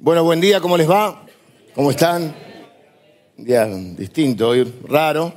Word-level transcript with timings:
Bueno, 0.00 0.22
buen 0.22 0.40
día, 0.40 0.60
¿cómo 0.60 0.76
les 0.76 0.88
va? 0.88 1.26
¿Cómo 1.74 1.90
están? 1.90 2.32
Un 3.36 3.44
día 3.44 3.66
distinto, 3.66 4.50
hoy 4.50 4.62
raro. 4.86 5.34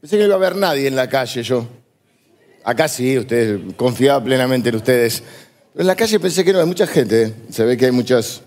Pensé 0.00 0.16
que 0.16 0.22
no 0.22 0.28
iba 0.28 0.36
a 0.36 0.38
haber 0.38 0.56
nadie 0.56 0.88
en 0.88 0.96
la 0.96 1.06
calle 1.06 1.42
yo. 1.42 1.66
Acá 2.64 2.88
sí, 2.88 3.18
ustedes, 3.18 3.60
confiaba 3.76 4.24
plenamente 4.24 4.70
en 4.70 4.76
ustedes. 4.76 5.22
Pero 5.74 5.82
en 5.82 5.86
la 5.86 5.94
calle 5.96 6.18
pensé 6.18 6.42
que 6.42 6.52
no, 6.54 6.60
hay 6.60 6.66
mucha 6.66 6.86
gente. 6.86 7.24
¿eh? 7.24 7.34
Se 7.50 7.62
ve 7.62 7.76
que 7.76 7.84
hay 7.84 7.92
muchos, 7.92 8.40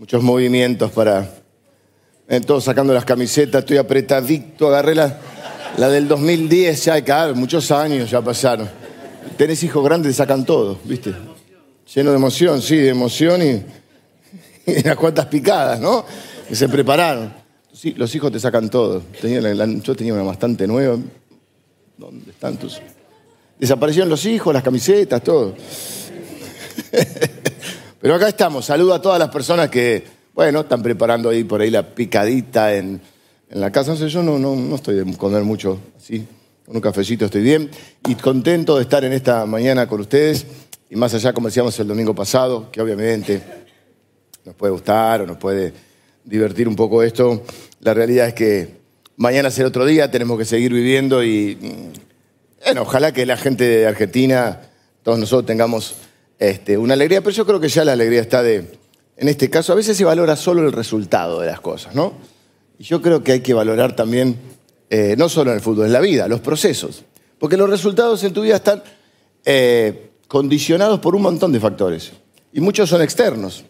muchos 0.00 0.20
movimientos 0.20 0.90
para... 0.90 1.32
eh, 2.26 2.40
todos 2.40 2.64
sacando 2.64 2.92
las 2.92 3.04
camisetas, 3.04 3.60
estoy 3.60 3.76
apretadito, 3.76 4.66
agarré 4.66 4.96
la, 4.96 5.16
la 5.76 5.88
del 5.90 6.08
2010, 6.08 6.84
ya, 6.86 7.00
claro, 7.04 7.36
muchos 7.36 7.70
años 7.70 8.10
ya 8.10 8.20
pasaron. 8.20 8.68
Tenés 9.36 9.62
hijos 9.62 9.84
grandes, 9.84 10.16
sacan 10.16 10.44
todo, 10.44 10.76
¿viste? 10.82 11.14
Lleno 11.94 12.10
de 12.10 12.16
emoción, 12.16 12.60
sí, 12.60 12.76
de 12.78 12.88
emoción 12.88 13.40
y 13.40 13.83
unas 14.84 14.96
cuantas 14.96 15.26
picadas, 15.26 15.80
¿no? 15.80 16.04
Que 16.48 16.54
se 16.54 16.68
prepararon. 16.68 17.32
Sí, 17.72 17.92
los 17.96 18.14
hijos 18.14 18.30
te 18.30 18.38
sacan 18.40 18.70
todo. 18.70 19.02
La- 19.22 19.66
yo 19.66 19.94
tenía 19.96 20.14
una 20.14 20.22
bastante 20.22 20.66
nueva. 20.66 20.96
¿Dónde 21.96 22.30
están 22.30 22.56
tus? 22.56 22.80
Desaparecieron 23.58 24.08
los 24.08 24.24
hijos, 24.26 24.52
las 24.52 24.62
camisetas, 24.62 25.22
todo. 25.22 25.54
Pero 28.00 28.14
acá 28.14 28.28
estamos. 28.28 28.64
Saludo 28.66 28.94
a 28.94 29.02
todas 29.02 29.18
las 29.18 29.30
personas 29.30 29.70
que, 29.70 30.04
bueno, 30.34 30.60
están 30.60 30.82
preparando 30.82 31.30
ahí 31.30 31.44
por 31.44 31.60
ahí 31.60 31.70
la 31.70 31.82
picadita 31.94 32.74
en, 32.74 33.00
en 33.48 33.60
la 33.60 33.70
casa. 33.72 33.92
No 33.92 33.96
sé, 33.96 34.08
yo 34.08 34.22
no, 34.22 34.38
no, 34.38 34.54
no 34.54 34.76
estoy 34.76 34.96
de 34.96 35.16
comer 35.16 35.42
mucho 35.42 35.78
así. 35.96 36.26
Con 36.66 36.76
un 36.76 36.82
cafecito 36.82 37.24
estoy 37.24 37.42
bien. 37.42 37.70
Y 38.08 38.14
contento 38.16 38.76
de 38.76 38.82
estar 38.82 39.04
en 39.04 39.12
esta 39.12 39.46
mañana 39.46 39.86
con 39.86 40.00
ustedes. 40.00 40.46
Y 40.90 40.96
más 40.96 41.14
allá, 41.14 41.32
como 41.32 41.48
decíamos 41.48 41.78
el 41.80 41.88
domingo 41.88 42.14
pasado, 42.14 42.70
que 42.70 42.80
obviamente 42.80 43.42
nos 44.44 44.54
puede 44.54 44.72
gustar 44.72 45.22
o 45.22 45.26
nos 45.26 45.38
puede 45.38 45.72
divertir 46.24 46.68
un 46.68 46.76
poco 46.76 47.02
esto. 47.02 47.42
La 47.80 47.94
realidad 47.94 48.28
es 48.28 48.34
que 48.34 48.76
mañana 49.16 49.50
será 49.50 49.68
otro 49.68 49.86
día, 49.86 50.10
tenemos 50.10 50.38
que 50.38 50.44
seguir 50.44 50.72
viviendo 50.72 51.22
y 51.22 51.56
mm, 51.60 52.64
bueno, 52.64 52.82
ojalá 52.82 53.12
que 53.12 53.26
la 53.26 53.36
gente 53.36 53.64
de 53.64 53.86
Argentina, 53.86 54.60
todos 55.02 55.18
nosotros 55.18 55.46
tengamos 55.46 55.96
este, 56.38 56.78
una 56.78 56.94
alegría, 56.94 57.20
pero 57.20 57.34
yo 57.34 57.46
creo 57.46 57.60
que 57.60 57.68
ya 57.68 57.84
la 57.84 57.92
alegría 57.92 58.20
está 58.20 58.42
de, 58.42 58.78
en 59.16 59.28
este 59.28 59.50
caso, 59.50 59.72
a 59.72 59.76
veces 59.76 59.96
se 59.96 60.04
valora 60.04 60.36
solo 60.36 60.62
el 60.62 60.72
resultado 60.72 61.40
de 61.40 61.46
las 61.46 61.60
cosas, 61.60 61.94
¿no? 61.94 62.14
Y 62.78 62.84
yo 62.84 63.00
creo 63.00 63.22
que 63.22 63.32
hay 63.32 63.40
que 63.40 63.54
valorar 63.54 63.94
también, 63.94 64.36
eh, 64.90 65.14
no 65.16 65.28
solo 65.28 65.50
en 65.50 65.56
el 65.58 65.62
fútbol, 65.62 65.86
en 65.86 65.92
la 65.92 66.00
vida, 66.00 66.26
los 66.26 66.40
procesos, 66.40 67.04
porque 67.38 67.56
los 67.56 67.68
resultados 67.68 68.24
en 68.24 68.32
tu 68.32 68.42
vida 68.42 68.56
están 68.56 68.82
eh, 69.44 70.10
condicionados 70.26 71.00
por 71.00 71.14
un 71.14 71.22
montón 71.22 71.52
de 71.52 71.60
factores 71.60 72.12
y 72.52 72.60
muchos 72.60 72.88
son 72.88 73.02
externos. 73.02 73.64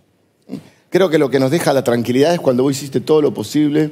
Creo 0.94 1.10
que 1.10 1.18
lo 1.18 1.28
que 1.28 1.40
nos 1.40 1.50
deja 1.50 1.72
la 1.72 1.82
tranquilidad 1.82 2.34
es 2.34 2.38
cuando 2.38 2.62
vos 2.62 2.70
hiciste 2.76 3.00
todo 3.00 3.20
lo 3.20 3.34
posible, 3.34 3.90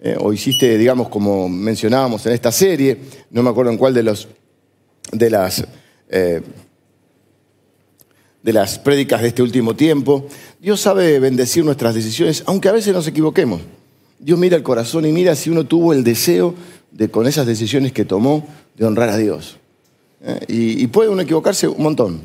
eh, 0.00 0.16
o 0.20 0.32
hiciste, 0.32 0.78
digamos, 0.78 1.08
como 1.08 1.48
mencionábamos 1.48 2.24
en 2.24 2.34
esta 2.34 2.52
serie, 2.52 2.98
no 3.32 3.42
me 3.42 3.50
acuerdo 3.50 3.72
en 3.72 3.76
cuál 3.76 3.92
de, 3.92 4.04
los, 4.04 4.28
de, 5.10 5.28
las, 5.28 5.66
eh, 6.08 6.40
de 8.44 8.52
las 8.52 8.78
prédicas 8.78 9.22
de 9.22 9.26
este 9.26 9.42
último 9.42 9.74
tiempo. 9.74 10.28
Dios 10.60 10.80
sabe 10.80 11.18
bendecir 11.18 11.64
nuestras 11.64 11.96
decisiones, 11.96 12.44
aunque 12.46 12.68
a 12.68 12.72
veces 12.72 12.94
nos 12.94 13.08
equivoquemos. 13.08 13.62
Dios 14.20 14.38
mira 14.38 14.56
el 14.56 14.62
corazón 14.62 15.04
y 15.04 15.10
mira 15.10 15.34
si 15.34 15.50
uno 15.50 15.64
tuvo 15.64 15.94
el 15.94 16.04
deseo 16.04 16.54
de, 16.92 17.08
con 17.08 17.26
esas 17.26 17.48
decisiones 17.48 17.90
que 17.90 18.04
tomó, 18.04 18.46
de 18.76 18.86
honrar 18.86 19.08
a 19.08 19.16
Dios. 19.16 19.56
¿eh? 20.22 20.38
Y, 20.46 20.80
y 20.84 20.86
puede 20.86 21.10
uno 21.10 21.22
equivocarse 21.22 21.66
un 21.66 21.82
montón, 21.82 22.20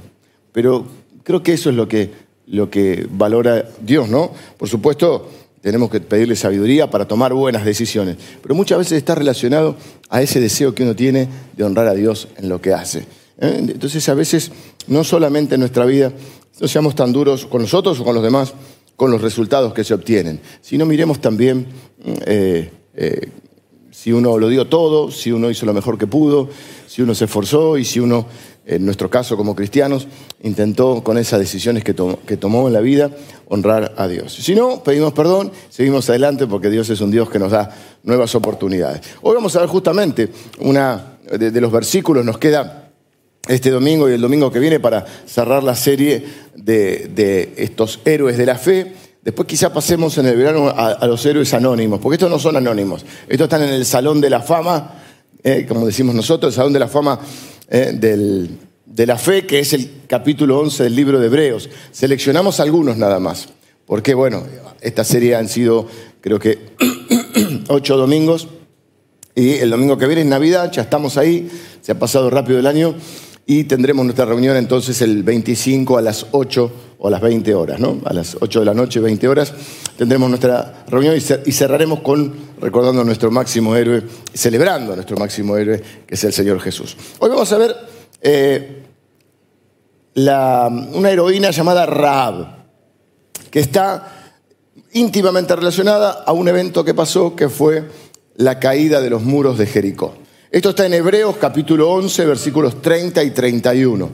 pero 0.52 0.86
creo 1.23 1.42
que 1.42 1.53
eso 1.53 1.72
es 1.72 1.75
lo 1.75 1.88
que, 1.88 2.11
lo 2.52 2.69
que 2.69 3.07
valora 3.09 3.66
Dios, 3.81 4.09
¿no? 4.09 4.31
Por 4.57 4.67
supuesto, 4.67 5.30
tenemos 5.61 5.89
que 5.89 6.02
pedirle 6.02 6.35
sabiduría 6.35 6.89
para 6.89 7.08
tomar 7.08 7.33
buenas 7.33 7.63
decisiones, 7.63 8.17
pero 8.41 8.53
muchas 8.55 8.77
veces 8.77 8.97
está 8.97 9.16
relacionado 9.16 9.77
a 10.09 10.21
ese 10.21 10.41
deseo 10.41 10.75
que 10.75 10.83
uno 10.83 10.93
tiene 10.93 11.30
de 11.55 11.64
honrar 11.64 11.87
a 11.87 11.93
Dios 11.93 12.27
en 12.37 12.49
lo 12.49 12.59
que 12.59 12.73
hace. 12.73 12.99
¿eh? 13.39 13.55
Entonces, 13.58 14.08
a 14.09 14.15
veces, 14.15 14.52
no 14.87 15.05
solamente 15.05 15.55
en 15.55 15.61
nuestra 15.61 15.86
vida, 15.86 16.11
no 16.59 16.67
seamos 16.67 16.93
tan 16.93 17.14
duros 17.14 17.45
con 17.45 17.61
nosotros 17.61 17.99
o 18.02 18.03
con 18.03 18.15
los 18.15 18.23
demás, 18.23 18.53
con 18.97 19.11
los 19.11 19.21
resultados 19.21 19.73
que 19.73 19.86
se 19.86 19.93
obtienen, 19.93 20.42
sino 20.61 20.86
miremos 20.86 21.21
también 21.21 21.67
eh, 22.26 22.70
eh, 22.93 23.30
si 23.92 24.11
uno 24.11 24.37
lo 24.37 24.49
dio 24.49 24.67
todo, 24.67 25.09
si 25.09 25.31
uno 25.31 25.49
hizo 25.49 25.65
lo 25.65 25.73
mejor 25.73 25.97
que 25.97 26.08
pudo, 26.08 26.49
si 26.87 27.02
uno 27.02 27.15
se 27.15 27.26
esforzó 27.26 27.77
y 27.77 27.86
si 27.86 27.99
uno, 27.99 28.26
en 28.66 28.86
nuestro 28.86 29.10
caso 29.10 29.36
como 29.38 29.55
cristianos, 29.55 30.08
intentó 30.44 31.04
con 31.04 31.17
esas 31.17 31.39
decisiones 31.39 31.83
que, 31.83 31.94
to- 31.94 32.20
que 32.27 32.38
tomó 32.38 32.67
en 32.67 32.73
la 32.73 32.80
vida 32.80 33.10
honrar 33.48 33.94
a 33.98 34.08
Dios. 34.08 34.33
Si 34.33 34.54
no, 34.55 34.83
pedimos 34.83 35.14
perdón, 35.14 35.52
seguimos 35.70 36.10
adelante 36.10 36.48
porque 36.48 36.70
Dios 36.70 36.89
es 36.89 37.02
un 37.02 37.11
Dios 37.11 37.30
que 37.30 37.39
nos 37.39 37.52
da 37.52 37.76
nuevas 38.04 38.33
oportunidades. 38.36 39.02
Hoy 39.21 39.36
vamos 39.36 39.55
a 39.55 39.60
ver 39.61 39.67
justamente 39.70 40.30
una 40.60 41.17
de, 41.38 41.61
los 41.61 41.71
versículos, 41.71 42.23
nos 42.23 42.38
queda 42.38 42.89
este 43.48 43.71
domingo 43.71 44.10
y 44.10 44.14
el 44.14 44.21
domingo 44.21 44.52
que 44.52 44.60
viene 44.60 44.80
para 44.80 45.05
cerrar 45.26 45.64
la 45.64 45.76
serie 45.76 46.23
de, 46.55 47.10
de 47.14 47.54
estos 47.58 48.00
héroes 48.05 48.38
de 48.38 48.45
la 48.45 48.55
fe. 48.55 48.94
Después 49.23 49.48
quizá 49.48 49.73
pasemos 49.73 50.17
en 50.17 50.27
el 50.27 50.36
verano 50.38 50.67
a, 50.70 50.89
a 50.94 51.08
los 51.08 51.26
héroes 51.26 51.54
anónimos, 51.54 52.00
porque 52.00 52.16
estos 52.16 52.30
no 52.30 52.39
son 52.39 52.55
anónimos, 52.58 53.04
estos 53.27 53.45
están 53.45 53.64
en 53.64 53.70
el 53.70 53.86
Salón 53.86 54.21
de 54.21 54.30
la 54.30 54.42
Fama, 54.42 55.02
eh, 55.44 55.66
como 55.67 55.86
decimos 55.86 56.14
nosotros, 56.16 56.54
el 56.54 56.55
Salón 56.55 56.73
de 56.73 56.80
la 56.80 56.88
Fama 56.88 57.20
eh, 57.71 57.92
del- 57.93 58.49
de 58.86 59.05
la 59.08 59.17
Fe, 59.17 59.48
que 59.48 59.59
es 59.59 59.71
el 59.73 59.89
capítulo 60.08 60.59
11 60.59 60.83
del 60.83 60.95
libro 60.95 61.20
de 61.20 61.27
Hebreos. 61.27 61.70
Seleccionamos 61.92 62.59
algunos 62.59 62.98
nada 62.98 63.20
más, 63.20 63.48
porque 63.86 64.14
bueno, 64.14 64.43
esta 64.82 65.04
serie 65.04 65.36
han 65.36 65.48
sido 65.48 65.87
creo 66.21 66.37
que 66.39 66.59
ocho 67.70 67.98
domingos. 67.98 68.48
Y 69.33 69.54
el 69.55 69.70
domingo 69.70 69.98
que 69.98 70.08
viene 70.08 70.21
es 70.23 70.27
Navidad, 70.27 70.71
ya 70.73 70.82
estamos 70.82 71.17
ahí, 71.17 71.49
se 71.82 71.93
ha 71.93 71.98
pasado 71.99 72.30
rápido 72.30 72.59
el 72.59 72.67
año 72.67 72.93
y 73.45 73.63
tendremos 73.65 74.05
nuestra 74.05 74.25
reunión 74.25 74.55
entonces 74.55 75.02
el 75.02 75.23
25 75.23 75.97
a 75.97 76.02
las 76.02 76.27
8 76.31 76.71
o 76.99 77.07
a 77.07 77.11
las 77.11 77.21
20 77.21 77.53
horas, 77.55 77.79
¿no? 77.79 77.97
A 78.05 78.13
las 78.13 78.37
8 78.39 78.59
de 78.59 78.65
la 78.65 78.73
noche, 78.73 78.99
20 78.99 79.27
horas, 79.27 79.53
tendremos 79.97 80.29
nuestra 80.29 80.85
reunión 80.87 81.15
y 81.15 81.19
cer- 81.19 81.41
y 81.45 81.52
cerraremos 81.52 82.02
con 82.02 82.33
recordando 82.61 83.02
a 83.02 83.03
nuestro 83.05 83.31
máximo 83.31 83.75
héroe, 83.75 84.03
celebrando 84.33 84.93
a 84.93 84.95
nuestro 84.95 85.17
máximo 85.17 85.57
héroe, 85.57 85.81
que 86.05 86.13
es 86.15 86.23
el 86.23 86.31
Señor 86.33 86.59
Jesús. 86.59 86.95
Hoy 87.19 87.29
vamos 87.29 87.52
a 87.52 87.57
ver 87.57 87.75
eh, 88.21 88.83
una 90.15 91.09
heroína 91.09 91.52
llamada 91.52 91.85
Raab, 91.85 92.65
que 93.49 93.59
está 93.59 94.33
íntimamente 94.93 95.55
relacionada 95.55 96.23
a 96.25 96.31
un 96.33 96.47
evento 96.47 96.83
que 96.85 96.93
pasó 96.93 97.35
que 97.35 97.49
fue 97.49 97.85
la 98.35 98.59
caída 98.59 99.02
de 99.02 99.09
los 99.09 99.23
muros 99.23 99.58
de 99.58 99.65
Jericó. 99.65 100.15
Esto 100.52 100.72
está 100.72 100.86
en 100.86 100.94
Hebreos 100.94 101.38
capítulo 101.38 101.89
11 101.92 102.26
versículos 102.26 102.82
30 102.82 103.23
y 103.23 103.32
31. 103.32 104.12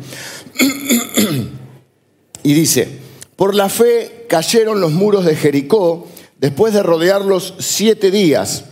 Y 2.44 2.54
dice, 2.54 2.88
por 3.36 3.56
la 3.56 3.70
fe 3.70 4.28
cayeron 4.30 4.80
los 4.80 4.92
muros 4.92 5.26
de 5.26 5.36
Jericó 5.36 6.08
después 6.38 6.76
de 6.76 6.84
rodearlos 6.84 7.56
siete 7.58 8.12
días. 8.12 8.66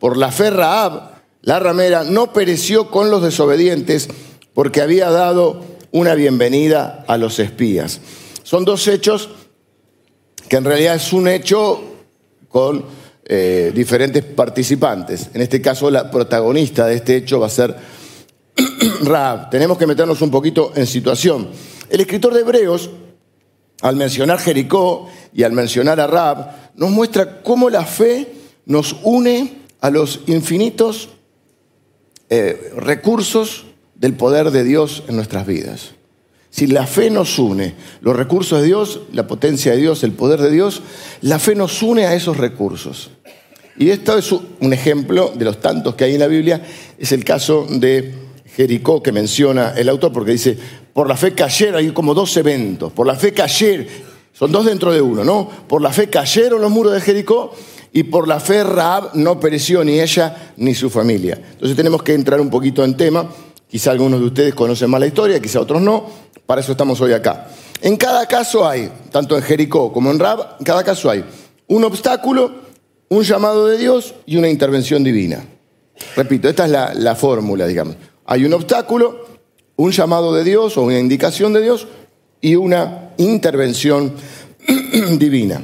Por 0.00 0.16
la 0.16 0.32
fe 0.32 0.50
Raab, 0.50 1.22
la 1.42 1.60
ramera, 1.60 2.02
no 2.02 2.32
pereció 2.32 2.90
con 2.90 3.12
los 3.12 3.22
desobedientes 3.22 4.08
porque 4.52 4.82
había 4.82 5.08
dado 5.08 5.62
una 5.92 6.14
bienvenida 6.14 7.04
a 7.06 7.18
los 7.18 7.38
espías. 7.38 8.00
Son 8.42 8.64
dos 8.64 8.88
hechos 8.88 9.30
que 10.48 10.56
en 10.56 10.64
realidad 10.64 10.96
es 10.96 11.12
un 11.12 11.28
hecho 11.28 11.82
con 12.48 12.84
eh, 13.24 13.70
diferentes 13.74 14.24
participantes. 14.24 15.30
En 15.34 15.42
este 15.42 15.60
caso, 15.60 15.90
la 15.90 16.10
protagonista 16.10 16.86
de 16.86 16.96
este 16.96 17.16
hecho 17.16 17.40
va 17.40 17.46
a 17.46 17.50
ser 17.50 17.74
Raab. 19.04 19.50
Tenemos 19.50 19.78
que 19.78 19.86
meternos 19.86 20.20
un 20.22 20.30
poquito 20.30 20.72
en 20.74 20.86
situación. 20.86 21.48
El 21.88 22.00
escritor 22.00 22.34
de 22.34 22.40
Hebreos, 22.40 22.90
al 23.80 23.96
mencionar 23.96 24.38
Jericó 24.38 25.08
y 25.32 25.44
al 25.44 25.52
mencionar 25.52 26.00
a 26.00 26.06
Raab, 26.06 26.72
nos 26.76 26.90
muestra 26.90 27.42
cómo 27.42 27.70
la 27.70 27.84
fe 27.84 28.32
nos 28.66 28.96
une 29.02 29.62
a 29.80 29.90
los 29.90 30.20
infinitos 30.26 31.10
eh, 32.28 32.72
recursos 32.76 33.66
del 33.94 34.14
poder 34.14 34.50
de 34.50 34.64
Dios 34.64 35.04
en 35.08 35.16
nuestras 35.16 35.46
vidas. 35.46 35.92
Si 36.52 36.66
la 36.66 36.86
fe 36.86 37.08
nos 37.08 37.38
une, 37.38 37.74
los 38.02 38.14
recursos 38.14 38.60
de 38.60 38.66
Dios, 38.66 39.00
la 39.14 39.26
potencia 39.26 39.72
de 39.72 39.78
Dios, 39.78 40.04
el 40.04 40.12
poder 40.12 40.38
de 40.38 40.50
Dios, 40.50 40.82
la 41.22 41.38
fe 41.38 41.54
nos 41.54 41.82
une 41.82 42.04
a 42.04 42.14
esos 42.14 42.36
recursos. 42.36 43.10
Y 43.78 43.88
esto 43.88 44.18
es 44.18 44.30
un 44.32 44.72
ejemplo 44.74 45.32
de 45.34 45.46
los 45.46 45.62
tantos 45.62 45.94
que 45.94 46.04
hay 46.04 46.12
en 46.12 46.20
la 46.20 46.26
Biblia, 46.26 46.62
es 46.98 47.10
el 47.12 47.24
caso 47.24 47.66
de 47.70 48.12
Jericó 48.54 49.02
que 49.02 49.12
menciona 49.12 49.72
el 49.74 49.88
autor, 49.88 50.12
porque 50.12 50.32
dice, 50.32 50.58
por 50.92 51.08
la 51.08 51.16
fe 51.16 51.32
cayeron, 51.32 51.76
hay 51.76 51.90
como 51.92 52.12
dos 52.12 52.36
eventos, 52.36 52.92
por 52.92 53.06
la 53.06 53.14
fe 53.14 53.32
cayeron, 53.32 53.86
son 54.34 54.52
dos 54.52 54.66
dentro 54.66 54.92
de 54.92 55.00
uno, 55.00 55.24
¿no? 55.24 55.48
Por 55.66 55.80
la 55.80 55.90
fe 55.90 56.10
cayeron 56.10 56.60
los 56.60 56.70
muros 56.70 56.92
de 56.92 57.00
Jericó 57.00 57.54
y 57.94 58.02
por 58.02 58.28
la 58.28 58.40
fe 58.40 58.62
Raab 58.62 59.14
no 59.14 59.40
pereció 59.40 59.82
ni 59.84 60.00
ella 60.00 60.52
ni 60.58 60.74
su 60.74 60.90
familia. 60.90 61.40
Entonces 61.52 61.74
tenemos 61.74 62.02
que 62.02 62.12
entrar 62.12 62.42
un 62.42 62.50
poquito 62.50 62.84
en 62.84 62.94
tema, 62.94 63.26
quizá 63.66 63.92
algunos 63.92 64.20
de 64.20 64.26
ustedes 64.26 64.54
conocen 64.54 64.90
más 64.90 65.00
la 65.00 65.06
historia, 65.06 65.40
quizá 65.40 65.58
otros 65.58 65.80
no, 65.80 66.30
para 66.46 66.60
eso 66.60 66.72
estamos 66.72 67.00
hoy 67.00 67.12
acá. 67.12 67.48
En 67.80 67.96
cada 67.96 68.26
caso 68.26 68.66
hay, 68.66 68.90
tanto 69.10 69.36
en 69.36 69.42
Jericó 69.42 69.92
como 69.92 70.10
en 70.10 70.18
Rab, 70.18 70.56
en 70.58 70.64
cada 70.64 70.84
caso 70.84 71.10
hay 71.10 71.24
un 71.68 71.84
obstáculo, 71.84 72.52
un 73.08 73.22
llamado 73.22 73.66
de 73.66 73.78
Dios 73.78 74.14
y 74.26 74.36
una 74.36 74.48
intervención 74.48 75.02
divina. 75.02 75.44
Repito, 76.16 76.48
esta 76.48 76.64
es 76.64 76.70
la, 76.70 76.94
la 76.94 77.14
fórmula, 77.14 77.66
digamos. 77.66 77.96
Hay 78.26 78.44
un 78.44 78.52
obstáculo, 78.54 79.26
un 79.76 79.90
llamado 79.90 80.34
de 80.34 80.44
Dios 80.44 80.76
o 80.76 80.82
una 80.82 80.98
indicación 80.98 81.52
de 81.52 81.62
Dios 81.62 81.86
y 82.40 82.56
una 82.56 83.12
intervención 83.18 84.14
divina. 85.18 85.62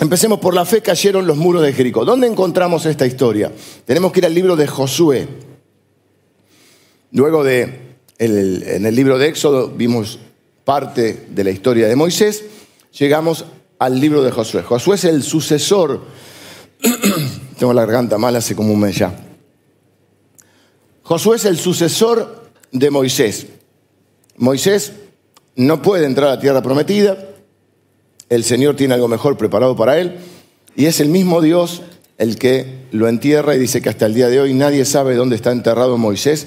Empecemos 0.00 0.38
por 0.38 0.54
la 0.54 0.64
fe, 0.64 0.80
cayeron 0.80 1.26
los 1.26 1.36
muros 1.36 1.62
de 1.62 1.72
Jericó. 1.72 2.04
¿Dónde 2.04 2.26
encontramos 2.26 2.86
esta 2.86 3.06
historia? 3.06 3.50
Tenemos 3.84 4.12
que 4.12 4.20
ir 4.20 4.26
al 4.26 4.34
libro 4.34 4.54
de 4.54 4.66
Josué. 4.66 5.28
Luego 7.10 7.42
de, 7.42 7.87
en 8.18 8.86
el 8.86 8.94
libro 8.94 9.18
de 9.18 9.28
Éxodo 9.28 9.68
vimos 9.68 10.18
parte 10.64 11.28
de 11.30 11.44
la 11.44 11.50
historia 11.50 11.88
de 11.88 11.96
Moisés, 11.96 12.44
llegamos 12.98 13.44
al 13.78 14.00
libro 14.00 14.22
de 14.22 14.30
Josué. 14.30 14.62
Josué 14.62 14.96
es 14.96 15.04
el 15.04 15.22
sucesor, 15.22 16.02
tengo 17.58 17.72
la 17.72 17.82
garganta 17.82 18.18
mal 18.18 18.36
hace 18.36 18.54
como 18.54 18.74
un 18.74 18.80
mes 18.80 18.96
ya. 18.96 19.14
Josué 21.02 21.36
es 21.36 21.44
el 21.46 21.58
sucesor 21.58 22.50
de 22.70 22.90
Moisés. 22.90 23.46
Moisés 24.36 24.92
no 25.56 25.80
puede 25.80 26.06
entrar 26.06 26.28
a 26.28 26.34
la 26.34 26.40
tierra 26.40 26.60
prometida, 26.60 27.16
el 28.28 28.44
Señor 28.44 28.76
tiene 28.76 28.94
algo 28.94 29.08
mejor 29.08 29.38
preparado 29.38 29.74
para 29.74 29.98
él, 29.98 30.18
y 30.76 30.84
es 30.84 31.00
el 31.00 31.08
mismo 31.08 31.40
Dios 31.40 31.82
el 32.18 32.36
que 32.36 32.84
lo 32.90 33.08
entierra 33.08 33.54
y 33.54 33.58
dice 33.58 33.80
que 33.80 33.88
hasta 33.88 34.06
el 34.06 34.14
día 34.14 34.28
de 34.28 34.40
hoy 34.40 34.52
nadie 34.52 34.84
sabe 34.84 35.14
dónde 35.14 35.36
está 35.36 35.50
enterrado 35.50 35.96
Moisés, 35.96 36.46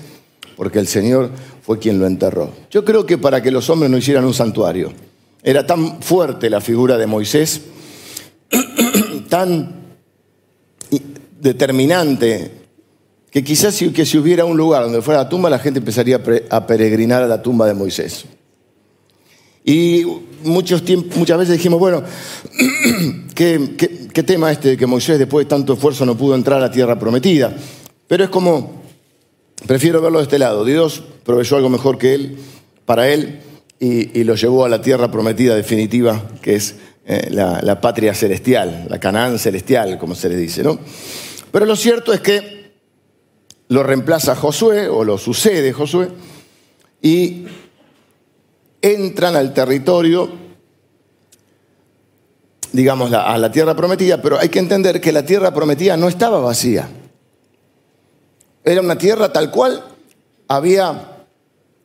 porque 0.55 0.79
el 0.79 0.87
Señor 0.87 1.31
fue 1.61 1.79
quien 1.79 1.99
lo 1.99 2.07
enterró. 2.07 2.51
Yo 2.69 2.83
creo 2.85 3.05
que 3.05 3.17
para 3.17 3.41
que 3.41 3.51
los 3.51 3.69
hombres 3.69 3.89
no 3.89 3.97
hicieran 3.97 4.25
un 4.25 4.33
santuario, 4.33 4.91
era 5.43 5.65
tan 5.65 6.01
fuerte 6.01 6.49
la 6.49 6.61
figura 6.61 6.97
de 6.97 7.07
Moisés, 7.07 7.61
tan 9.29 9.81
determinante, 11.39 12.51
que 13.31 13.43
quizás 13.43 13.73
si, 13.73 13.89
que 13.91 14.05
si 14.05 14.17
hubiera 14.17 14.45
un 14.45 14.57
lugar 14.57 14.83
donde 14.83 15.01
fuera 15.01 15.23
la 15.23 15.29
tumba, 15.29 15.49
la 15.49 15.59
gente 15.59 15.79
empezaría 15.79 16.21
a 16.49 16.67
peregrinar 16.67 17.23
a 17.23 17.27
la 17.27 17.41
tumba 17.41 17.65
de 17.65 17.73
Moisés. 17.73 18.25
Y 19.63 20.05
muchos 20.43 20.83
muchas 21.15 21.37
veces 21.37 21.57
dijimos, 21.57 21.79
bueno, 21.79 22.03
¿qué, 23.35 24.09
qué 24.11 24.23
tema 24.23 24.51
este 24.51 24.69
de 24.69 24.77
que 24.77 24.85
Moisés 24.85 25.17
después 25.17 25.45
de 25.45 25.49
tanto 25.49 25.73
esfuerzo 25.73 26.05
no 26.05 26.17
pudo 26.17 26.35
entrar 26.35 26.57
a 26.57 26.61
la 26.61 26.71
tierra 26.71 26.99
prometida? 26.99 27.55
Pero 28.07 28.25
es 28.25 28.29
como 28.29 28.80
Prefiero 29.67 30.01
verlo 30.01 30.19
de 30.19 30.23
este 30.23 30.39
lado. 30.39 30.65
Dios 30.65 31.03
proveyó 31.23 31.57
algo 31.57 31.69
mejor 31.69 31.97
que 31.97 32.13
él, 32.13 32.37
para 32.85 33.07
él, 33.09 33.41
y, 33.79 34.23
lo 34.23 34.35
llevó 34.35 34.65
a 34.65 34.69
la 34.69 34.81
tierra 34.81 35.09
prometida 35.09 35.55
definitiva, 35.55 36.21
que 36.41 36.55
es 36.55 36.75
eh, 37.05 37.29
la, 37.31 37.81
patria 37.81 38.13
celestial, 38.13 38.85
la 38.89 38.99
Canaán 38.99 39.39
celestial, 39.39 39.97
como 39.97 40.13
se 40.13 40.29
le 40.29 40.35
dice, 40.35 40.61
¿no? 40.61 40.79
Pero 41.51 41.65
lo 41.65 41.75
cierto 41.75 42.13
es 42.13 42.21
que 42.21 42.73
lo 43.69 43.81
reemplaza 43.81 44.35
Josué, 44.35 44.87
o 44.87 45.03
lo 45.03 45.17
sucede 45.17 45.73
Josué, 45.73 46.09
y 47.01 47.45
entran 48.81 49.35
al 49.35 49.53
territorio, 49.53 50.29
digamos, 52.71 53.11
a 53.13 53.37
la 53.37 53.51
tierra 53.51 53.75
prometida, 53.75 54.21
pero 54.21 54.39
hay 54.39 54.49
que 54.49 54.59
entender 54.59 55.01
que 55.01 55.11
la 55.11 55.25
tierra 55.25 55.53
prometida 55.53 55.97
no 55.97 56.07
estaba 56.07 56.39
vacía. 56.39 56.87
Era 58.63 58.81
una 58.81 58.97
tierra 58.97 59.33
tal 59.33 59.49
cual 59.49 59.83
había 60.47 61.25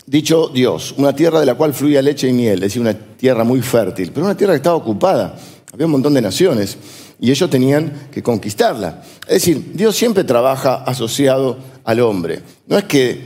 dicho 0.06 0.48
Dios, 0.48 0.94
una 0.96 1.14
tierra 1.14 1.40
de 1.40 1.46
la 1.46 1.54
cual 1.54 1.74
fluía 1.74 2.02
leche 2.02 2.28
y 2.28 2.32
miel, 2.32 2.54
es 2.54 2.72
decir, 2.72 2.82
una 2.82 2.94
tierra 2.94 3.44
muy 3.44 3.62
fértil, 3.62 4.12
pero 4.12 4.26
una 4.26 4.36
tierra 4.36 4.52
que 4.52 4.58
estaba 4.58 4.76
ocupada. 4.76 5.36
Había 5.72 5.86
un 5.86 5.92
montón 5.92 6.14
de 6.14 6.22
naciones 6.22 6.76
y 7.20 7.30
ellos 7.30 7.50
tenían 7.50 8.08
que 8.10 8.22
conquistarla. 8.22 9.02
Es 9.26 9.34
decir, 9.34 9.72
Dios 9.74 9.96
siempre 9.96 10.24
trabaja 10.24 10.84
asociado 10.84 11.58
al 11.84 12.00
hombre. 12.00 12.40
No 12.66 12.78
es 12.78 12.84
que 12.84 13.20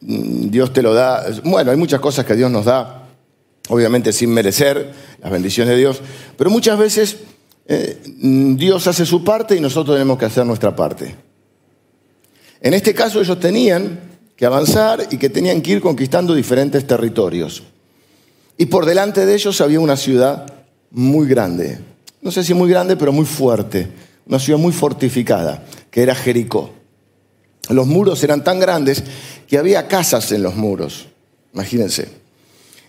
mm, 0.00 0.50
Dios 0.50 0.72
te 0.72 0.82
lo 0.82 0.94
da, 0.94 1.24
bueno, 1.44 1.70
hay 1.70 1.76
muchas 1.76 2.00
cosas 2.00 2.24
que 2.24 2.34
Dios 2.34 2.50
nos 2.50 2.64
da, 2.64 3.08
obviamente 3.68 4.12
sin 4.12 4.30
merecer 4.30 4.92
las 5.22 5.30
bendiciones 5.30 5.74
de 5.74 5.78
Dios, 5.78 6.00
pero 6.36 6.50
muchas 6.50 6.78
veces 6.78 7.18
eh, 7.66 8.00
mm, 8.20 8.56
Dios 8.56 8.86
hace 8.86 9.06
su 9.06 9.22
parte 9.22 9.56
y 9.56 9.60
nosotros 9.60 9.96
tenemos 9.96 10.18
que 10.18 10.24
hacer 10.24 10.46
nuestra 10.46 10.74
parte. 10.74 11.31
En 12.62 12.74
este 12.74 12.94
caso 12.94 13.20
ellos 13.20 13.40
tenían 13.40 13.98
que 14.36 14.46
avanzar 14.46 15.08
y 15.10 15.18
que 15.18 15.28
tenían 15.28 15.60
que 15.60 15.72
ir 15.72 15.80
conquistando 15.80 16.32
diferentes 16.32 16.86
territorios. 16.86 17.64
Y 18.56 18.66
por 18.66 18.86
delante 18.86 19.26
de 19.26 19.34
ellos 19.34 19.60
había 19.60 19.80
una 19.80 19.96
ciudad 19.96 20.46
muy 20.92 21.26
grande, 21.26 21.80
no 22.20 22.30
sé 22.30 22.44
si 22.44 22.54
muy 22.54 22.70
grande, 22.70 22.96
pero 22.96 23.12
muy 23.12 23.26
fuerte, 23.26 23.88
una 24.26 24.38
ciudad 24.38 24.60
muy 24.60 24.72
fortificada, 24.72 25.64
que 25.90 26.02
era 26.02 26.14
Jericó. 26.14 26.70
Los 27.68 27.86
muros 27.86 28.22
eran 28.22 28.44
tan 28.44 28.60
grandes 28.60 29.02
que 29.48 29.58
había 29.58 29.88
casas 29.88 30.30
en 30.30 30.44
los 30.44 30.54
muros, 30.54 31.06
imagínense. 31.52 32.08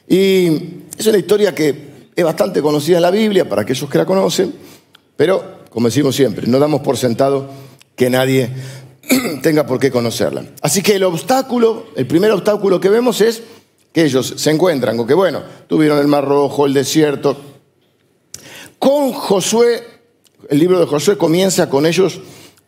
Y 0.07 0.47
es 0.97 1.07
una 1.07 1.17
historia 1.17 1.55
que 1.55 2.09
es 2.15 2.23
bastante 2.23 2.61
conocida 2.61 2.97
en 2.97 3.03
la 3.03 3.11
Biblia 3.11 3.49
para 3.49 3.63
aquellos 3.63 3.89
que 3.89 3.97
la 3.97 4.05
conocen, 4.05 4.53
pero 5.15 5.63
como 5.71 5.87
decimos 5.87 6.15
siempre, 6.15 6.45
no 6.45 6.59
damos 6.59 6.81
por 6.81 6.97
sentado 6.97 7.49
que 7.95 8.09
nadie 8.09 8.49
tenga 9.41 9.65
por 9.65 9.79
qué 9.79 9.91
conocerla. 9.91 10.45
Así 10.61 10.81
que 10.81 10.95
el 10.95 11.03
obstáculo, 11.03 11.87
el 11.95 12.07
primer 12.07 12.31
obstáculo 12.31 12.79
que 12.79 12.89
vemos 12.89 13.21
es 13.21 13.43
que 13.91 14.05
ellos 14.05 14.33
se 14.37 14.51
encuentran 14.51 14.97
con 14.97 15.07
que, 15.07 15.13
bueno, 15.13 15.43
tuvieron 15.67 15.99
el 15.99 16.07
Mar 16.07 16.25
Rojo, 16.25 16.65
el 16.65 16.73
desierto. 16.73 17.37
Con 18.79 19.13
Josué, 19.13 19.83
el 20.49 20.59
libro 20.59 20.79
de 20.79 20.85
Josué 20.85 21.17
comienza 21.17 21.69
con 21.69 21.85
ellos 21.85 22.19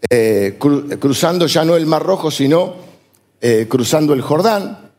eh, 0.10 0.58
cruzando 1.00 1.48
ya 1.48 1.66
no 1.66 1.76
el 1.76 1.88
Mar 1.88 2.04
Rojo, 2.04 2.30
sino 2.30 2.76
eh, 3.42 3.66
cruzando 3.68 4.14
el 4.14 4.22
Jordán. 4.22 4.92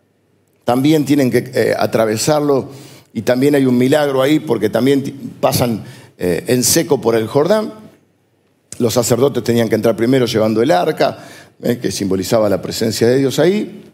También 0.64 1.04
tienen 1.04 1.30
que 1.30 1.50
eh, 1.54 1.74
atravesarlo 1.78 2.70
y 3.12 3.22
también 3.22 3.54
hay 3.54 3.66
un 3.66 3.78
milagro 3.78 4.20
ahí 4.20 4.40
porque 4.40 4.68
también 4.68 5.34
pasan 5.40 5.84
en 6.18 6.64
seco 6.64 7.00
por 7.00 7.14
el 7.14 7.26
Jordán. 7.26 7.85
Los 8.78 8.94
sacerdotes 8.94 9.42
tenían 9.42 9.68
que 9.68 9.74
entrar 9.74 9.96
primero 9.96 10.26
llevando 10.26 10.62
el 10.62 10.70
arca, 10.70 11.18
eh, 11.62 11.78
que 11.78 11.90
simbolizaba 11.90 12.48
la 12.48 12.60
presencia 12.60 13.08
de 13.08 13.18
Dios 13.18 13.38
ahí. 13.38 13.84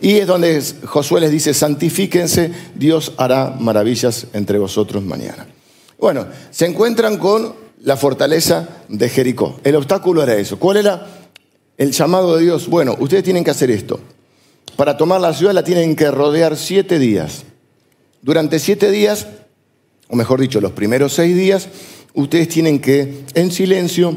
Y 0.00 0.14
es 0.18 0.26
donde 0.26 0.62
Josué 0.84 1.20
les 1.20 1.30
dice, 1.30 1.54
santifíquense, 1.54 2.50
Dios 2.74 3.12
hará 3.16 3.54
maravillas 3.58 4.26
entre 4.32 4.58
vosotros 4.58 5.02
mañana. 5.02 5.46
Bueno, 5.98 6.26
se 6.50 6.66
encuentran 6.66 7.16
con 7.16 7.54
la 7.82 7.96
fortaleza 7.96 8.68
de 8.88 9.08
Jericó. 9.08 9.60
El 9.64 9.76
obstáculo 9.76 10.22
era 10.22 10.34
eso. 10.34 10.58
¿Cuál 10.58 10.78
era 10.78 11.06
el 11.76 11.92
llamado 11.92 12.36
de 12.36 12.42
Dios? 12.42 12.68
Bueno, 12.68 12.96
ustedes 12.98 13.24
tienen 13.24 13.44
que 13.44 13.52
hacer 13.52 13.70
esto. 13.70 14.00
Para 14.76 14.96
tomar 14.96 15.20
la 15.20 15.32
ciudad 15.32 15.52
la 15.52 15.64
tienen 15.64 15.94
que 15.94 16.10
rodear 16.10 16.56
siete 16.56 16.98
días. 16.98 17.44
Durante 18.22 18.58
siete 18.58 18.90
días, 18.90 19.26
o 20.08 20.16
mejor 20.16 20.40
dicho, 20.40 20.60
los 20.60 20.72
primeros 20.72 21.12
seis 21.12 21.36
días, 21.36 21.68
ustedes 22.14 22.48
tienen 22.48 22.80
que, 22.80 23.24
en 23.34 23.50
silencio, 23.50 24.14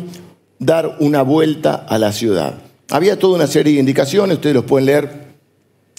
dar 0.59 0.97
una 0.99 1.21
vuelta 1.21 1.85
a 1.87 1.97
la 1.97 2.11
ciudad. 2.11 2.59
Había 2.89 3.17
toda 3.17 3.35
una 3.35 3.47
serie 3.47 3.73
de 3.73 3.79
indicaciones, 3.79 4.37
ustedes 4.37 4.55
los 4.55 4.65
pueden 4.65 4.85
leer 4.85 5.25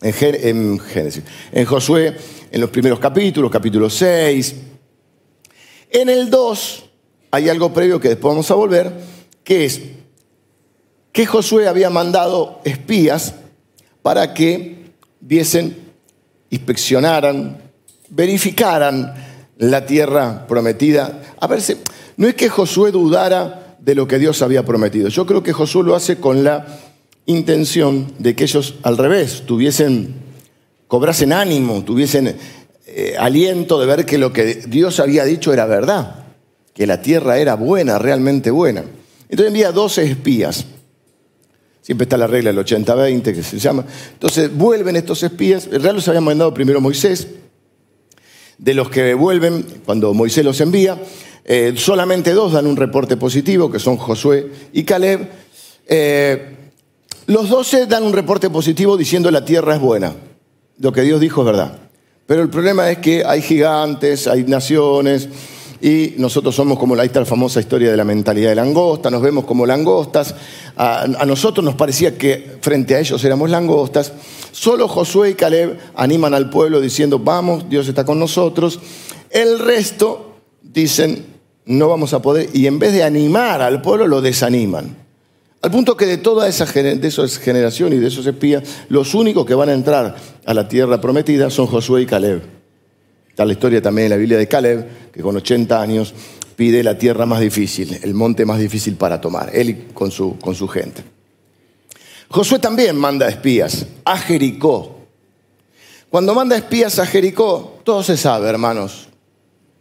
en, 0.03 0.79
Génesis, 0.79 1.25
en 1.53 1.65
Josué, 1.65 2.17
en 2.50 2.61
los 2.61 2.71
primeros 2.71 2.99
capítulos, 2.99 3.50
capítulo 3.50 3.91
6. 3.91 4.55
En 5.91 6.09
el 6.09 6.31
2 6.31 6.85
hay 7.31 7.49
algo 7.49 7.73
previo 7.73 8.00
que 8.00 8.09
después 8.09 8.33
vamos 8.33 8.50
a 8.50 8.55
volver, 8.55 8.93
que 9.43 9.65
es 9.65 9.83
que 11.12 11.26
Josué 11.26 11.67
había 11.67 11.88
mandado 11.91 12.61
espías 12.65 13.35
para 14.03 14.35
que 14.35 14.93
viesen, 15.21 15.76
inspeccionaran, 16.50 17.59
verificaran 18.11 19.15
la 19.57 19.87
tierra 19.87 20.47
prometida. 20.47 21.23
A 21.40 21.47
ver, 21.47 21.61
no 22.16 22.26
es 22.26 22.35
que 22.35 22.49
Josué 22.49 22.90
dudara 22.93 23.76
de 23.78 23.95
lo 23.95 24.09
que 24.09 24.19
Dios 24.19 24.43
había 24.43 24.64
prometido. 24.64 25.09
Yo 25.09 25.26
creo 25.26 25.43
que 25.43 25.52
Josué 25.52 25.85
lo 25.85 25.95
hace 25.95 26.16
con 26.16 26.43
la 26.43 26.66
intención 27.26 28.12
de 28.19 28.35
que 28.35 28.45
ellos 28.45 28.75
al 28.83 28.97
revés 28.97 29.43
tuviesen, 29.47 30.14
cobrasen 30.88 31.33
ánimo, 31.33 31.83
tuviesen 31.85 32.37
eh, 32.87 33.14
aliento 33.19 33.78
de 33.81 33.87
ver 33.87 34.07
que 34.07 34.19
lo 34.19 34.33
que 34.33 34.64
Dios 34.66 35.00
había 35.00 35.25
dicho 35.25 35.52
era 35.52 35.66
verdad, 35.66 36.25
que 36.73 36.87
la 36.87 37.02
tierra 37.02 37.38
era 37.38 37.55
buena, 37.55 37.99
realmente 37.99 38.50
buena. 38.50 38.85
Entonces 39.28 39.49
envía 39.49 39.73
12 39.73 40.05
espías. 40.05 40.64
Siempre 41.83 42.05
está 42.05 42.16
la 42.16 42.26
regla 42.26 42.52
del 42.52 42.64
80-20 42.64 43.23
que 43.23 43.43
se 43.43 43.59
llama. 43.59 43.85
Entonces 44.12 44.52
vuelven 44.52 44.97
estos 44.97 45.23
espías. 45.23 45.66
En 45.66 45.73
realidad 45.73 45.95
los 45.95 46.09
había 46.09 46.21
mandado 46.21 46.52
primero 46.52 46.81
Moisés, 46.81 47.28
de 48.58 48.75
los 48.75 48.88
que 48.88 49.14
vuelven, 49.14 49.64
cuando 49.84 50.14
Moisés 50.14 50.44
los 50.44 50.60
envía, 50.60 50.98
eh, 51.44 51.75
solamente 51.76 52.32
dos 52.32 52.52
dan 52.52 52.66
un 52.66 52.76
reporte 52.76 53.16
positivo, 53.16 53.70
que 53.70 53.78
son 53.78 53.96
Josué 53.96 54.50
y 54.72 54.84
Caleb. 54.84 55.28
Eh, 55.86 56.56
los 57.26 57.48
doce 57.48 57.86
dan 57.86 58.02
un 58.02 58.12
reporte 58.12 58.50
positivo 58.50 58.96
diciendo 58.96 59.30
la 59.30 59.44
tierra 59.44 59.75
es 59.75 59.80
buena. 59.80 60.14
Lo 60.78 60.92
que 60.92 61.02
Dios 61.02 61.20
dijo 61.20 61.42
es 61.42 61.46
verdad. 61.46 61.78
Pero 62.26 62.42
el 62.42 62.50
problema 62.50 62.90
es 62.90 62.98
que 62.98 63.25
hay 63.25 63.40
gigantes, 63.40 64.26
hay 64.26 64.42
naciones, 64.44 65.28
y 65.80 66.14
nosotros 66.18 66.54
somos 66.54 66.78
como 66.78 66.97
la, 66.97 67.04
esta 67.04 67.25
famosa 67.25 67.61
historia 67.61 67.90
de 67.90 67.97
la 67.97 68.04
mentalidad 68.04 68.50
de 68.50 68.56
langosta, 68.56 69.11
nos 69.11 69.23
vemos 69.23 69.45
como 69.45 69.66
langostas, 69.66 70.35
a, 70.76 71.06
nosotros 71.26 71.64
nos 71.64 71.75
parecía 71.75 72.16
que 72.16 72.59
frente 72.61 72.95
a 72.95 73.00
ellos 73.00 73.23
éramos 73.25 73.50
langostas, 73.50 74.12
solo 74.52 74.88
Josué 74.88 75.30
y 75.30 75.35
Caleb 75.35 75.78
animan 75.95 76.35
al 76.35 76.50
pueblo 76.50 76.80
diciendo, 76.80 77.18
vamos, 77.18 77.68
Dios 77.68 77.88
está 77.88 78.04
con 78.04 78.18
nosotros, 78.18 78.80
el 79.30 79.59
resto 79.59 80.37
dicen, 80.62 81.26
no 81.66 81.88
vamos 81.88 82.12
a 82.14 82.23
poder, 82.23 82.49
y 82.52 82.66
en 82.66 82.78
vez 82.78 82.92
de 82.92 83.02
animar 83.02 83.61
al 83.61 83.83
pueblo, 83.83 84.06
lo 84.06 84.21
desaniman. 84.21 84.97
Al 85.62 85.71
punto 85.71 85.97
que 85.97 86.06
de 86.06 86.18
toda 86.18 86.47
esa, 86.47 86.64
de 86.64 87.09
esa 87.09 87.26
generación 87.26 87.92
y 87.92 87.97
de 87.97 88.06
esos 88.06 88.26
espías, 88.26 88.62
los 88.88 89.14
únicos 89.14 89.45
que 89.47 89.54
van 89.54 89.68
a 89.68 89.73
entrar 89.73 90.14
a 90.45 90.54
la 90.54 90.68
tierra 90.68 91.00
prometida 91.00 91.50
son 91.50 91.66
Josué 91.66 92.02
y 92.02 92.06
Caleb. 92.06 92.55
Está 93.37 93.45
la 93.45 93.52
historia 93.52 93.83
también 93.83 94.07
en 94.07 94.12
la 94.12 94.16
Biblia 94.16 94.38
de 94.38 94.49
Caleb, 94.49 95.12
que 95.12 95.21
con 95.21 95.37
80 95.37 95.78
años 95.78 96.14
pide 96.57 96.83
la 96.83 96.97
tierra 96.97 97.26
más 97.26 97.40
difícil, 97.40 98.00
el 98.02 98.14
monte 98.14 98.47
más 98.47 98.59
difícil 98.59 98.95
para 98.95 99.21
tomar, 99.21 99.50
él 99.52 99.88
con 99.93 100.11
su, 100.11 100.38
con 100.38 100.55
su 100.55 100.66
gente. 100.66 101.05
Josué 102.31 102.59
también 102.61 102.97
manda 102.97 103.28
espías 103.28 103.85
a 104.07 104.16
Jericó. 104.16 105.00
Cuando 106.09 106.35
manda 106.35 106.57
espías 106.57 106.99
a 106.99 107.05
Jericó, 107.05 107.81
todo 107.85 108.02
se 108.02 108.16
sabe, 108.16 108.49
hermanos. 108.49 109.09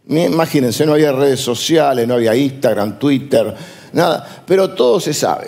Imagínense, 0.06 0.84
no 0.84 0.92
había 0.92 1.12
redes 1.12 1.40
sociales, 1.40 2.06
no 2.06 2.12
había 2.12 2.36
Instagram, 2.36 2.98
Twitter, 2.98 3.54
nada, 3.94 4.44
pero 4.46 4.74
todo 4.74 5.00
se 5.00 5.14
sabe. 5.14 5.46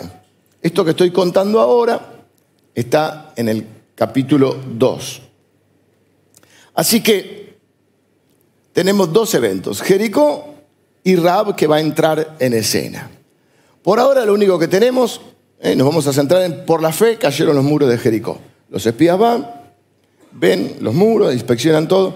Esto 0.59 0.83
que 0.83 0.89
estoy 0.89 1.11
contando 1.11 1.59
ahora 1.59 2.23
está 2.73 3.33
en 3.35 3.49
el 3.49 3.67
capítulo 3.93 4.57
2. 4.67 5.21
Así 6.73 7.03
que 7.03 7.48
tenemos 8.73 9.11
dos 9.11 9.33
eventos, 9.33 9.81
Jericó 9.81 10.55
y 11.03 11.15
Raab 11.15 11.55
que 11.55 11.67
va 11.67 11.77
a 11.77 11.81
entrar 11.81 12.35
en 12.39 12.53
escena. 12.53 13.09
Por 13.81 13.99
ahora 13.99 14.25
lo 14.25 14.33
único 14.33 14.59
que 14.59 14.67
tenemos, 14.67 15.21
eh, 15.59 15.75
nos 15.75 15.87
vamos 15.87 16.07
a 16.07 16.13
centrar 16.13 16.43
en 16.43 16.65
por 16.65 16.81
la 16.81 16.91
fe 16.91 17.17
cayeron 17.17 17.55
los 17.55 17.63
muros 17.63 17.89
de 17.89 17.97
Jericó. 17.97 18.39
Los 18.69 18.85
espías 18.85 19.17
van, 19.17 19.49
ven 20.31 20.77
los 20.81 20.93
muros, 20.93 21.33
inspeccionan 21.33 21.87
todo, 21.87 22.13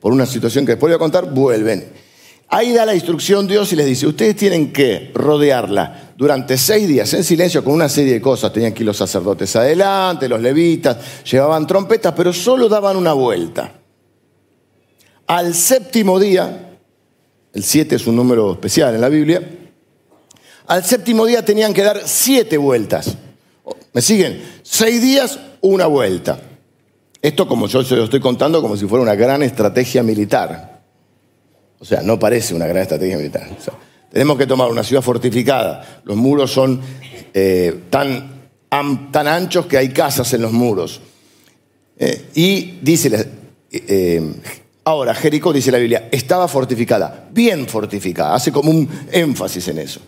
por 0.00 0.12
una 0.12 0.26
situación 0.26 0.66
que 0.66 0.72
después 0.72 0.90
voy 0.90 0.96
a 0.96 0.98
contar, 0.98 1.30
vuelven. 1.30 1.92
Ahí 2.48 2.72
da 2.72 2.84
la 2.84 2.94
instrucción 2.94 3.46
Dios 3.46 3.72
y 3.72 3.76
les 3.76 3.86
dice, 3.86 4.06
ustedes 4.06 4.36
tienen 4.36 4.72
que 4.72 5.10
rodearla 5.14 6.12
durante 6.16 6.58
seis 6.58 6.86
días 6.86 7.12
en 7.14 7.24
silencio 7.24 7.64
con 7.64 7.72
una 7.72 7.88
serie 7.88 8.12
de 8.12 8.20
cosas. 8.20 8.52
Tenían 8.52 8.72
que 8.72 8.82
ir 8.82 8.86
los 8.86 8.96
sacerdotes 8.96 9.56
adelante, 9.56 10.28
los 10.28 10.40
levitas, 10.40 11.24
llevaban 11.24 11.66
trompetas, 11.66 12.12
pero 12.16 12.32
solo 12.32 12.68
daban 12.68 12.96
una 12.96 13.12
vuelta. 13.12 13.72
Al 15.26 15.54
séptimo 15.54 16.20
día, 16.20 16.78
el 17.52 17.62
siete 17.62 17.96
es 17.96 18.06
un 18.06 18.16
número 18.16 18.52
especial 18.52 18.94
en 18.94 19.00
la 19.00 19.08
Biblia, 19.08 19.42
al 20.66 20.84
séptimo 20.84 21.26
día 21.26 21.44
tenían 21.44 21.72
que 21.74 21.82
dar 21.82 22.02
siete 22.04 22.56
vueltas. 22.56 23.16
¿Me 23.92 24.02
siguen? 24.02 24.42
Seis 24.62 25.00
días, 25.00 25.38
una 25.60 25.86
vuelta. 25.86 26.40
Esto 27.22 27.48
como 27.48 27.68
yo 27.68 27.82
se 27.82 27.96
lo 27.96 28.04
estoy 28.04 28.20
contando 28.20 28.60
como 28.60 28.76
si 28.76 28.86
fuera 28.86 29.02
una 29.02 29.14
gran 29.14 29.42
estrategia 29.42 30.02
militar. 30.02 30.82
O 31.78 31.84
sea, 31.84 32.02
no 32.02 32.18
parece 32.18 32.54
una 32.54 32.66
gran 32.66 32.82
estrategia 32.82 33.16
militar. 33.16 33.48
tenemos 34.10 34.38
que 34.38 34.46
tomar 34.46 34.70
una 34.70 34.82
ciudad 34.82 35.02
fortificada. 35.02 36.02
Los 36.04 36.16
muros 36.16 36.50
son 36.50 36.80
eh, 37.32 37.82
tan, 37.90 38.48
tan, 38.68 39.28
anchos 39.28 39.66
que 39.66 39.78
hay 39.78 39.90
casas 39.90 40.32
en 40.34 40.42
los 40.42 40.52
muros. 40.52 41.00
Eh, 41.98 42.30
y 42.34 42.78
dice, 42.82 43.28
eh, 43.70 44.34
ahora, 44.84 45.14
Jericó, 45.14 45.52
dice 45.52 45.72
la 45.72 45.78
Biblia, 45.78 46.08
estaba 46.12 46.48
fortificada, 46.48 47.28
bien 47.30 47.66
fortificada. 47.66 48.34
Hace 48.34 48.52
como 48.52 48.70
un 48.70 48.88
énfasis 49.10 49.68
en 49.68 49.78
eso. 49.78 50.00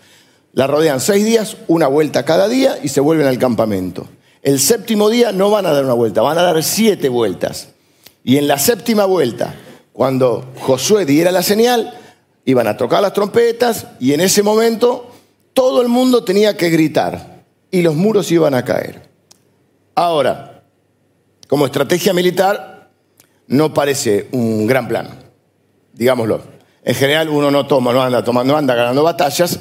La 0.53 0.67
rodean 0.67 0.99
seis 0.99 1.25
días, 1.25 1.57
una 1.67 1.87
vuelta 1.87 2.23
cada 2.23 2.47
día 2.47 2.79
y 2.81 2.89
se 2.89 3.01
vuelven 3.01 3.27
al 3.27 3.37
campamento. 3.37 4.07
El 4.41 4.59
séptimo 4.59 5.09
día 5.09 5.31
no 5.31 5.49
van 5.49 5.65
a 5.65 5.71
dar 5.71 5.83
una 5.83 5.93
vuelta, 5.93 6.21
van 6.21 6.37
a 6.37 6.43
dar 6.43 6.63
siete 6.63 7.09
vueltas. 7.09 7.69
Y 8.23 8.37
en 8.37 8.47
la 8.47 8.57
séptima 8.57 9.05
vuelta, 9.05 9.55
cuando 9.93 10.53
Josué 10.59 11.05
diera 11.05 11.31
la 11.31 11.43
señal, 11.43 11.93
iban 12.45 12.67
a 12.67 12.77
tocar 12.77 13.01
las 13.01 13.13
trompetas 13.13 13.87
y 13.99 14.13
en 14.13 14.21
ese 14.21 14.43
momento 14.43 15.11
todo 15.53 15.81
el 15.81 15.87
mundo 15.87 16.23
tenía 16.23 16.55
que 16.55 16.69
gritar 16.69 17.43
y 17.71 17.81
los 17.81 17.95
muros 17.95 18.31
iban 18.31 18.53
a 18.53 18.63
caer. 18.63 19.09
Ahora, 19.95 20.63
como 21.47 21.65
estrategia 21.65 22.13
militar, 22.13 22.76
no 23.47 23.73
parece 23.73 24.27
un 24.31 24.67
gran 24.67 24.87
plan, 24.87 25.09
digámoslo. 25.93 26.41
En 26.83 26.95
general 26.95 27.29
uno 27.29 27.51
no 27.51 27.67
toma, 27.67 27.91
no 27.91 28.01
anda 28.01 28.23
tomando, 28.23 28.55
anda 28.55 28.75
ganando 28.75 29.03
batallas, 29.03 29.59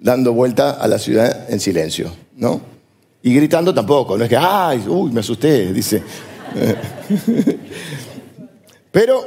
dando 0.00 0.32
vuelta 0.32 0.72
a 0.72 0.86
la 0.88 0.98
ciudad 0.98 1.50
en 1.50 1.60
silencio, 1.60 2.12
¿no? 2.36 2.60
Y 3.22 3.34
gritando 3.34 3.72
tampoco, 3.72 4.18
no 4.18 4.24
es 4.24 4.30
que, 4.30 4.36
ay, 4.36 4.84
uy, 4.86 5.12
me 5.12 5.20
asusté, 5.20 5.72
dice. 5.72 6.02
Pero 8.90 9.24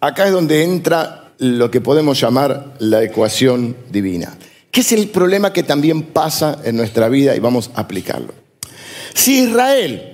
acá 0.00 0.26
es 0.26 0.32
donde 0.32 0.62
entra 0.62 1.32
lo 1.38 1.70
que 1.70 1.80
podemos 1.80 2.20
llamar 2.20 2.74
la 2.78 3.02
ecuación 3.02 3.76
divina, 3.90 4.36
que 4.70 4.82
es 4.82 4.92
el 4.92 5.08
problema 5.08 5.52
que 5.52 5.62
también 5.62 6.04
pasa 6.04 6.58
en 6.64 6.76
nuestra 6.76 7.08
vida 7.08 7.34
y 7.34 7.40
vamos 7.40 7.70
a 7.74 7.82
aplicarlo. 7.82 8.32
Si 9.14 9.42
Israel, 9.42 10.09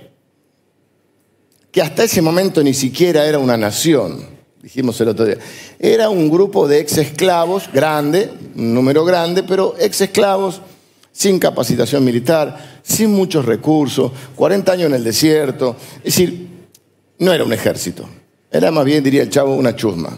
que 1.71 1.81
hasta 1.81 2.03
ese 2.03 2.21
momento 2.21 2.63
ni 2.63 2.73
siquiera 2.73 3.25
era 3.25 3.39
una 3.39 3.57
nación, 3.57 4.25
dijimos 4.61 4.99
el 5.01 5.09
otro 5.09 5.25
día, 5.25 5.37
era 5.79 6.09
un 6.09 6.29
grupo 6.29 6.67
de 6.67 6.79
ex 6.79 6.97
esclavos 6.97 7.69
grande, 7.71 8.31
un 8.55 8.73
número 8.73 9.05
grande, 9.05 9.43
pero 9.43 9.75
ex 9.79 10.01
esclavos 10.01 10.61
sin 11.11 11.39
capacitación 11.39 12.05
militar, 12.05 12.79
sin 12.83 13.11
muchos 13.11 13.45
recursos, 13.45 14.11
40 14.35 14.71
años 14.71 14.85
en 14.87 14.93
el 14.93 15.03
desierto. 15.03 15.75
Es 15.97 16.15
decir, 16.15 16.47
no 17.19 17.33
era 17.33 17.43
un 17.43 17.53
ejército, 17.53 18.07
era 18.51 18.69
más 18.71 18.85
bien, 18.85 19.03
diría 19.03 19.23
el 19.23 19.29
chavo, 19.29 19.55
una 19.55 19.75
chusma. 19.75 20.17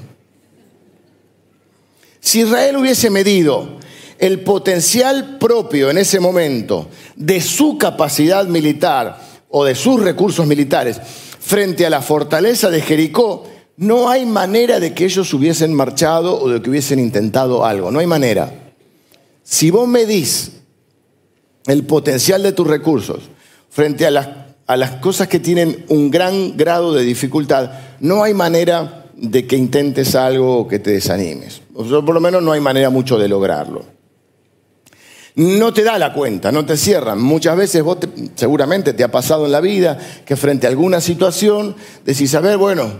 Si 2.19 2.41
Israel 2.41 2.77
hubiese 2.77 3.09
medido 3.09 3.79
el 4.17 4.41
potencial 4.41 5.37
propio 5.39 5.89
en 5.89 5.97
ese 5.97 6.19
momento 6.19 6.89
de 7.15 7.39
su 7.39 7.77
capacidad 7.77 8.45
militar 8.45 9.19
o 9.49 9.63
de 9.63 9.75
sus 9.75 10.01
recursos 10.01 10.45
militares 10.45 10.99
frente 11.49 11.83
a 11.83 11.89
la 11.89 12.03
fortaleza 12.03 12.69
de 12.69 12.79
Jericó, 12.79 13.43
no 13.77 14.07
hay 14.07 14.27
manera 14.27 14.79
de 14.79 14.93
que 14.93 15.05
ellos 15.05 15.33
hubiesen 15.33 15.73
marchado 15.73 16.39
o 16.39 16.47
de 16.47 16.61
que 16.61 16.69
hubiesen 16.69 16.99
intentado 16.99 17.65
algo, 17.65 17.89
no 17.89 17.97
hay 17.97 18.05
manera. 18.05 18.53
Si 19.41 19.71
vos 19.71 19.87
medís 19.87 20.51
el 21.65 21.87
potencial 21.87 22.43
de 22.43 22.51
tus 22.51 22.67
recursos 22.67 23.31
frente 23.67 24.05
a 24.05 24.11
las, 24.11 24.29
a 24.67 24.77
las 24.77 24.91
cosas 24.97 25.27
que 25.27 25.39
tienen 25.39 25.85
un 25.89 26.11
gran 26.11 26.55
grado 26.55 26.93
de 26.93 27.03
dificultad, 27.03 27.71
no 27.99 28.23
hay 28.23 28.35
manera 28.35 29.07
de 29.15 29.47
que 29.47 29.57
intentes 29.57 30.13
algo 30.13 30.55
o 30.55 30.67
que 30.67 30.77
te 30.77 30.91
desanimes. 30.91 31.63
O 31.73 31.83
por 31.83 32.13
lo 32.13 32.21
menos 32.21 32.43
no 32.43 32.51
hay 32.51 32.61
manera 32.61 32.91
mucho 32.91 33.17
de 33.17 33.27
lograrlo. 33.27 33.85
No 35.39 35.73
te 35.73 35.83
da 35.83 35.97
la 35.97 36.13
cuenta, 36.13 36.51
no 36.51 36.65
te 36.65 36.75
cierran. 36.75 37.21
Muchas 37.21 37.55
veces 37.55 37.81
vos 37.81 37.97
seguramente 38.35 38.93
te 38.93 39.03
ha 39.03 39.11
pasado 39.11 39.45
en 39.45 39.51
la 39.51 39.61
vida 39.61 39.97
que 40.25 40.35
frente 40.35 40.67
a 40.67 40.69
alguna 40.69 40.99
situación 40.99 41.75
decís, 42.05 42.35
a 42.35 42.41
ver, 42.41 42.57
bueno, 42.57 42.91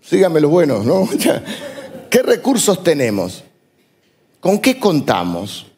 síganme 0.00 0.40
los 0.40 0.50
buenos, 0.50 0.84
¿no? 0.84 1.08
¿Qué 2.10 2.22
recursos 2.22 2.82
tenemos? 2.82 3.42
¿Con 4.40 4.58
qué 4.58 4.78
contamos? 4.78 5.68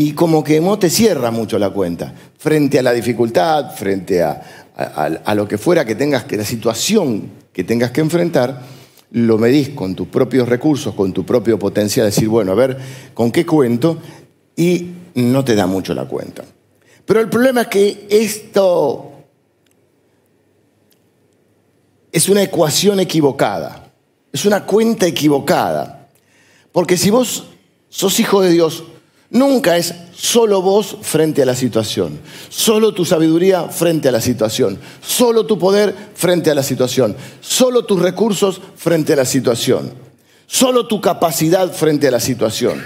y 0.00 0.12
como 0.12 0.42
que 0.42 0.62
no 0.62 0.78
te 0.78 0.88
cierra 0.88 1.30
mucho 1.30 1.58
la 1.58 1.68
cuenta. 1.68 2.14
Frente 2.38 2.78
a 2.78 2.82
la 2.82 2.92
dificultad, 2.92 3.74
frente 3.74 4.22
a, 4.22 5.34
lo 5.34 5.46
que 5.46 5.58
fuera 5.58 5.84
que 5.84 5.94
tengas 5.94 6.24
que, 6.24 6.38
la 6.38 6.44
situación 6.46 7.30
que 7.52 7.64
tengas 7.64 7.90
que 7.90 8.00
enfrentar, 8.00 8.62
lo 9.10 9.36
medís 9.36 9.68
con 9.68 9.94
tus 9.94 10.08
propios 10.08 10.48
recursos, 10.48 10.94
con 10.94 11.12
tu 11.12 11.26
propio 11.26 11.58
potencial, 11.58 12.06
decir, 12.06 12.28
bueno, 12.28 12.52
a 12.52 12.54
ver, 12.54 12.78
¿con 13.12 13.30
qué 13.30 13.44
cuento? 13.44 13.98
Y 14.60 14.90
no 15.14 15.44
te 15.44 15.54
da 15.54 15.66
mucho 15.66 15.94
la 15.94 16.04
cuenta. 16.04 16.44
Pero 17.06 17.20
el 17.20 17.30
problema 17.30 17.62
es 17.62 17.68
que 17.68 18.06
esto 18.10 19.12
es 22.12 22.28
una 22.28 22.42
ecuación 22.42 23.00
equivocada, 23.00 23.90
es 24.32 24.44
una 24.44 24.66
cuenta 24.66 25.06
equivocada. 25.06 26.08
Porque 26.72 26.96
si 26.96 27.10
vos 27.10 27.44
sos 27.88 28.20
hijo 28.20 28.42
de 28.42 28.50
Dios, 28.50 28.84
Nunca 29.30 29.76
es 29.76 29.94
solo 30.12 30.60
vos 30.60 30.96
frente 31.02 31.42
a 31.42 31.46
la 31.46 31.54
situación, 31.54 32.18
solo 32.48 32.92
tu 32.92 33.04
sabiduría 33.04 33.68
frente 33.68 34.08
a 34.08 34.12
la 34.12 34.20
situación, 34.20 34.76
solo 35.00 35.46
tu 35.46 35.56
poder 35.56 35.94
frente 36.14 36.50
a 36.50 36.54
la 36.56 36.64
situación, 36.64 37.16
solo 37.40 37.84
tus 37.84 38.02
recursos 38.02 38.60
frente 38.74 39.12
a 39.12 39.16
la 39.16 39.24
situación, 39.24 39.92
solo 40.48 40.88
tu 40.88 41.00
capacidad 41.00 41.72
frente 41.72 42.08
a 42.08 42.10
la 42.10 42.18
situación. 42.18 42.84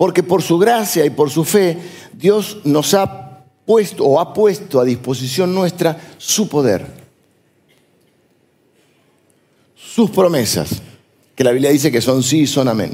Porque 0.00 0.22
por 0.22 0.40
su 0.40 0.56
gracia 0.56 1.04
y 1.04 1.10
por 1.10 1.28
su 1.28 1.44
fe, 1.44 1.76
Dios 2.14 2.60
nos 2.64 2.94
ha 2.94 3.44
puesto 3.66 4.02
o 4.06 4.18
ha 4.18 4.32
puesto 4.32 4.80
a 4.80 4.84
disposición 4.86 5.54
nuestra 5.54 5.94
su 6.16 6.48
poder. 6.48 6.86
sus 9.76 10.08
promesas, 10.08 10.80
que 11.34 11.44
la 11.44 11.50
Biblia 11.50 11.70
dice 11.70 11.92
que 11.92 12.00
son 12.00 12.22
sí 12.22 12.40
y 12.40 12.46
son 12.46 12.68
amén. 12.68 12.92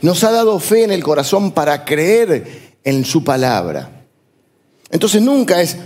Nos 0.00 0.24
ha 0.24 0.30
dado 0.30 0.58
fe 0.60 0.84
en 0.84 0.92
el 0.92 1.02
corazón 1.02 1.52
para 1.52 1.84
creer 1.84 2.76
en 2.84 3.04
su 3.04 3.22
palabra. 3.22 4.06
Entonces 4.88 5.20
nunca 5.20 5.60
es, 5.60 5.76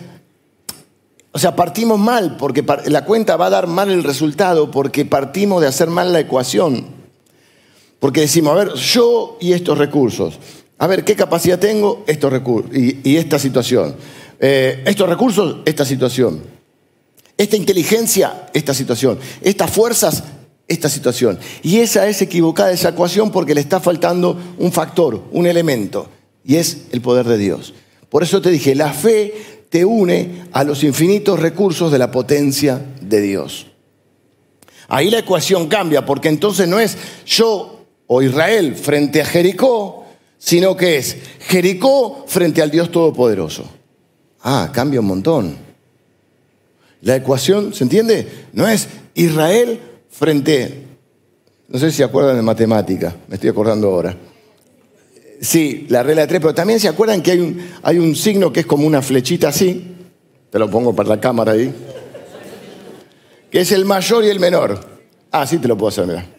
o 1.32 1.38
sea, 1.40 1.56
partimos 1.56 1.98
mal 1.98 2.36
porque 2.36 2.64
la 2.86 3.04
cuenta 3.04 3.36
va 3.36 3.46
a 3.46 3.50
dar 3.50 3.66
mal 3.66 3.90
el 3.90 4.04
resultado 4.04 4.70
porque 4.70 5.04
partimos 5.04 5.60
de 5.62 5.66
hacer 5.66 5.88
mal 5.88 6.12
la 6.12 6.20
ecuación. 6.20 6.97
Porque 7.98 8.20
decimos, 8.20 8.52
a 8.52 8.64
ver, 8.64 8.74
yo 8.74 9.36
y 9.40 9.52
estos 9.52 9.76
recursos. 9.78 10.38
A 10.78 10.86
ver, 10.86 11.04
¿qué 11.04 11.16
capacidad 11.16 11.58
tengo? 11.58 12.04
Estos 12.06 12.32
recursos 12.32 12.70
y, 12.74 13.16
esta 13.16 13.38
situación. 13.38 13.96
Eh, 14.38 14.82
estos 14.86 15.08
recursos, 15.08 15.56
esta 15.64 15.84
situación. 15.84 16.42
Esta 17.36 17.56
inteligencia, 17.56 18.48
esta 18.52 18.72
situación. 18.72 19.18
Estas 19.42 19.70
fuerzas, 19.70 20.22
esta 20.68 20.88
situación. 20.88 21.38
Y 21.62 21.78
esa 21.78 22.06
es 22.06 22.22
equivocada, 22.22 22.70
esa 22.70 22.90
ecuación, 22.90 23.32
porque 23.32 23.54
le 23.54 23.60
está 23.60 23.80
faltando 23.80 24.38
un 24.58 24.70
factor, 24.70 25.24
un 25.32 25.46
elemento, 25.46 26.08
y 26.44 26.56
es 26.56 26.84
el 26.92 27.00
poder 27.00 27.26
de 27.26 27.38
Dios. 27.38 27.74
Por 28.08 28.22
eso 28.22 28.40
te 28.40 28.50
dije, 28.50 28.74
la 28.74 28.92
fe 28.92 29.64
te 29.70 29.84
une 29.84 30.44
a 30.52 30.64
los 30.64 30.84
infinitos 30.84 31.40
recursos 31.40 31.90
de 31.90 31.98
la 31.98 32.10
potencia 32.10 32.80
de 33.00 33.20
Dios. 33.20 33.66
Ahí 34.88 35.10
la 35.10 35.18
ecuación 35.18 35.68
cambia, 35.68 36.06
porque 36.06 36.28
entonces 36.28 36.68
no 36.68 36.78
es 36.78 36.96
yo 37.26 37.77
o 38.08 38.22
Israel 38.22 38.74
frente 38.74 39.22
a 39.22 39.24
Jericó, 39.24 40.04
sino 40.38 40.76
que 40.76 40.96
es 40.96 41.16
Jericó 41.40 42.24
frente 42.26 42.60
al 42.60 42.70
Dios 42.70 42.90
Todopoderoso. 42.90 43.64
Ah, 44.42 44.70
cambia 44.72 45.00
un 45.00 45.06
montón. 45.06 45.56
La 47.02 47.16
ecuación, 47.16 47.72
¿se 47.74 47.84
entiende? 47.84 48.26
No 48.52 48.66
es 48.66 48.88
Israel 49.14 49.78
frente, 50.10 50.86
no 51.68 51.78
sé 51.78 51.90
si 51.90 51.98
se 51.98 52.04
acuerdan 52.04 52.36
de 52.36 52.42
matemática, 52.42 53.14
me 53.28 53.34
estoy 53.34 53.50
acordando 53.50 53.88
ahora. 53.88 54.16
Sí, 55.40 55.86
la 55.88 56.02
regla 56.02 56.22
de 56.22 56.28
tres, 56.28 56.40
pero 56.40 56.54
también 56.54 56.80
se 56.80 56.88
acuerdan 56.88 57.22
que 57.22 57.32
hay 57.32 57.38
un, 57.38 57.60
hay 57.82 57.98
un 57.98 58.16
signo 58.16 58.52
que 58.52 58.60
es 58.60 58.66
como 58.66 58.86
una 58.86 59.02
flechita 59.02 59.48
así, 59.48 59.94
te 60.50 60.58
lo 60.58 60.68
pongo 60.70 60.96
para 60.96 61.10
la 61.10 61.20
cámara 61.20 61.52
ahí, 61.52 61.72
que 63.50 63.60
es 63.60 63.70
el 63.70 63.84
mayor 63.84 64.24
y 64.24 64.28
el 64.28 64.40
menor. 64.40 64.80
Ah, 65.30 65.46
sí 65.46 65.58
te 65.58 65.68
lo 65.68 65.76
puedo 65.76 65.90
hacer, 65.90 66.06
mira. 66.06 66.37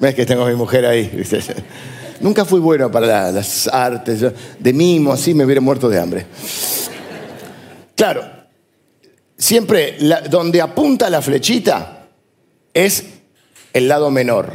Ves 0.00 0.14
que 0.14 0.26
tengo 0.26 0.44
a 0.44 0.48
mi 0.48 0.54
mujer 0.54 0.86
ahí. 0.86 1.10
Nunca 2.20 2.44
fui 2.44 2.60
bueno 2.60 2.90
para 2.90 3.30
las 3.30 3.68
artes, 3.68 4.24
de 4.58 4.72
mimo, 4.72 5.12
así 5.12 5.34
me 5.34 5.44
hubiera 5.44 5.60
muerto 5.60 5.88
de 5.88 6.00
hambre. 6.00 6.26
Claro, 7.94 8.22
siempre 9.36 9.96
donde 10.28 10.60
apunta 10.60 11.10
la 11.10 11.22
flechita 11.22 12.08
es 12.74 13.04
el 13.72 13.88
lado 13.88 14.10
menor. 14.10 14.52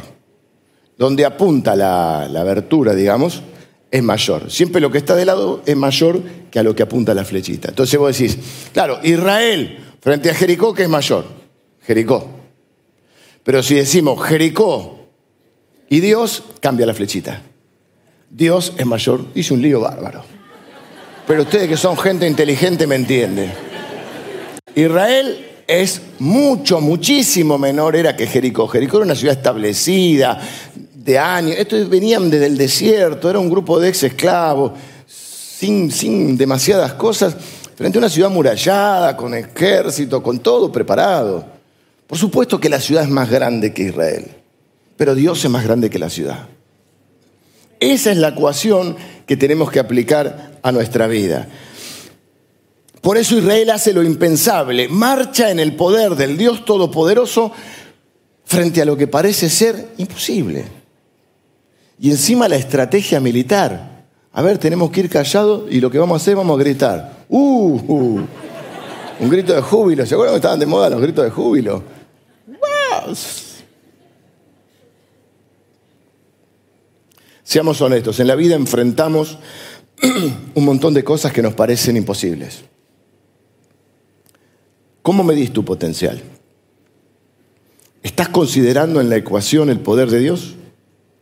Donde 0.96 1.24
apunta 1.24 1.74
la, 1.74 2.28
la 2.30 2.42
abertura, 2.42 2.94
digamos, 2.94 3.42
es 3.90 4.02
mayor. 4.02 4.50
Siempre 4.50 4.80
lo 4.80 4.90
que 4.90 4.98
está 4.98 5.16
de 5.16 5.24
lado 5.24 5.62
es 5.66 5.76
mayor 5.76 6.22
que 6.50 6.58
a 6.58 6.62
lo 6.62 6.74
que 6.76 6.84
apunta 6.84 7.14
la 7.14 7.24
flechita. 7.24 7.70
Entonces 7.70 7.98
vos 7.98 8.16
decís, 8.16 8.38
claro, 8.72 9.00
Israel 9.02 9.78
frente 10.00 10.30
a 10.30 10.34
Jericó, 10.34 10.72
¿qué 10.72 10.84
es 10.84 10.88
mayor? 10.88 11.24
Jericó. 11.82 12.30
Pero 13.42 13.62
si 13.62 13.74
decimos 13.74 14.22
Jericó 14.26 15.03
y 15.88 16.00
Dios, 16.00 16.42
cambia 16.60 16.86
la 16.86 16.94
flechita. 16.94 17.42
Dios 18.30 18.72
es 18.76 18.86
mayor. 18.86 19.24
Hice 19.34 19.54
un 19.54 19.62
lío 19.62 19.80
bárbaro. 19.80 20.24
Pero 21.26 21.42
ustedes 21.42 21.68
que 21.68 21.76
son 21.76 21.96
gente 21.96 22.26
inteligente 22.26 22.86
me 22.86 22.96
entienden. 22.96 23.52
Israel 24.74 25.46
es 25.66 26.00
mucho, 26.18 26.80
muchísimo 26.80 27.58
menor 27.58 27.96
era 27.96 28.16
que 28.16 28.26
Jericó. 28.26 28.66
Jericó 28.68 28.98
era 28.98 29.06
una 29.06 29.14
ciudad 29.14 29.36
establecida, 29.36 30.40
de 30.94 31.18
años. 31.18 31.56
Estos 31.58 31.88
venían 31.88 32.30
desde 32.30 32.46
el 32.46 32.56
desierto, 32.56 33.30
era 33.30 33.38
un 33.38 33.50
grupo 33.50 33.78
de 33.78 33.88
ex 33.88 34.02
esclavos, 34.02 34.72
sin, 35.06 35.90
sin 35.90 36.36
demasiadas 36.36 36.94
cosas, 36.94 37.36
frente 37.76 37.98
a 37.98 38.00
una 38.00 38.08
ciudad 38.08 38.30
murallada, 38.30 39.16
con 39.16 39.34
ejército, 39.34 40.22
con 40.22 40.40
todo 40.40 40.72
preparado. 40.72 41.46
Por 42.06 42.18
supuesto 42.18 42.60
que 42.60 42.68
la 42.68 42.80
ciudad 42.80 43.04
es 43.04 43.10
más 43.10 43.30
grande 43.30 43.72
que 43.72 43.84
Israel, 43.84 44.26
pero 44.96 45.14
Dios 45.14 45.44
es 45.44 45.50
más 45.50 45.64
grande 45.64 45.90
que 45.90 45.98
la 45.98 46.10
ciudad. 46.10 46.48
Esa 47.80 48.12
es 48.12 48.16
la 48.16 48.28
ecuación 48.28 48.96
que 49.26 49.36
tenemos 49.36 49.70
que 49.70 49.80
aplicar 49.80 50.58
a 50.62 50.72
nuestra 50.72 51.06
vida. 51.06 51.48
Por 53.00 53.18
eso 53.18 53.36
Israel 53.36 53.70
hace 53.70 53.92
lo 53.92 54.02
impensable, 54.02 54.88
marcha 54.88 55.50
en 55.50 55.60
el 55.60 55.76
poder 55.76 56.14
del 56.14 56.38
Dios 56.38 56.64
Todopoderoso 56.64 57.52
frente 58.44 58.80
a 58.80 58.84
lo 58.86 58.96
que 58.96 59.06
parece 59.06 59.50
ser 59.50 59.88
imposible. 59.98 60.64
Y 62.00 62.10
encima 62.10 62.48
la 62.48 62.56
estrategia 62.56 63.20
militar. 63.20 64.06
A 64.32 64.42
ver, 64.42 64.58
tenemos 64.58 64.90
que 64.90 65.00
ir 65.00 65.10
callados 65.10 65.64
y 65.70 65.80
lo 65.80 65.90
que 65.90 65.98
vamos 65.98 66.14
a 66.14 66.22
hacer, 66.22 66.34
vamos 66.34 66.58
a 66.58 66.62
gritar. 66.62 67.24
Uh, 67.28 67.74
uh. 67.76 68.26
un 69.20 69.28
grito 69.28 69.54
de 69.54 69.60
júbilo. 69.60 70.06
¿Se 70.06 70.14
acuerdan 70.14 70.34
que 70.34 70.38
estaban 70.38 70.58
de 70.58 70.66
moda 70.66 70.88
los 70.90 71.00
gritos 71.00 71.24
de 71.24 71.30
júbilo? 71.30 71.82
Seamos 77.44 77.80
honestos, 77.82 78.18
en 78.20 78.26
la 78.26 78.34
vida 78.34 78.56
enfrentamos 78.56 79.38
un 80.54 80.64
montón 80.64 80.94
de 80.94 81.04
cosas 81.04 81.32
que 81.32 81.42
nos 81.42 81.54
parecen 81.54 81.96
imposibles. 81.96 82.64
¿Cómo 85.02 85.22
medís 85.22 85.52
tu 85.52 85.64
potencial? 85.64 86.22
¿Estás 88.02 88.30
considerando 88.30 89.00
en 89.02 89.10
la 89.10 89.16
ecuación 89.16 89.68
el 89.68 89.80
poder 89.80 90.10
de 90.10 90.18
Dios? 90.18 90.54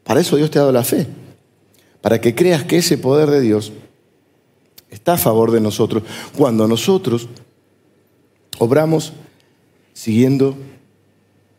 Para 0.04 0.20
eso 0.20 0.36
Dios 0.36 0.50
te 0.50 0.58
ha 0.58 0.62
dado 0.62 0.72
la 0.72 0.84
fe, 0.84 1.06
para 2.00 2.20
que 2.20 2.34
creas 2.34 2.64
que 2.64 2.78
ese 2.78 2.98
poder 2.98 3.28
de 3.28 3.40
Dios 3.40 3.72
está 4.90 5.14
a 5.14 5.18
favor 5.18 5.50
de 5.50 5.60
nosotros 5.60 6.04
cuando 6.36 6.68
nosotros 6.68 7.28
obramos 8.58 9.12
siguiendo 9.92 10.56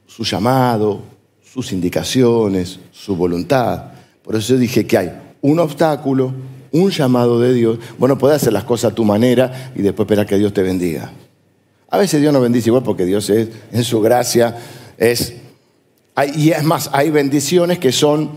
su 0.08 0.24
llamado, 0.24 1.02
sus 1.44 1.72
indicaciones, 1.72 2.80
su 2.92 3.16
voluntad. 3.16 3.93
Por 4.24 4.36
eso 4.36 4.54
yo 4.54 4.60
dije 4.60 4.88
que 4.88 4.98
hay 4.98 5.12
un 5.42 5.60
obstáculo, 5.60 6.34
un 6.72 6.90
llamado 6.90 7.40
de 7.40 7.54
Dios. 7.54 7.78
Bueno, 7.98 8.18
puedes 8.18 8.42
hacer 8.42 8.54
las 8.54 8.64
cosas 8.64 8.92
a 8.92 8.96
tu 8.96 9.04
manera 9.04 9.72
y 9.76 9.82
después 9.82 10.06
esperar 10.06 10.26
que 10.26 10.38
Dios 10.38 10.54
te 10.54 10.64
bendiga. 10.64 11.12
A 11.90 11.98
veces 11.98 12.20
Dios 12.20 12.34
nos 12.34 12.42
bendice 12.42 12.70
igual 12.70 12.84
porque 12.84 13.06
Dios 13.06 13.30
es, 13.30 13.50
en 13.72 13.84
su 13.84 14.02
gracia, 14.02 14.58
es... 14.98 15.34
y 16.36 16.50
es 16.50 16.64
más, 16.64 16.90
hay 16.92 17.12
bendiciones 17.12 17.78
que 17.78 17.92
son, 17.92 18.32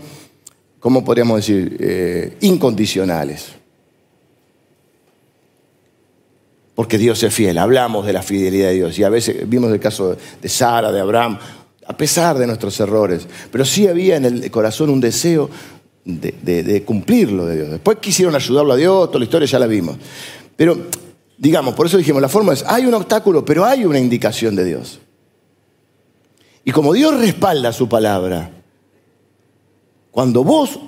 ¿cómo 0.79 1.03
podríamos 1.03 1.37
decir? 1.37 1.77
Eh, 1.79 2.37
incondicionales. 2.41 3.47
Porque 6.75 6.99
Dios 6.99 7.23
es 7.23 7.33
fiel. 7.33 7.57
Hablamos 7.57 8.05
de 8.05 8.13
la 8.13 8.21
fidelidad 8.21 8.67
de 8.67 8.75
Dios. 8.75 8.99
Y 8.99 9.03
a 9.03 9.09
veces 9.09 9.49
vimos 9.49 9.71
el 9.71 9.79
caso 9.79 10.15
de 10.39 10.49
Sara, 10.49 10.91
de 10.91 10.99
Abraham, 10.99 11.39
a 11.87 11.97
pesar 11.97 12.37
de 12.37 12.45
nuestros 12.45 12.79
errores. 12.79 13.25
Pero 13.51 13.65
sí 13.65 13.87
había 13.87 14.17
en 14.17 14.25
el 14.25 14.51
corazón 14.51 14.91
un 14.91 15.01
deseo 15.01 15.49
de, 16.07 16.83
cumplirlo 16.85 17.45
de 17.45 17.55
Dios. 17.55 17.69
Después 17.69 17.97
quisieron 17.99 18.33
ayudarlo 18.33 18.73
a 18.73 18.75
Dios, 18.77 19.07
toda 19.07 19.19
la 19.19 19.25
historia 19.25 19.47
ya 19.47 19.59
la 19.59 19.67
vimos. 19.67 19.97
Pero, 20.55 20.77
digamos, 21.37 21.75
por 21.75 21.85
eso 21.85 21.97
dijimos, 21.97 22.21
la 22.21 22.29
forma 22.29 22.53
es, 22.53 22.63
hay 22.65 22.85
un 22.85 22.93
obstáculo, 22.93 23.43
pero 23.43 23.65
hay 23.65 23.85
una 23.85 23.99
indicación 23.99 24.55
de 24.55 24.63
Dios. 24.63 24.99
Y 26.63 26.71
como 26.71 26.93
Dios 26.93 27.17
respalda 27.19 27.73
su 27.73 27.87
palabra, 27.87 28.51
cuando 30.11 30.43
vos 30.43 30.79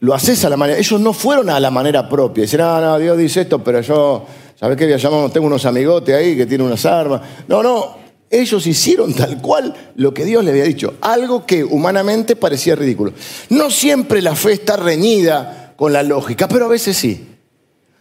lo 0.00 0.14
haces 0.14 0.44
a 0.44 0.50
la 0.50 0.56
manera, 0.56 0.78
ellos 0.78 1.00
no 1.00 1.12
fueron 1.12 1.48
a 1.50 1.58
la 1.58 1.70
manera 1.70 2.08
propia, 2.08 2.42
dicen, 2.42 2.60
ah, 2.60 2.80
no, 2.80 2.98
Dios 2.98 3.16
dice 3.16 3.42
esto, 3.42 3.64
pero 3.64 3.80
yo, 3.80 4.26
¿sabes 4.54 4.76
qué? 4.76 4.98
Llamamos, 4.98 5.32
tengo 5.32 5.46
unos 5.46 5.64
amigotes 5.64 6.14
ahí 6.14 6.36
que 6.36 6.46
tienen 6.46 6.66
unas 6.66 6.84
armas. 6.84 7.22
No, 7.48 7.62
no, 7.62 7.96
ellos 8.30 8.66
hicieron 8.66 9.14
tal 9.14 9.40
cual 9.40 9.92
lo 9.94 10.12
que 10.12 10.24
Dios 10.24 10.44
le 10.44 10.50
había 10.50 10.64
dicho, 10.64 10.94
algo 11.00 11.46
que 11.46 11.64
humanamente 11.64 12.36
parecía 12.36 12.74
ridículo. 12.74 13.12
No 13.50 13.70
siempre 13.70 14.20
la 14.22 14.34
fe 14.34 14.52
está 14.52 14.76
reñida 14.76 15.74
con 15.76 15.92
la 15.92 16.02
lógica, 16.02 16.48
pero 16.48 16.66
a 16.66 16.68
veces 16.68 16.96
sí. 16.96 17.26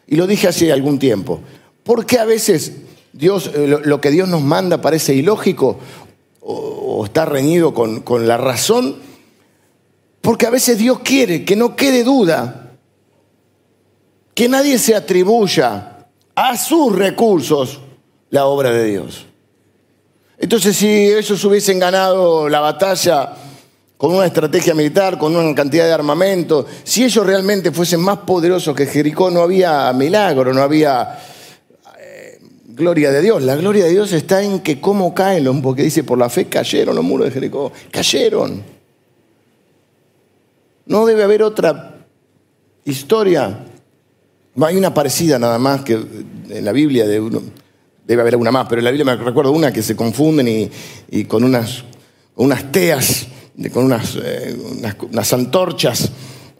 Y 0.07 0.15
lo 0.15 0.27
dije 0.27 0.47
hace 0.47 0.71
algún 0.71 0.99
tiempo. 0.99 1.41
¿Por 1.83 2.05
qué 2.05 2.19
a 2.19 2.25
veces 2.25 2.73
Dios, 3.13 3.51
eh, 3.53 3.79
lo 3.83 4.01
que 4.01 4.11
Dios 4.11 4.27
nos 4.27 4.41
manda 4.41 4.81
parece 4.81 5.13
ilógico 5.13 5.77
o, 6.41 7.03
está 7.05 7.25
reñido 7.25 7.73
con, 7.73 8.01
con 8.01 8.27
la 8.27 8.37
razón? 8.37 8.97
Porque 10.21 10.47
a 10.47 10.51
veces 10.51 10.79
Dios 10.79 10.99
quiere 10.99 11.45
que 11.45 11.55
no 11.55 11.75
quede 11.75 12.03
duda, 12.03 12.77
que 14.33 14.49
nadie 14.49 14.79
se 14.79 14.95
atribuya 14.95 16.07
a 16.33 16.57
sus 16.57 16.95
recursos 16.95 17.79
la 18.31 18.45
obra 18.47 18.71
de 18.71 18.85
Dios. 18.85 19.24
Entonces, 20.37 20.75
si 20.75 20.87
ellos 20.87 21.43
hubiesen 21.45 21.79
ganado 21.79 22.49
la 22.49 22.59
batalla 22.59 23.33
con 23.97 24.13
una 24.13 24.25
estrategia 24.25 24.73
militar, 24.73 25.17
con 25.17 25.35
una 25.35 25.55
cantidad 25.55 25.85
de 25.85 25.93
armamento, 25.93 26.65
si 26.83 27.03
ellos 27.05 27.25
realmente 27.25 27.71
fuesen 27.71 28.01
más 28.01 28.19
poderosos 28.19 28.75
que 28.75 28.85
Jericó, 28.85 29.31
no 29.31 29.41
había 29.41 29.91
milagro, 29.93 30.53
no 30.53 30.61
había 30.61 31.17
eh, 31.97 32.39
gloria 32.67 33.11
de 33.11 33.21
Dios. 33.21 33.41
La 33.43 33.55
gloria 33.55 33.85
de 33.85 33.91
Dios 33.91 34.11
está 34.11 34.43
en 34.43 34.59
que 34.59 34.81
cómo 34.81 35.13
caen 35.13 35.61
porque 35.61 35.83
dice, 35.83 36.03
por 36.03 36.17
la 36.17 36.29
fe 36.29 36.45
cayeron 36.45 36.95
los 36.95 37.05
muros 37.05 37.27
de 37.27 37.31
Jericó. 37.31 37.71
Cayeron. 37.89 38.63
No 40.87 41.05
debe 41.05 41.23
haber 41.23 41.41
otra 41.41 42.05
historia. 42.83 43.65
Hay 44.61 44.75
una 44.75 44.93
parecida 44.93 45.39
nada 45.39 45.57
más 45.57 45.81
que 45.81 45.93
en 45.93 46.65
la 46.65 46.73
Biblia 46.73 47.07
de 47.07 47.19
uno. 47.19 47.41
Debe 48.05 48.21
haber 48.21 48.35
una 48.35 48.51
más, 48.51 48.67
pero 48.67 48.79
en 48.79 48.85
la 48.85 48.91
Biblia 48.91 49.15
me 49.15 49.23
recuerdo 49.23 49.51
una 49.51 49.71
que 49.73 49.81
se 49.81 49.95
confunden 49.95 50.69
y, 51.09 51.23
con 51.25 51.43
unas, 51.43 51.83
unas 52.35 52.71
teas, 52.71 53.27
con 53.73 53.85
unas, 53.85 54.17
eh, 54.21 54.55
unas 55.11 55.33
antorchas 55.33 56.11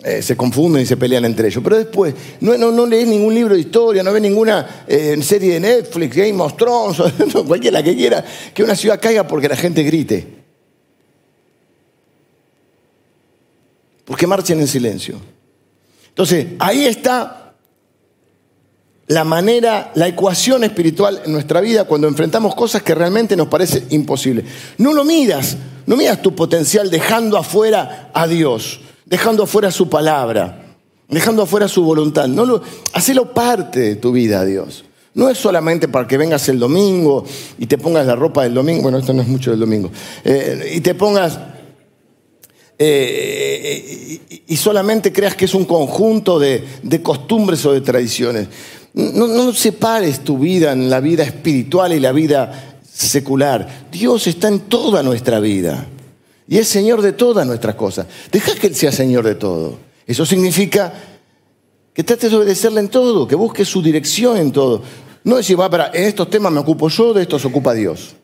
eh, 0.08 0.21
se 0.21 0.38
confunden 0.38 0.84
y 0.84 0.86
se 0.86 0.97
pelean 0.97 1.25
entre 1.25 1.47
ellos. 1.47 1.63
Pero 1.63 1.77
después, 1.77 2.13
no, 2.41 2.55
no, 2.55 2.86
lees 2.86 3.08
ningún 3.08 3.34
libro 3.34 3.55
de 3.55 3.60
historia, 3.60 4.03
no 4.03 4.13
ves 4.13 4.21
ninguna 4.21 4.86
eh, 4.88 5.17
serie 5.23 5.53
de 5.55 5.60
Netflix, 5.60 6.15
Game 6.15 6.39
of 6.43 6.55
Thrones, 6.55 7.01
cualquiera 7.47 7.81
que 7.81 7.95
quiera, 7.95 8.23
que 8.53 8.63
una 8.63 8.75
ciudad 8.75 9.01
caiga 9.01 9.27
porque 9.27 9.49
la 9.49 9.55
gente 9.55 9.81
grite. 9.81 10.27
Porque 14.05 14.27
marchen 14.27 14.60
en 14.60 14.67
silencio. 14.67 15.15
Entonces, 16.10 16.49
ahí 16.60 16.86
está 16.86 17.44
la 19.08 19.24
manera, 19.24 19.91
la 19.96 20.08
ecuación 20.08 20.63
espiritual 20.63 21.22
en 21.26 21.32
nuestra 21.32 21.62
vida 21.62 21.86
cuando 21.86 22.08
enfrentamos 22.08 22.56
cosas 22.56 22.84
que 22.84 22.96
realmente 22.96 23.36
nos 23.36 23.48
parecen 23.48 23.86
imposibles. 23.89 24.46
No 24.78 24.94
lo 24.94 25.06
miras, 25.06 25.58
no 25.86 25.96
miras 25.96 26.22
tu 26.22 26.36
potencial 26.36 26.89
dejando 26.89 27.38
afuera 27.38 28.10
a 28.13 28.28
Dios 28.28 28.80
dejando 29.06 29.44
afuera 29.44 29.72
su 29.72 29.89
palabra, 29.89 30.76
dejando 31.08 31.44
afuera 31.44 31.68
su 31.68 31.84
voluntad. 31.84 32.28
No 32.28 32.46
lo, 32.46 32.62
hacelo 32.94 33.34
parte 33.34 33.80
de 33.80 33.96
tu 33.96 34.12
vida, 34.12 34.44
Dios. 34.46 34.86
No 35.13 35.30
es 35.30 35.38
solamente 35.38 35.88
para 35.88 36.08
que 36.08 36.18
vengas 36.18 36.50
el 36.50 36.60
domingo 36.60 37.24
y 37.58 37.68
te 37.68 37.78
pongas 37.78 38.06
la 38.06 38.15
ropa 38.15 38.44
del 38.44 38.54
domingo, 38.54 38.84
bueno, 38.84 38.98
esto 38.98 39.13
no 39.13 39.22
es 39.22 39.28
mucho 39.28 39.52
del 39.52 39.62
domingo, 39.62 39.89
eh, 40.26 40.74
y 40.76 40.82
te 40.82 40.94
pongas 40.94 41.39
eh, 42.78 44.20
y, 44.46 44.58
solamente 44.58 45.13
creas 45.13 45.36
que 45.36 45.46
es 45.46 45.54
un 45.54 45.63
conjunto 45.63 46.38
de, 46.38 46.62
costumbres 47.02 47.65
o 47.65 47.72
de 47.72 47.80
tradiciones. 47.80 48.50
No, 48.95 49.27
no 49.27 49.53
separes 49.53 50.23
tu 50.23 50.39
vida 50.39 50.71
en 50.71 50.89
la 50.89 51.01
vida 51.01 51.23
espiritual 51.23 51.93
y 51.93 51.99
la 51.99 52.13
vida 52.13 52.79
secular. 52.89 53.88
Dios 53.91 54.25
está 54.27 54.47
en 54.47 54.62
toda 54.62 55.03
nuestra 55.03 55.39
vida. 55.41 55.86
Y 56.47 56.58
es 56.58 56.69
Señor 56.69 57.01
de 57.01 57.12
todas 57.12 57.45
nuestras 57.45 57.75
cosas. 57.75 58.08
Deja 58.31 58.55
que 58.55 58.67
Él 58.67 58.75
sea 58.75 58.91
Señor 58.91 59.25
de 59.25 59.36
todo. 59.36 59.77
Eso 60.08 60.25
significa 60.25 60.93
que 61.93 62.03
trates 62.03 62.31
de 62.31 62.38
obedecerle 62.38 62.79
en 62.79 62.89
todo, 62.89 63.27
que 63.27 63.36
busques 63.36 63.67
su 63.67 63.81
dirección 63.81 64.38
en 64.38 64.51
todo. 64.51 64.81
No 65.23 65.38
decir, 65.38 65.60
va, 65.60 65.69
para, 65.69 65.91
en 65.93 66.03
estos 66.03 66.29
temas 66.29 66.51
me 66.51 66.60
ocupo 66.60 66.88
yo, 66.88 67.13
de 67.13 67.23
estos 67.23 67.43
ocupa 67.45 67.73
Dios. 67.73 68.15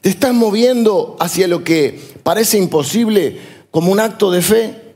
¿Te 0.00 0.08
estás 0.08 0.32
moviendo 0.32 1.16
hacia 1.20 1.46
lo 1.46 1.62
que 1.62 2.00
parece 2.22 2.56
imposible 2.58 3.38
como 3.70 3.92
un 3.92 4.00
acto 4.00 4.30
de 4.30 4.42
fe? 4.42 4.94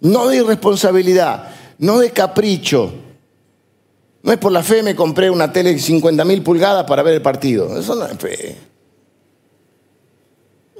No 0.00 0.28
de 0.28 0.38
irresponsabilidad, 0.38 1.54
no 1.80 1.98
de 1.98 2.10
capricho. 2.10 2.92
No 4.22 4.32
es 4.32 4.38
por 4.38 4.52
la 4.52 4.62
fe 4.62 4.82
me 4.82 4.94
compré 4.94 5.30
una 5.30 5.50
tele 5.50 5.72
de 5.72 5.78
50 5.78 6.24
mil 6.24 6.42
pulgadas 6.42 6.84
para 6.84 7.02
ver 7.02 7.14
el 7.14 7.22
partido. 7.22 7.76
Eso 7.78 7.94
no 7.94 8.06
es 8.06 8.18
fe. 8.18 8.56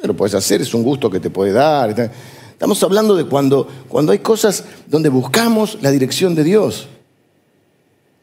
Lo 0.03 0.15
puedes 0.15 0.35
hacer, 0.35 0.61
es 0.61 0.73
un 0.75 0.83
gusto 0.83 1.11
que 1.11 1.21
te 1.21 1.31
puede 1.31 1.53
dar. 1.53 2.13
Estamos 2.53 2.83
hablando 2.83 3.15
de 3.17 3.25
cuando, 3.25 3.67
cuando 3.89 4.13
hay 4.13 4.19
cosas 4.19 4.65
donde 4.87 5.09
buscamos 5.09 5.79
la 5.81 5.91
dirección 5.91 6.35
de 6.35 6.45
Dios. 6.45 6.87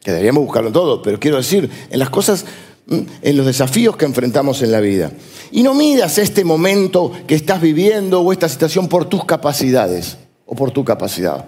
Que 0.00 0.12
deberíamos 0.12 0.44
buscarlo 0.44 0.70
todo, 0.70 1.02
pero 1.02 1.18
quiero 1.18 1.36
decir, 1.36 1.68
en 1.90 1.98
las 1.98 2.10
cosas, 2.10 2.44
mm, 2.86 3.00
en 3.22 3.36
los 3.36 3.46
desafíos 3.46 3.96
que 3.96 4.04
enfrentamos 4.04 4.62
en 4.62 4.70
la 4.70 4.80
vida. 4.80 5.10
Y 5.50 5.64
no 5.64 5.74
midas 5.74 6.18
este 6.18 6.44
momento 6.44 7.10
que 7.26 7.34
estás 7.34 7.60
viviendo 7.60 8.20
o 8.20 8.32
esta 8.32 8.48
situación 8.48 8.88
por 8.88 9.06
tus 9.06 9.24
capacidades 9.24 10.16
o 10.46 10.54
por 10.54 10.70
tu 10.70 10.84
capacidad, 10.84 11.44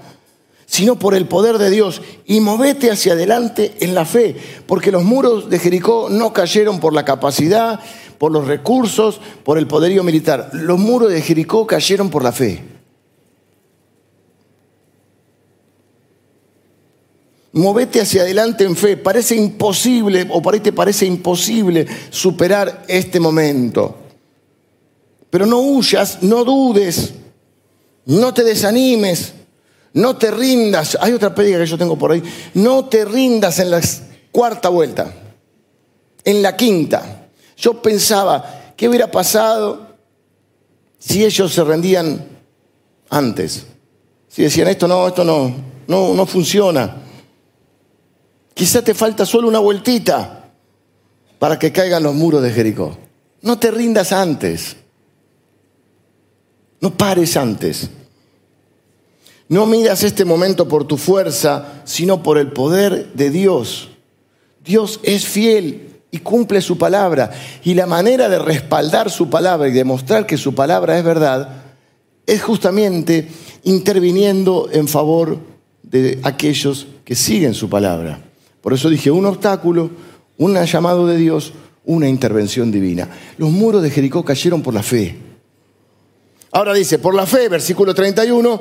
sino 0.70 1.00
por 1.00 1.16
el 1.16 1.26
poder 1.26 1.58
de 1.58 1.68
Dios 1.68 2.00
y 2.26 2.38
movete 2.38 2.92
hacia 2.92 3.14
adelante 3.14 3.74
en 3.80 3.92
la 3.92 4.04
fe, 4.04 4.36
porque 4.68 4.92
los 4.92 5.02
muros 5.02 5.50
de 5.50 5.58
Jericó 5.58 6.06
no 6.08 6.32
cayeron 6.32 6.78
por 6.78 6.92
la 6.92 7.04
capacidad, 7.04 7.80
por 8.18 8.30
los 8.30 8.46
recursos, 8.46 9.20
por 9.42 9.58
el 9.58 9.66
poderío 9.66 10.04
militar. 10.04 10.50
Los 10.52 10.78
muros 10.78 11.10
de 11.10 11.22
Jericó 11.22 11.66
cayeron 11.66 12.08
por 12.08 12.22
la 12.22 12.30
fe. 12.30 12.62
Movete 17.50 18.00
hacia 18.00 18.22
adelante 18.22 18.62
en 18.62 18.76
fe. 18.76 18.96
Parece 18.96 19.34
imposible, 19.34 20.28
o 20.30 20.40
para 20.40 20.62
te 20.62 20.72
parece 20.72 21.04
imposible 21.04 21.84
superar 22.10 22.84
este 22.86 23.18
momento. 23.18 23.96
Pero 25.30 25.46
no 25.46 25.58
huyas, 25.58 26.22
no 26.22 26.44
dudes, 26.44 27.14
no 28.06 28.32
te 28.32 28.44
desanimes, 28.44 29.34
no 29.92 30.16
te 30.16 30.30
rindas. 30.30 30.96
Hay 31.00 31.12
otra 31.12 31.34
pérdida 31.34 31.58
que 31.58 31.66
yo 31.66 31.78
tengo 31.78 31.96
por 31.96 32.12
ahí. 32.12 32.22
No 32.54 32.86
te 32.86 33.04
rindas 33.04 33.58
en 33.58 33.70
la 33.70 33.80
cuarta 34.30 34.68
vuelta, 34.68 35.12
en 36.24 36.42
la 36.42 36.56
quinta. 36.56 37.28
Yo 37.56 37.82
pensaba, 37.82 38.72
¿qué 38.76 38.88
hubiera 38.88 39.10
pasado 39.10 39.96
si 40.98 41.24
ellos 41.24 41.52
se 41.52 41.64
rendían 41.64 42.26
antes? 43.08 43.66
Si 44.28 44.42
decían, 44.42 44.68
esto 44.68 44.86
no, 44.86 45.08
esto 45.08 45.24
no, 45.24 45.54
no, 45.86 46.14
no 46.14 46.26
funciona. 46.26 46.96
Quizá 48.54 48.82
te 48.82 48.94
falta 48.94 49.26
solo 49.26 49.48
una 49.48 49.58
vueltita 49.58 50.50
para 51.38 51.58
que 51.58 51.72
caigan 51.72 52.02
los 52.02 52.14
muros 52.14 52.42
de 52.42 52.52
Jericó. 52.52 52.96
No 53.42 53.58
te 53.58 53.70
rindas 53.70 54.12
antes. 54.12 54.76
No 56.80 56.96
pares 56.96 57.36
antes. 57.36 57.90
No 59.50 59.66
miras 59.66 60.04
este 60.04 60.24
momento 60.24 60.68
por 60.68 60.86
tu 60.86 60.96
fuerza, 60.96 61.82
sino 61.84 62.22
por 62.22 62.38
el 62.38 62.52
poder 62.52 63.12
de 63.14 63.30
Dios. 63.30 63.88
Dios 64.64 65.00
es 65.02 65.26
fiel 65.26 65.88
y 66.12 66.18
cumple 66.18 66.60
su 66.60 66.78
palabra. 66.78 67.32
Y 67.64 67.74
la 67.74 67.86
manera 67.86 68.28
de 68.28 68.38
respaldar 68.38 69.10
su 69.10 69.28
palabra 69.28 69.66
y 69.66 69.72
demostrar 69.72 70.24
que 70.24 70.36
su 70.36 70.54
palabra 70.54 70.96
es 70.96 71.04
verdad 71.04 71.64
es 72.28 72.40
justamente 72.40 73.26
interviniendo 73.64 74.68
en 74.70 74.86
favor 74.86 75.38
de 75.82 76.20
aquellos 76.22 76.86
que 77.04 77.16
siguen 77.16 77.54
su 77.54 77.68
palabra. 77.68 78.20
Por 78.60 78.72
eso 78.72 78.88
dije, 78.88 79.10
un 79.10 79.26
obstáculo, 79.26 79.90
un 80.38 80.54
llamado 80.64 81.08
de 81.08 81.16
Dios, 81.16 81.54
una 81.84 82.08
intervención 82.08 82.70
divina. 82.70 83.08
Los 83.36 83.50
muros 83.50 83.82
de 83.82 83.90
Jericó 83.90 84.24
cayeron 84.24 84.62
por 84.62 84.74
la 84.74 84.84
fe. 84.84 85.29
Ahora 86.52 86.74
dice, 86.74 86.98
por 86.98 87.14
la 87.14 87.26
fe, 87.26 87.48
versículo 87.48 87.94
31, 87.94 88.60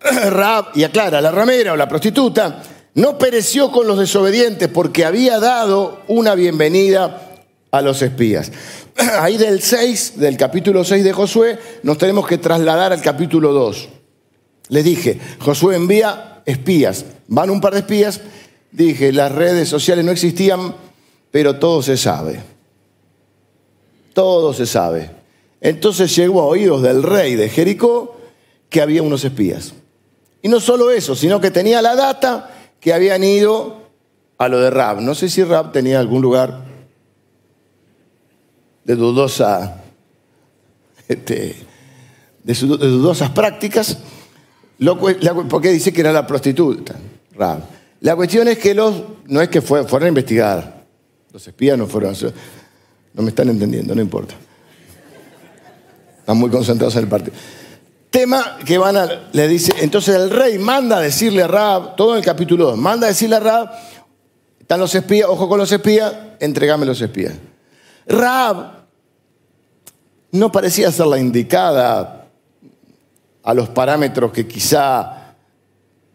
Rab, 0.30 0.66
y 0.74 0.84
aclara, 0.84 1.20
la 1.20 1.30
ramera 1.30 1.72
o 1.72 1.76
la 1.76 1.88
prostituta, 1.88 2.62
no 2.94 3.16
pereció 3.16 3.70
con 3.70 3.86
los 3.86 3.98
desobedientes 3.98 4.68
porque 4.68 5.04
había 5.04 5.40
dado 5.40 6.02
una 6.08 6.34
bienvenida 6.34 7.30
a 7.70 7.80
los 7.80 8.02
espías. 8.02 8.52
Ahí 9.20 9.38
del 9.38 9.62
6, 9.62 10.14
del 10.16 10.36
capítulo 10.36 10.84
6 10.84 11.02
de 11.02 11.12
Josué, 11.12 11.58
nos 11.82 11.96
tenemos 11.96 12.26
que 12.26 12.38
trasladar 12.38 12.92
al 12.92 13.00
capítulo 13.00 13.52
2. 13.52 13.88
Les 14.68 14.84
dije, 14.84 15.18
Josué 15.38 15.76
envía 15.76 16.42
espías. 16.44 17.06
Van 17.28 17.50
un 17.50 17.60
par 17.60 17.72
de 17.72 17.80
espías. 17.80 18.20
Dije, 18.70 19.12
las 19.12 19.32
redes 19.32 19.68
sociales 19.68 20.04
no 20.04 20.12
existían, 20.12 20.74
pero 21.30 21.56
todo 21.56 21.82
se 21.82 21.96
sabe. 21.96 22.40
Todo 24.12 24.52
se 24.52 24.66
sabe. 24.66 25.21
Entonces 25.62 26.14
llegó 26.16 26.42
a 26.42 26.46
oídos 26.46 26.82
del 26.82 27.04
rey 27.04 27.36
de 27.36 27.48
Jericó 27.48 28.16
que 28.68 28.82
había 28.82 29.02
unos 29.02 29.24
espías. 29.24 29.72
Y 30.42 30.48
no 30.48 30.58
solo 30.58 30.90
eso, 30.90 31.14
sino 31.14 31.40
que 31.40 31.52
tenía 31.52 31.80
la 31.80 31.94
data 31.94 32.50
que 32.80 32.92
habían 32.92 33.22
ido 33.22 33.80
a 34.38 34.48
lo 34.48 34.58
de 34.58 34.70
Rab. 34.70 35.00
No 35.00 35.14
sé 35.14 35.28
si 35.28 35.44
Rab 35.44 35.70
tenía 35.70 36.00
algún 36.00 36.20
lugar 36.20 36.64
de 38.82 38.96
dudosa, 38.96 39.80
este, 41.06 41.54
de, 42.42 42.54
dudosas 42.54 43.30
prácticas, 43.30 43.98
porque 45.48 45.70
dice 45.70 45.92
que 45.92 46.00
era 46.00 46.12
la 46.12 46.26
prostituta, 46.26 46.96
Rab. 47.36 47.60
La 48.00 48.16
cuestión 48.16 48.48
es 48.48 48.58
que 48.58 48.74
los, 48.74 49.00
no 49.26 49.40
es 49.40 49.48
que 49.48 49.62
fueron 49.62 50.02
a 50.02 50.08
investigar, 50.08 50.86
los 51.32 51.46
espías 51.46 51.78
no 51.78 51.86
fueron 51.86 52.16
no 53.14 53.22
me 53.22 53.28
están 53.28 53.48
entendiendo, 53.48 53.94
no 53.94 54.02
importa. 54.02 54.34
Están 56.22 56.36
muy 56.36 56.50
concentrados 56.50 56.94
en 56.94 57.02
el 57.02 57.08
partido. 57.08 57.34
Tema 58.10 58.58
que 58.64 58.78
van 58.78 58.96
a, 58.96 59.08
le 59.32 59.48
dice, 59.48 59.72
entonces 59.80 60.14
el 60.14 60.30
rey 60.30 60.56
manda 60.56 60.98
a 60.98 61.00
decirle 61.00 61.42
a 61.42 61.48
Rab, 61.48 61.96
todo 61.96 62.12
en 62.12 62.18
el 62.18 62.24
capítulo 62.24 62.66
2, 62.66 62.78
manda 62.78 63.06
a 63.06 63.10
decirle 63.10 63.36
a 63.36 63.40
Rab, 63.40 63.72
están 64.60 64.78
los 64.78 64.94
espías, 64.94 65.28
ojo 65.28 65.48
con 65.48 65.58
los 65.58 65.72
espías, 65.72 66.14
entregame 66.38 66.86
los 66.86 67.00
espías. 67.00 67.34
Rab 68.06 68.84
no 70.30 70.52
parecía 70.52 70.92
ser 70.92 71.06
la 71.06 71.18
indicada 71.18 72.28
a 73.42 73.54
los 73.54 73.68
parámetros 73.70 74.30
que 74.30 74.46
quizá 74.46 75.34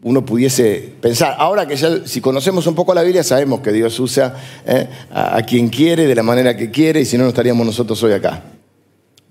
uno 0.02 0.24
pudiese 0.24 0.94
pensar. 1.02 1.36
Ahora 1.38 1.66
que 1.66 1.76
ya, 1.76 2.06
si 2.06 2.22
conocemos 2.22 2.66
un 2.66 2.74
poco 2.74 2.94
la 2.94 3.02
Biblia, 3.02 3.22
sabemos 3.22 3.60
que 3.60 3.72
Dios 3.72 4.00
usa 4.00 4.34
¿eh? 4.64 4.88
a, 5.12 5.36
a, 5.36 5.42
quien 5.42 5.68
quiere, 5.68 6.06
de 6.06 6.14
la 6.14 6.22
manera 6.22 6.56
que 6.56 6.70
quiere, 6.70 7.00
y 7.02 7.04
si 7.04 7.18
no, 7.18 7.24
no 7.24 7.28
estaríamos 7.28 7.66
nosotros 7.66 8.02
hoy 8.02 8.12
acá. 8.12 8.42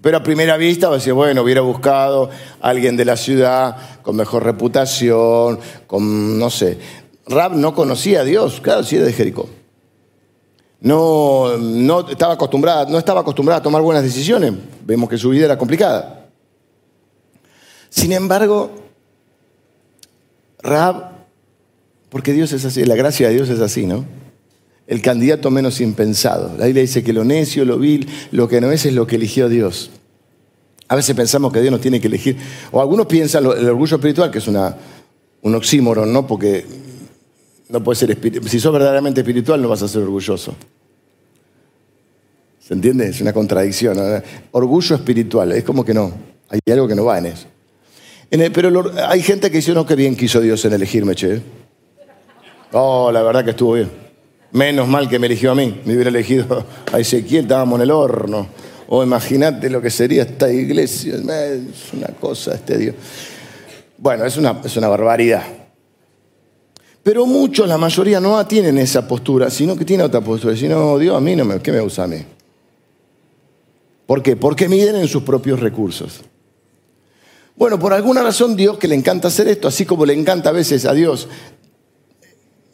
Pero 0.08 0.20
a 0.20 0.24
primera 0.24 0.56
vista 0.56 0.88
va 0.88 0.96
a 0.96 1.13
bueno, 1.13 1.41
hubiera 1.41 1.60
buscado 1.60 2.30
a 2.62 2.70
alguien 2.70 2.96
de 2.96 3.04
la 3.04 3.17
ciudad 3.17 3.76
con 4.02 4.15
mejor 4.15 4.41
reputación, 4.41 5.60
con, 5.86 6.39
no 6.39 6.50
sé. 6.50 6.78
Rab 7.26 7.58
no 7.58 7.76
conocía 7.76 8.22
a 8.22 8.24
Dios, 8.24 8.62
claro, 8.62 8.86
sí 8.86 8.96
era 8.96 9.06
de 9.06 9.12
Jericó. 9.12 9.50
No, 10.80 11.58
no, 11.58 12.08
estaba 12.10 12.36
acostumbrada, 12.36 12.86
no 12.86 12.98
estaba 12.98 13.20
acostumbrada 13.20 13.60
a 13.60 13.62
tomar 13.62 13.82
buenas 13.82 14.02
decisiones. 14.02 14.54
Vemos 14.86 15.10
que 15.10 15.17
su 15.17 15.30
vida 15.30 15.43
era 15.43 15.58
complicada. 15.58 16.30
Sin 17.89 18.13
embargo, 18.13 18.72
Rab, 20.60 21.17
porque 22.08 22.32
Dios 22.32 22.54
es 22.54 22.63
así, 22.63 22.86
la 22.86 22.96
gracia 22.96 23.28
de 23.28 23.34
Dios 23.34 23.50
es 23.50 23.60
así, 23.60 23.86
¿no? 23.86 24.06
El 24.88 25.02
candidato 25.02 25.52
menos 25.52 25.82
impensado. 25.82 26.56
La 26.58 26.67
Biblia 26.67 26.84
dice 26.84 27.04
que 27.04 27.12
lo 27.12 27.26
necio, 27.26 27.65
lo 27.65 27.78
vil, 27.78 28.08
lo 28.32 28.48
que 28.48 28.62
no 28.62 28.72
es 28.72 28.86
es 28.86 28.93
lo 28.93 29.06
que 29.06 29.17
eligió 29.17 29.50
Dios. 29.50 29.91
A 30.89 30.95
veces 30.95 31.15
pensamos 31.15 31.52
que 31.52 31.62
Dios 31.62 31.71
nos 31.71 31.82
tiene 31.82 32.00
que 32.00 32.08
elegir, 32.08 32.38
o 32.71 32.80
algunos 32.82 33.08
piensan 33.08 33.45
el 33.45 33.69
orgullo 33.69 33.97
espiritual, 33.97 34.32
que 34.32 34.38
es 34.38 34.47
una, 34.47 34.76
un 35.41 35.56
oxímoron, 35.56 36.12
¿no? 36.12 36.26
Porque 36.26 36.65
no 37.69 37.84
puede 37.84 37.97
ser. 37.97 38.17
Si 38.47 38.60
sos 38.60 38.71
verdaderamente 38.71 39.21
espiritual, 39.21 39.62
no 39.62 39.67
vas 39.67 39.82
a 39.82 39.88
ser 39.88 40.02
orgulloso. 40.04 40.56
¿Se 42.60 42.73
entiende? 42.73 43.10
Es 43.10 43.21
una 43.21 43.34
contradicción. 43.34 43.97
Orgullo 44.52 44.95
espiritual, 44.95 45.52
es 45.52 45.63
como 45.63 45.84
que 45.86 45.93
no. 45.93 46.12
Hay 46.50 46.60
algo 46.71 46.88
que 46.88 46.95
no 46.95 47.06
va 47.06 47.17
en 47.17 47.28
eso. 47.28 47.47
pero 48.30 48.91
hay 49.08 49.21
gente 49.21 49.52
que 49.52 49.58
dice, 49.58 49.73
no, 49.73 49.86
qué 49.86 49.95
bien 49.95 50.15
quiso 50.15 50.39
Dios 50.39 50.63
en 50.65 50.73
elegirme, 50.73 51.15
che. 51.15 51.41
Oh, 52.71 53.12
la 53.12 53.21
verdad 53.21 53.43
que 53.43 53.52
estuvo 53.52 53.73
bien. 53.73 53.89
Menos 54.52 54.88
mal 54.88 55.10
que 55.10 55.19
me 55.19 55.28
eligió 55.28 55.52
a 55.52 55.56
mí. 55.56 55.82
Me 55.86 55.93
hubiera 55.93 56.10
elegido 56.10 56.65
a 56.91 57.00
Ezequiel, 57.00 57.43
estábamos 57.43 57.78
en 57.78 57.84
el 57.84 57.91
horno. 57.91 58.47
O 58.88 59.04
imagínate 59.04 59.69
lo 59.69 59.82
que 59.82 59.89
sería 59.89 60.23
esta 60.23 60.52
iglesia. 60.52 61.15
Es 61.15 61.93
una 61.93 62.08
cosa, 62.19 62.56
este 62.56 62.78
Dios. 62.78 62.95
Bueno, 63.97 64.26
es 64.26 64.38
una, 64.38 64.62
es 64.63 64.78
una 64.78 64.88
barbaridad. 64.88 65.43
Pero 67.04 67.26
muchos, 67.26 67.67
la 67.67 67.78
mayoría, 67.78 68.19
no 68.19 68.45
tienen 68.45 68.78
esa 68.78 69.08
postura, 69.08 69.50
sino 69.50 69.76
que 69.76 69.86
tienen 69.86 70.06
otra 70.06 70.21
postura. 70.21 70.54
Dicen, 70.54 70.71
no, 70.71 70.97
Dios 70.97 71.15
a 71.15 71.21
mí 71.21 71.36
no 71.36 71.45
me, 71.45 71.60
¿qué 71.60 71.71
me 71.71 71.82
usa 71.82 72.04
a 72.04 72.08
mí? 72.08 72.23
¿Por 74.06 74.23
qué? 74.23 74.36
Porque 74.36 74.69
miden 74.69 74.95
en 74.95 75.08
sus 75.08 75.23
propios 75.23 75.60
recursos. 75.60 76.21
Bueno, 77.56 77.80
por 77.80 77.91
alguna 77.93 78.21
razón 78.21 78.56
Dios 78.56 78.78
que 78.78 78.88
le 78.88 78.95
encanta 78.95 79.30
hacer 79.30 79.47
esto, 79.47 79.67
así 79.67 79.86
como 79.86 80.06
le 80.06 80.13
encanta 80.13 80.50
a 80.50 80.54
veces 80.54 80.86
a 80.86 80.93
Dios 80.93 81.28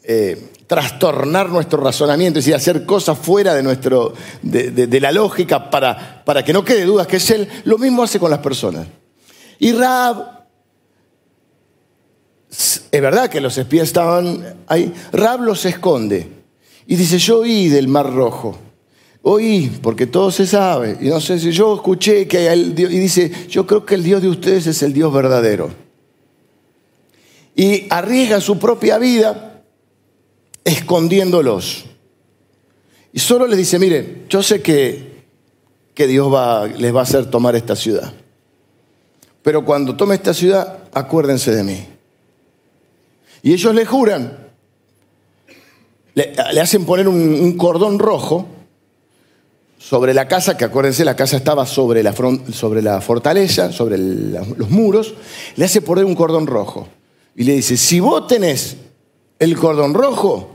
eh, 0.06 0.50
trastornar 0.66 1.48
nuestro 1.48 1.82
razonamiento, 1.82 2.38
es 2.38 2.44
decir, 2.44 2.54
hacer 2.54 2.84
cosas 2.84 3.18
fuera 3.18 3.54
de, 3.54 3.62
nuestro, 3.62 4.12
de, 4.42 5.00
la 5.00 5.12
lógica 5.12 5.70
para, 5.70 6.22
para, 6.24 6.44
que 6.44 6.52
no 6.52 6.64
quede 6.64 6.84
dudas 6.84 7.06
que 7.06 7.16
es 7.16 7.30
Él, 7.30 7.48
lo 7.64 7.78
mismo 7.78 8.02
hace 8.02 8.18
con 8.18 8.30
las 8.30 8.40
personas. 8.40 8.86
Y 9.58 9.72
Rab, 9.72 10.46
es 12.50 13.00
verdad 13.00 13.30
que 13.30 13.40
los 13.40 13.56
espías 13.56 13.84
estaban 13.84 14.56
ahí, 14.66 14.92
Rab 15.12 15.40
los 15.40 15.64
esconde 15.64 16.28
y 16.86 16.96
dice, 16.96 17.18
yo 17.18 17.40
oí 17.40 17.68
del 17.68 17.88
Mar 17.88 18.12
Rojo. 18.12 18.58
Oí, 19.22 19.78
porque 19.80 20.06
todo 20.06 20.30
se 20.30 20.46
sabe. 20.46 20.98
Y 21.00 21.08
no 21.08 21.18
sé 21.18 21.38
si 21.38 21.50
yo 21.50 21.76
escuché 21.76 22.28
que 22.28 22.52
el 22.52 22.74
Dios, 22.74 22.92
y 22.92 22.98
dice, 22.98 23.32
yo 23.48 23.66
creo 23.66 23.86
que 23.86 23.94
el 23.94 24.02
Dios 24.02 24.20
de 24.20 24.28
ustedes 24.28 24.66
es 24.66 24.82
el 24.82 24.92
Dios 24.92 25.10
verdadero. 25.14 25.70
Y 27.56 27.86
arriesga 27.88 28.40
su 28.42 28.58
propia 28.58 28.98
vida 28.98 29.53
escondiéndolos. 30.64 31.84
Y 33.12 33.20
solo 33.20 33.46
les 33.46 33.58
dice, 33.58 33.78
mire, 33.78 34.24
yo 34.28 34.42
sé 34.42 34.60
que, 34.60 35.24
que 35.94 36.06
Dios 36.06 36.32
va, 36.32 36.66
les 36.66 36.94
va 36.94 37.00
a 37.00 37.02
hacer 37.04 37.30
tomar 37.30 37.54
esta 37.54 37.76
ciudad. 37.76 38.12
Pero 39.42 39.64
cuando 39.64 39.94
tome 39.94 40.14
esta 40.14 40.34
ciudad, 40.34 40.84
acuérdense 40.92 41.54
de 41.54 41.62
mí. 41.62 41.86
Y 43.42 43.52
ellos 43.52 43.74
le 43.74 43.84
juran, 43.84 44.38
le, 46.14 46.32
hacen 46.60 46.86
poner 46.86 47.06
un 47.06 47.56
cordón 47.56 47.98
rojo 47.98 48.48
sobre 49.84 50.14
la 50.14 50.26
casa, 50.26 50.56
que 50.56 50.64
acuérdense, 50.64 51.04
la 51.04 51.14
casa 51.14 51.36
estaba 51.36 51.66
sobre 51.66 52.02
la, 52.02 52.14
sobre 52.52 52.80
la 52.80 53.02
fortaleza, 53.02 53.70
sobre 53.70 53.98
los 53.98 54.70
muros, 54.70 55.12
le 55.56 55.66
hace 55.66 55.82
poner 55.82 56.06
un 56.06 56.14
cordón 56.14 56.46
rojo. 56.46 56.88
Y 57.36 57.44
le 57.44 57.52
dice, 57.52 57.76
si 57.76 58.00
vos 58.00 58.26
tenés 58.26 58.78
el 59.38 59.54
cordón 59.58 59.92
rojo, 59.92 60.53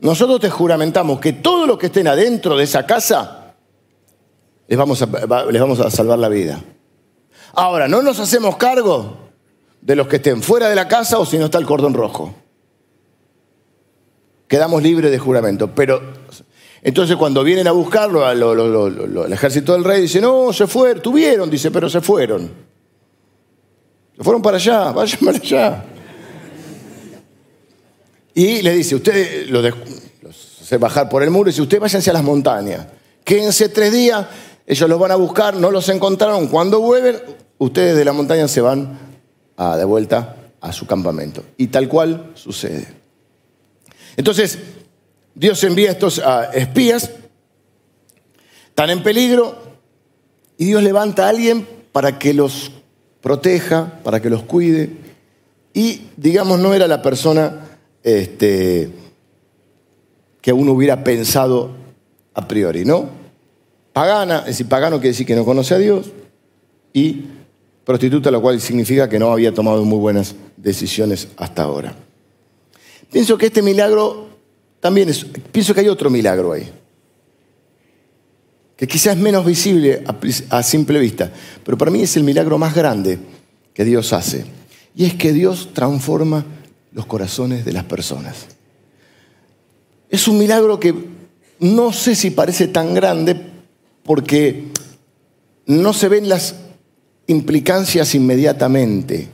nosotros 0.00 0.40
te 0.40 0.50
juramentamos 0.50 1.20
que 1.20 1.32
todos 1.32 1.66
los 1.66 1.78
que 1.78 1.86
estén 1.86 2.06
adentro 2.06 2.56
de 2.56 2.64
esa 2.64 2.86
casa, 2.86 3.54
les 4.68 4.78
vamos 4.78 5.00
a, 5.02 5.06
les 5.50 5.60
vamos 5.60 5.80
a 5.80 5.90
salvar 5.90 6.18
la 6.18 6.28
vida. 6.28 6.62
Ahora, 7.54 7.88
no 7.88 8.02
nos 8.02 8.20
hacemos 8.20 8.56
cargo 8.56 9.16
de 9.80 9.96
los 9.96 10.08
que 10.08 10.16
estén 10.16 10.42
fuera 10.42 10.68
de 10.68 10.74
la 10.74 10.88
casa 10.88 11.18
o 11.18 11.24
si 11.24 11.38
no 11.38 11.46
está 11.46 11.58
el 11.58 11.66
cordón 11.66 11.94
rojo. 11.94 12.34
Quedamos 14.48 14.82
libres 14.82 15.10
de 15.10 15.18
juramento, 15.18 15.74
pero 15.74 16.00
entonces 16.82 17.16
cuando 17.16 17.42
vienen 17.42 17.66
a 17.66 17.72
buscarlo, 17.72 18.24
al 18.24 19.32
ejército 19.32 19.72
del 19.72 19.84
rey 19.84 20.02
dice, 20.02 20.20
no, 20.20 20.52
se 20.52 20.66
fueron, 20.66 21.02
tuvieron, 21.02 21.50
dice, 21.50 21.70
pero 21.70 21.88
se 21.88 22.00
fueron. 22.00 22.50
Se 24.16 24.22
fueron 24.22 24.42
para 24.42 24.56
allá, 24.56 24.92
vayan 24.92 25.20
para 25.24 25.38
allá. 25.38 25.84
Y 28.36 28.60
le 28.60 28.74
dice, 28.74 28.94
usted 28.94 29.48
los, 29.48 29.64
hace 30.60 30.76
bajar 30.76 31.08
por 31.08 31.22
el 31.22 31.30
muro 31.30 31.48
y 31.48 31.52
dice, 31.52 31.62
usted 31.62 31.80
váyanse 31.80 32.10
a 32.10 32.12
las 32.12 32.22
montañas. 32.22 32.86
Quédense 33.24 33.70
tres 33.70 33.90
días, 33.90 34.26
ellos 34.66 34.90
los 34.90 35.00
van 35.00 35.10
a 35.10 35.16
buscar, 35.16 35.56
no 35.56 35.70
los 35.70 35.88
encontraron. 35.88 36.48
Cuando 36.48 36.82
vuelven, 36.82 37.18
ustedes 37.56 37.96
de 37.96 38.04
la 38.04 38.12
montaña 38.12 38.46
se 38.46 38.60
van 38.60 38.98
a, 39.56 39.78
de 39.78 39.86
vuelta 39.86 40.36
a 40.60 40.70
su 40.70 40.86
campamento. 40.86 41.44
Y 41.56 41.68
tal 41.68 41.88
cual 41.88 42.32
sucede. 42.34 42.86
Entonces, 44.18 44.58
Dios 45.34 45.64
envía 45.64 45.88
a 45.88 45.92
estos 45.92 46.20
espías, 46.52 47.10
están 48.68 48.90
en 48.90 49.02
peligro, 49.02 49.56
y 50.58 50.66
Dios 50.66 50.82
levanta 50.82 51.24
a 51.24 51.30
alguien 51.30 51.66
para 51.90 52.18
que 52.18 52.34
los 52.34 52.70
proteja, 53.22 53.98
para 54.04 54.20
que 54.20 54.28
los 54.28 54.42
cuide. 54.42 54.90
Y, 55.72 56.08
digamos, 56.18 56.58
no 56.58 56.74
era 56.74 56.86
la 56.86 57.00
persona 57.00 57.65
este, 58.06 58.88
que 60.40 60.52
uno 60.52 60.70
hubiera 60.70 61.02
pensado 61.02 61.72
a 62.34 62.46
priori, 62.46 62.84
¿no? 62.84 63.08
Pagana, 63.92 64.40
es 64.40 64.46
decir, 64.46 64.68
pagano 64.68 64.98
quiere 64.98 65.08
decir 65.08 65.26
que 65.26 65.34
no 65.34 65.44
conoce 65.44 65.74
a 65.74 65.78
Dios, 65.78 66.12
y 66.92 67.24
prostituta, 67.84 68.30
lo 68.30 68.40
cual 68.40 68.60
significa 68.60 69.08
que 69.08 69.18
no 69.18 69.32
había 69.32 69.52
tomado 69.52 69.84
muy 69.84 69.98
buenas 69.98 70.36
decisiones 70.56 71.26
hasta 71.36 71.64
ahora. 71.64 71.96
Pienso 73.10 73.36
que 73.36 73.46
este 73.46 73.60
milagro 73.60 74.28
también 74.78 75.10
pienso 75.50 75.74
que 75.74 75.80
hay 75.80 75.88
otro 75.88 76.08
milagro 76.08 76.52
ahí, 76.52 76.70
que 78.76 78.86
quizás 78.86 79.16
es 79.16 79.20
menos 79.20 79.44
visible 79.44 80.04
a 80.50 80.62
simple 80.62 81.00
vista, 81.00 81.32
pero 81.64 81.76
para 81.76 81.90
mí 81.90 82.02
es 82.02 82.16
el 82.16 82.22
milagro 82.22 82.56
más 82.56 82.72
grande 82.72 83.18
que 83.74 83.84
Dios 83.84 84.12
hace. 84.12 84.44
Y 84.94 85.06
es 85.06 85.14
que 85.14 85.32
Dios 85.32 85.70
transforma 85.74 86.44
los 86.96 87.04
corazones 87.04 87.66
de 87.66 87.74
las 87.74 87.84
personas. 87.84 88.46
Es 90.08 90.26
un 90.28 90.38
milagro 90.38 90.80
que 90.80 90.94
no 91.60 91.92
sé 91.92 92.14
si 92.14 92.30
parece 92.30 92.68
tan 92.68 92.94
grande 92.94 93.36
porque 94.02 94.68
no 95.66 95.92
se 95.92 96.08
ven 96.08 96.26
las 96.30 96.54
implicancias 97.26 98.14
inmediatamente. 98.14 99.28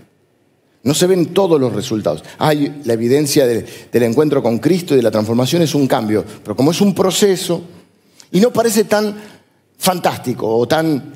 No 0.83 0.93
se 0.93 1.07
ven 1.07 1.27
todos 1.27 1.61
los 1.61 1.73
resultados. 1.73 2.25
Hay 2.39 2.83
la 2.85 2.95
evidencia 2.95 3.47
del, 3.47 3.65
encuentro 3.93 4.43
con 4.43 4.59
Cristo 4.59 4.95
y 4.95 4.97
de 4.97 5.05
la 5.05 5.13
transformación 5.13 5.63
es 5.63 5.77
un 5.77 5.87
cambio, 5.87 6.25
pero 6.43 6.57
como 6.57 6.73
es 6.73 6.81
un 6.81 6.93
proceso 6.93 7.63
y 8.33 8.41
no 8.41 8.53
parece 8.53 8.83
tan 8.85 9.15
fantástico 9.79 10.49
o 10.49 10.67
tan, 10.67 11.13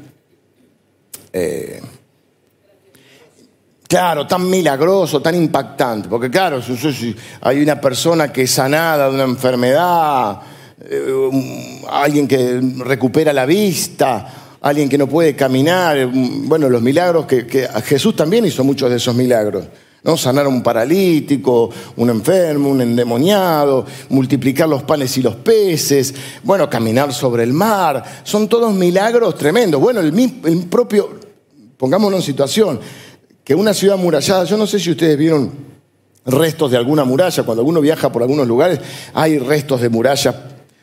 eh, 1.33 1.83
claro, 3.87 4.27
tan 4.27 4.49
milagroso, 4.49 5.21
tan 5.21 5.35
impactante, 5.35 6.09
porque 6.09 6.31
claro, 6.31 6.61
hay 7.43 7.63
una 7.63 7.81
persona 7.81 8.33
que 8.33 8.43
es 8.43 8.51
sanada 8.51 9.09
de 9.09 9.15
una 9.15 9.25
enfermedad, 9.25 10.41
eh, 10.81 11.83
alguien 11.91 12.29
que 12.29 12.61
recupera 12.79 13.33
la 13.33 13.47
vista, 13.47 14.59
alguien 14.61 14.89
que 14.89 14.99
no 14.99 15.07
puede 15.07 15.37
caminar, 15.37 16.09
bueno, 16.13 16.69
los 16.69 16.83
milagros 16.83 17.27
que, 17.27 17.69
Jesús 17.85 18.17
también 18.17 18.45
hizo 18.45 18.65
muchos 18.65 18.91
de 18.91 18.97
esos 18.97 19.15
milagros. 19.15 19.65
¿no? 20.03 20.17
Sanar 20.17 20.47
a 20.47 20.49
un 20.49 20.63
paralítico, 20.63 21.71
un 21.97 22.11
enfermo, 22.11 22.71
un 22.71 22.81
endemoniado, 22.81 23.85
multiplicar 24.11 24.69
los 24.69 24.85
panes 24.85 25.17
y 25.19 25.23
los 25.23 25.37
peces, 25.37 26.15
bueno, 26.45 26.71
caminar 26.71 27.13
sobre 27.13 27.43
el 27.43 27.53
mar. 27.53 28.05
Son 28.23 28.49
todos 28.49 28.73
milagros 28.73 29.37
tremendos. 29.37 29.81
Bueno, 29.81 30.01
el, 30.01 30.17
el 30.45 30.67
propio, 30.67 31.11
pongámonos 31.77 32.21
en 32.21 32.27
situación, 32.27 32.81
que 33.47 33.55
una 33.55 33.73
ciudad 33.73 33.97
murallada, 33.97 34.43
yo 34.43 34.57
no 34.57 34.67
sé 34.67 34.81
si 34.81 34.91
ustedes 34.91 35.17
vieron 35.17 35.53
restos 36.25 36.69
de 36.69 36.77
alguna 36.77 37.05
muralla. 37.05 37.45
Cuando 37.45 37.63
uno 37.63 37.81
viaja 37.81 38.11
por 38.11 38.23
algunos 38.23 38.45
lugares, 38.45 38.81
hay 39.15 39.39
restos 39.39 39.81
de 39.81 39.89
murallas, 39.89 40.35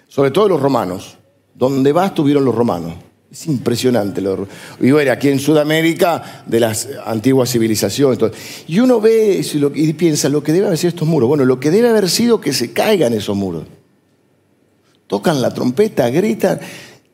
sobre 0.08 0.32
todo 0.32 0.48
los 0.48 0.62
romanos. 0.62 1.18
Donde 1.54 1.92
va 1.92 2.06
estuvieron 2.06 2.46
los 2.46 2.56
romanos. 2.56 2.94
Es 3.30 3.48
impresionante. 3.48 4.22
Lo, 4.22 4.48
y 4.80 4.92
aquí 5.10 5.28
en 5.28 5.40
Sudamérica, 5.40 6.46
de 6.46 6.62
las 6.62 6.88
antiguas 7.06 7.52
civilizaciones. 7.52 8.18
Y 8.66 8.80
uno 8.80 9.02
ve 9.02 9.46
y 9.76 9.94
piensa 9.94 10.30
lo 10.30 10.42
que 10.42 10.54
debe 10.54 10.68
haber 10.68 10.78
sido 10.78 10.90
estos 10.90 11.08
muros. 11.08 11.28
Bueno, 11.28 11.44
lo 11.44 11.60
que 11.60 11.70
debe 11.70 11.90
haber 11.90 12.10
sido 12.10 12.40
que 12.40 12.54
se 12.54 12.72
caigan 12.72 13.12
esos 13.12 13.36
muros. 13.36 13.64
Tocan 15.08 15.42
la 15.42 15.54
trompeta, 15.54 16.10
gritan 16.10 16.62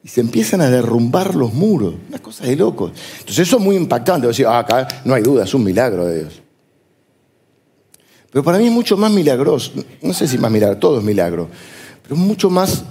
y 0.03 0.07
se 0.07 0.21
empiezan 0.21 0.61
a 0.61 0.69
derrumbar 0.69 1.35
los 1.35 1.53
muros. 1.53 1.95
Una 2.07 2.19
cosa 2.19 2.45
de 2.45 2.55
locos. 2.55 2.91
Entonces 3.19 3.47
eso 3.47 3.57
es 3.57 3.63
muy 3.63 3.75
impactante. 3.75 4.27
Decir, 4.27 4.47
ah, 4.47 4.59
acá 4.59 4.87
no 5.05 5.13
hay 5.13 5.23
duda, 5.23 5.43
es 5.43 5.53
un 5.53 5.63
milagro 5.63 6.05
de 6.05 6.19
Dios. 6.19 6.41
Pero 8.31 8.43
para 8.43 8.59
mí 8.59 8.67
es 8.67 8.71
mucho 8.71 8.95
más 8.95 9.11
milagroso, 9.11 9.71
no 10.01 10.13
sé 10.13 10.27
si 10.27 10.37
más 10.37 10.51
milagro, 10.51 10.77
todo 10.77 10.99
es 10.99 11.03
milagro, 11.03 11.49
pero 12.03 12.15
mucho 12.15 12.49
más 12.49 12.83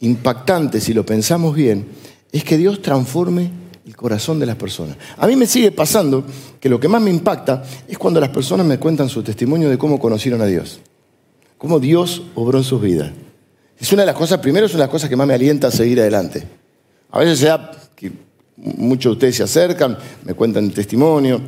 impactante 0.00 0.80
si 0.80 0.92
lo 0.92 1.06
pensamos 1.06 1.54
bien, 1.54 1.86
es 2.30 2.44
que 2.44 2.58
Dios 2.58 2.82
transforme 2.82 3.50
el 3.86 3.96
corazón 3.96 4.38
de 4.38 4.44
las 4.44 4.56
personas. 4.56 4.96
A 5.16 5.26
mí 5.26 5.36
me 5.36 5.46
sigue 5.46 5.72
pasando 5.72 6.22
que 6.60 6.68
lo 6.68 6.78
que 6.78 6.88
más 6.88 7.00
me 7.00 7.10
impacta 7.10 7.62
es 7.88 7.96
cuando 7.96 8.20
las 8.20 8.28
personas 8.28 8.66
me 8.66 8.78
cuentan 8.78 9.08
su 9.08 9.22
testimonio 9.22 9.70
de 9.70 9.78
cómo 9.78 9.98
conocieron 9.98 10.42
a 10.42 10.46
Dios, 10.46 10.80
cómo 11.56 11.80
Dios 11.80 12.22
obró 12.34 12.58
en 12.58 12.64
sus 12.64 12.82
vidas. 12.82 13.12
Es 13.80 13.92
una 13.92 14.02
de 14.02 14.06
las 14.06 14.16
cosas, 14.16 14.38
primero 14.38 14.66
es 14.66 14.72
una 14.72 14.82
de 14.82 14.86
las 14.86 14.92
cosas 14.92 15.08
que 15.08 15.16
más 15.16 15.26
me 15.26 15.34
alienta 15.34 15.68
a 15.68 15.70
seguir 15.70 16.00
adelante. 16.00 16.42
A 17.10 17.20
veces 17.20 17.38
se 17.38 17.52
que 17.94 18.12
muchos 18.56 19.10
de 19.10 19.14
ustedes 19.14 19.36
se 19.36 19.42
acercan, 19.44 19.96
me 20.24 20.34
cuentan 20.34 20.64
el 20.64 20.74
testimonio. 20.74 21.40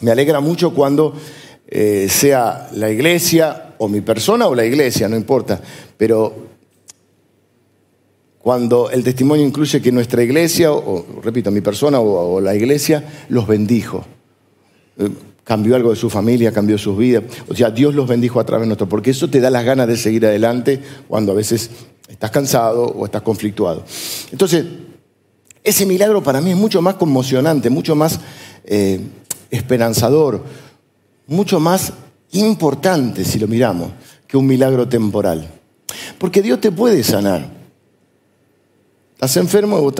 Me 0.00 0.10
alegra 0.10 0.40
mucho 0.40 0.74
cuando 0.74 1.14
eh, 1.66 2.08
sea 2.10 2.68
la 2.72 2.90
iglesia 2.90 3.74
o 3.78 3.88
mi 3.88 4.00
persona 4.00 4.46
o 4.46 4.54
la 4.54 4.64
iglesia, 4.64 5.08
no 5.08 5.16
importa, 5.16 5.60
pero 5.96 6.54
cuando 8.44 8.90
el 8.90 9.02
testimonio 9.02 9.46
incluye 9.46 9.80
que 9.80 9.90
nuestra 9.90 10.22
iglesia, 10.22 10.70
o 10.70 11.06
repito, 11.22 11.50
mi 11.50 11.62
persona 11.62 11.98
o, 12.00 12.40
la 12.42 12.54
iglesia, 12.54 13.24
los 13.30 13.46
bendijo. 13.46 14.04
Cambió 15.44 15.76
algo 15.76 15.90
de 15.90 15.96
su 15.96 16.10
familia, 16.10 16.52
cambió 16.52 16.78
sus 16.78 16.96
vidas. 16.96 17.22
O 17.48 17.54
sea, 17.54 17.70
Dios 17.70 17.94
los 17.94 18.08
bendijo 18.08 18.40
a 18.40 18.44
través 18.44 18.64
de 18.64 18.68
nosotros, 18.68 18.88
porque 18.88 19.10
eso 19.10 19.28
te 19.28 19.40
da 19.40 19.50
las 19.50 19.64
ganas 19.64 19.86
de 19.86 19.96
seguir 19.96 20.24
adelante 20.26 20.80
cuando 21.06 21.32
a 21.32 21.34
veces 21.34 21.70
estás 22.08 22.30
cansado 22.30 22.86
o 22.86 23.04
estás 23.04 23.22
conflictuado. 23.22 23.84
Entonces, 24.32 24.64
ese 25.62 25.86
milagro 25.86 26.22
para 26.22 26.40
mí 26.40 26.50
es 26.50 26.56
mucho 26.56 26.82
más 26.82 26.94
conmocionante, 26.94 27.70
mucho 27.70 27.94
más 27.94 28.20
eh, 28.64 29.00
esperanzador, 29.50 30.44
mucho 31.26 31.60
más 31.60 31.92
importante 32.32 33.24
si 33.24 33.38
lo 33.38 33.46
miramos 33.46 33.90
que 34.26 34.36
un 34.36 34.46
milagro 34.46 34.88
temporal. 34.88 35.48
Porque 36.18 36.42
Dios 36.42 36.60
te 36.60 36.72
puede 36.72 37.02
sanar. 37.02 37.48
Estás 39.14 39.36
enfermo, 39.36 39.92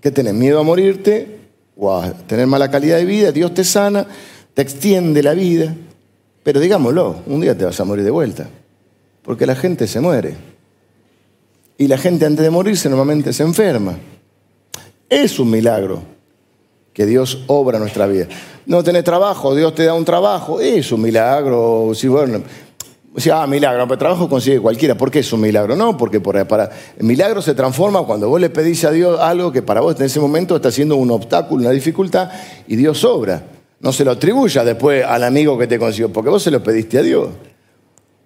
¿qué 0.00 0.10
tenés? 0.10 0.34
¿Miedo 0.34 0.58
a 0.58 0.62
morirte 0.62 1.38
o 1.78 2.02
tener 2.26 2.46
mala 2.46 2.70
calidad 2.70 2.96
de 2.96 3.04
vida? 3.04 3.32
Dios 3.32 3.54
te 3.54 3.64
sana, 3.64 4.06
te 4.54 4.62
extiende 4.62 5.22
la 5.22 5.34
vida. 5.34 5.74
Pero 6.42 6.60
digámoslo, 6.60 7.16
un 7.26 7.40
día 7.40 7.56
te 7.56 7.64
vas 7.64 7.78
a 7.80 7.84
morir 7.84 8.04
de 8.04 8.10
vuelta. 8.10 8.48
Porque 9.22 9.46
la 9.46 9.54
gente 9.54 9.86
se 9.86 10.00
muere. 10.00 10.36
Y 11.76 11.86
la 11.86 11.98
gente 11.98 12.26
antes 12.26 12.44
de 12.44 12.50
morirse 12.50 12.88
normalmente 12.88 13.32
se 13.32 13.44
enferma. 13.44 13.96
Es 15.08 15.38
un 15.38 15.50
milagro 15.50 16.02
que 16.92 17.06
Dios 17.06 17.44
obra 17.46 17.78
nuestra 17.78 18.06
vida. 18.06 18.26
No 18.66 18.82
tenés 18.82 19.04
trabajo, 19.04 19.54
Dios 19.54 19.74
te 19.74 19.84
da 19.84 19.94
un 19.94 20.04
trabajo, 20.04 20.60
es 20.60 20.90
un 20.90 21.02
milagro. 21.02 21.92
Si 21.94 22.08
bueno, 22.08 22.42
o 23.26 23.34
ah, 23.34 23.46
milagro, 23.46 23.86
pero 23.88 23.98
trabajo 23.98 24.28
consigue 24.28 24.60
cualquiera. 24.60 24.94
¿Por 24.96 25.10
qué 25.10 25.20
es 25.20 25.32
un 25.32 25.40
milagro? 25.40 25.76
No, 25.76 25.96
porque 25.96 26.20
para, 26.20 26.70
el 26.96 27.04
milagro 27.04 27.42
se 27.42 27.54
transforma 27.54 28.02
cuando 28.04 28.28
vos 28.28 28.40
le 28.40 28.50
pedís 28.50 28.84
a 28.84 28.90
Dios 28.90 29.18
algo 29.20 29.50
que 29.50 29.62
para 29.62 29.80
vos 29.80 29.96
en 29.98 30.06
ese 30.06 30.20
momento 30.20 30.56
está 30.56 30.70
siendo 30.70 30.96
un 30.96 31.10
obstáculo, 31.10 31.62
una 31.62 31.70
dificultad, 31.70 32.30
y 32.66 32.76
Dios 32.76 33.04
obra. 33.04 33.42
No 33.80 33.92
se 33.92 34.04
lo 34.04 34.12
atribuya 34.12 34.64
después 34.64 35.04
al 35.04 35.24
amigo 35.24 35.58
que 35.58 35.66
te 35.66 35.78
consiguió, 35.78 36.12
porque 36.12 36.30
vos 36.30 36.42
se 36.42 36.50
lo 36.50 36.62
pediste 36.62 36.98
a 36.98 37.02
Dios. 37.02 37.28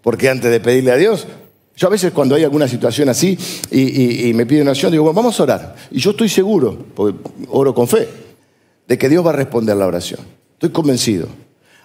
Porque 0.03 0.29
antes 0.29 0.51
de 0.51 0.61
pedirle 0.61 0.93
a 0.93 0.97
Dios, 0.97 1.27
yo 1.77 1.87
a 1.87 1.91
veces 1.91 2.13
cuando 2.13 2.35
hay 2.35 2.45
alguna 2.45 2.69
situación 2.69 3.09
así 3.09 3.39
y, 3.71 4.29
y 4.29 4.35
me 4.35 4.47
pide 4.47 4.63
una 4.63 4.73
oración, 4.73 4.93
digo, 4.93 5.05
bueno, 5.05 5.17
vamos 5.17 5.39
a 5.39 5.43
orar. 5.43 5.77
Y 5.91 6.01
yo 6.01 6.11
estoy 6.11 6.29
seguro, 6.29 6.77
porque 6.95 7.19
oro 7.49 7.75
con 7.75 7.89
fe 7.89 8.09
de 8.87 8.99
que 8.99 9.09
Dios 9.09 9.25
va 9.25 9.31
a 9.31 9.35
responder 9.35 9.77
la 9.77 9.87
oración. 9.87 10.21
Estoy 10.55 10.71
convencido. 10.71 11.29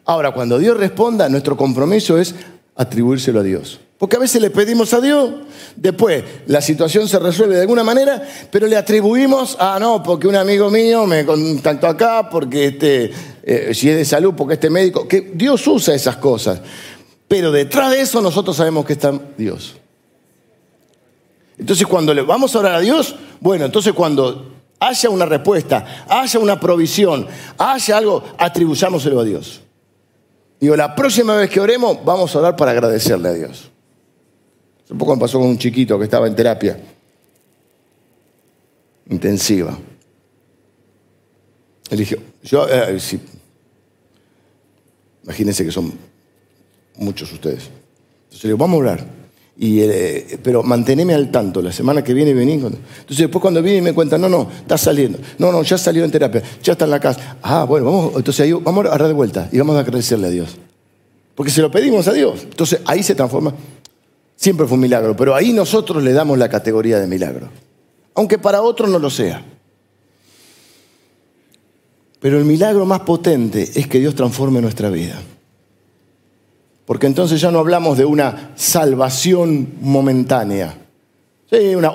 Ahora, 0.05 0.31
cuando 0.31 0.57
Dios 0.57 0.77
responda, 0.77 1.27
nuestro 1.27 1.57
compromiso 1.57 2.17
es 2.17 2.33
atribuírselo 2.77 3.39
a 3.39 3.43
Dios. 3.43 3.79
Porque 3.97 4.15
a 4.15 4.19
veces 4.19 4.39
le 4.41 4.51
pedimos 4.51 4.93
a 4.93 5.01
Dios, 5.01 5.31
después 5.75 6.23
la 6.45 6.61
situación 6.61 7.07
se 7.07 7.17
resuelve 7.17 7.55
de 7.55 7.61
alguna 7.61 7.83
manera, 7.83 8.21
pero 8.51 8.67
le 8.67 8.77
atribuimos 8.77 9.57
a 9.59 9.79
no, 9.79 10.03
porque 10.03 10.27
un 10.27 10.35
amigo 10.35 10.69
mío 10.69 11.07
me 11.07 11.25
contactó 11.25 11.87
acá, 11.87 12.29
porque 12.29 12.67
este, 12.67 13.11
eh, 13.41 13.73
si 13.73 13.89
es 13.89 13.95
de 13.95 14.05
salud, 14.05 14.35
porque 14.37 14.53
este 14.53 14.69
médico, 14.69 15.07
que 15.07 15.31
Dios 15.33 15.65
usa 15.65 15.95
esas 15.95 16.17
cosas. 16.17 16.61
Pero 17.27 17.51
detrás 17.51 17.89
de 17.89 18.01
eso 18.01 18.21
nosotros 18.21 18.55
sabemos 18.55 18.85
que 18.85 18.93
está 18.93 19.19
Dios. 19.35 19.75
Entonces 21.57 21.87
cuando 21.87 22.13
le 22.13 22.21
vamos 22.21 22.55
a 22.55 22.59
orar 22.59 22.75
a 22.75 22.79
Dios, 22.79 23.15
bueno, 23.39 23.65
entonces 23.65 23.93
cuando 23.93 24.53
haya 24.79 25.09
una 25.09 25.25
respuesta, 25.25 26.05
haya 26.07 26.39
una 26.39 26.59
provisión, 26.59 27.27
haya 27.57 27.97
algo, 27.97 28.23
atribuyámoselo 28.37 29.19
a 29.19 29.23
Dios. 29.23 29.61
Digo, 30.59 30.75
la 30.75 30.95
próxima 30.95 31.35
vez 31.35 31.49
que 31.49 31.59
oremos, 31.59 32.03
vamos 32.03 32.35
a 32.35 32.39
orar 32.39 32.55
para 32.55 32.71
agradecerle 32.71 33.29
a 33.29 33.33
Dios. 33.33 33.69
Hace 34.83 34.95
poco 34.95 35.15
me 35.15 35.19
pasó 35.19 35.39
con 35.39 35.49
un 35.49 35.57
chiquito 35.57 35.97
que 35.97 36.05
estaba 36.05 36.27
en 36.27 36.35
terapia 36.35 36.79
intensiva. 39.09 39.77
Dijo, 41.91 42.15
yo, 42.43 42.67
eh, 42.69 42.99
imagínense 45.23 45.63
que 45.63 45.71
son 45.71 45.93
muchos 46.95 47.31
ustedes. 47.31 47.69
Entonces 48.23 48.43
le 48.43 48.49
digo, 48.49 48.57
vamos 48.57 48.75
a 48.75 48.79
orar. 48.79 49.05
Y, 49.59 49.79
eh, 49.81 50.39
pero 50.43 50.61
manteneme 50.61 51.15
al 51.15 51.31
tanto, 51.31 51.61
la 51.61 51.71
semana 51.71 52.03
que 52.03 52.13
viene 52.13 52.33
vení. 52.33 52.53
Entonces 52.53 53.17
después 53.17 53.41
cuando 53.41 53.61
viene 53.61 53.79
y 53.79 53.81
me 53.81 53.93
cuentan, 53.93 54.21
no, 54.21 54.29
no, 54.29 54.47
está 54.61 54.77
saliendo. 54.77 55.17
No, 55.39 55.51
no, 55.51 55.63
ya 55.63 55.77
salió 55.77 56.03
en 56.03 56.11
terapia, 56.11 56.43
ya 56.61 56.73
está 56.73 56.85
en 56.85 56.91
la 56.91 56.99
casa. 56.99 57.37
Ah, 57.41 57.63
bueno, 57.63 57.85
vamos, 57.85 58.13
entonces 58.17 58.41
ahí 58.41 58.53
vamos 58.53 58.85
a 58.85 58.89
agarrar 58.89 59.07
de 59.07 59.13
vuelta 59.15 59.49
y 59.51 59.57
vamos 59.57 59.75
a 59.75 59.79
agradecerle 59.79 60.27
a 60.27 60.29
Dios. 60.29 60.57
Porque 61.33 61.51
se 61.51 61.61
lo 61.61 61.71
pedimos 61.71 62.07
a 62.07 62.13
Dios. 62.13 62.43
Entonces 62.43 62.81
ahí 62.85 63.01
se 63.01 63.15
transforma. 63.15 63.53
Siempre 64.35 64.67
fue 64.67 64.75
un 64.75 64.81
milagro, 64.81 65.15
pero 65.15 65.33
ahí 65.33 65.51
nosotros 65.53 66.03
le 66.03 66.13
damos 66.13 66.37
la 66.37 66.49
categoría 66.49 66.99
de 66.99 67.07
milagro. 67.07 67.49
Aunque 68.13 68.37
para 68.37 68.61
otros 68.61 68.89
no 68.89 68.99
lo 68.99 69.09
sea. 69.09 69.43
Pero 72.19 72.37
el 72.37 72.45
milagro 72.45 72.85
más 72.85 73.01
potente 73.01 73.69
es 73.75 73.87
que 73.87 73.99
Dios 73.99 74.13
transforme 74.13 74.61
nuestra 74.61 74.89
vida. 74.89 75.19
Porque 76.87 77.05
entonces 77.05 77.41
ya 77.41 77.51
no 77.51 77.59
hablamos 77.59 77.97
de 77.97 78.05
una 78.05 78.51
salvación 78.55 79.73
momentánea. 79.81 80.73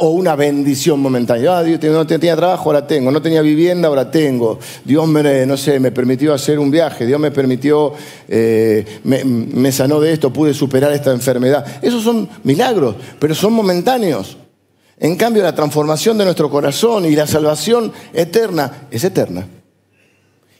O 0.01 0.11
una 0.11 0.37
bendición 0.37 1.01
momentánea. 1.01 1.57
Ah, 1.57 1.63
Dios 1.63 1.81
no 1.83 2.07
tenía 2.07 2.37
trabajo, 2.37 2.69
ahora 2.69 2.87
tengo. 2.87 3.11
No 3.11 3.23
tenía 3.23 3.41
vivienda, 3.41 3.89
ahora 3.89 4.11
tengo. 4.11 4.59
Dios 4.85 5.09
me, 5.09 5.47
no 5.47 5.57
sé, 5.57 5.81
me 5.81 5.93
permitió 5.93 6.35
hacer 6.35 6.59
un 6.59 6.71
viaje. 6.71 7.07
Dios 7.07 7.19
me 7.19 7.31
permitió, 7.31 7.95
eh, 8.29 8.85
me 9.03 9.73
sanó 9.73 9.99
de 9.99 10.13
esto, 10.13 10.31
pude 10.31 10.53
superar 10.53 10.93
esta 10.93 11.11
enfermedad. 11.11 11.65
Esos 11.81 12.05
son 12.05 12.29
milagros, 12.45 12.95
pero 13.19 13.35
son 13.35 13.55
momentáneos. 13.55 14.37
En 14.99 15.17
cambio, 15.17 15.43
la 15.43 15.55
transformación 15.55 16.19
de 16.19 16.25
nuestro 16.25 16.51
corazón 16.51 17.07
y 17.07 17.17
la 17.17 17.27
salvación 17.27 17.95
eterna 18.13 18.89
es 18.91 19.05
eterna. 19.05 19.47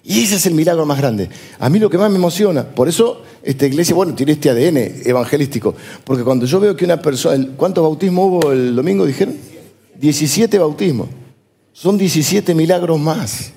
Y 0.05 0.25
ese 0.25 0.37
es 0.37 0.47
el 0.47 0.55
milagro 0.55 0.85
más 0.85 0.99
grande. 0.99 1.29
A 1.59 1.69
mí 1.69 1.79
lo 1.79 1.89
que 1.89 1.97
más 1.97 2.11
me 2.11 2.17
emociona, 2.17 2.65
por 2.65 2.89
eso 2.89 3.23
esta 3.43 3.67
iglesia, 3.67 3.95
bueno, 3.95 4.15
tiene 4.15 4.33
este 4.33 4.51
ADN 4.51 5.03
evangelístico, 5.05 5.75
porque 6.05 6.25
cuando 6.25 6.45
yo 6.45 6.59
veo 6.59 6.75
que 6.75 6.85
una 6.85 7.01
persona, 7.01 7.47
¿cuántos 7.57 7.83
bautismos 7.83 8.27
hubo 8.27 8.53
el 8.53 8.75
domingo? 8.75 9.07
Dijeron 9.07 9.37
17 9.99 10.59
bautismos. 10.59 11.09
Son 11.73 11.97
17 11.97 12.55
milagros 12.55 12.99
más. 12.99 13.53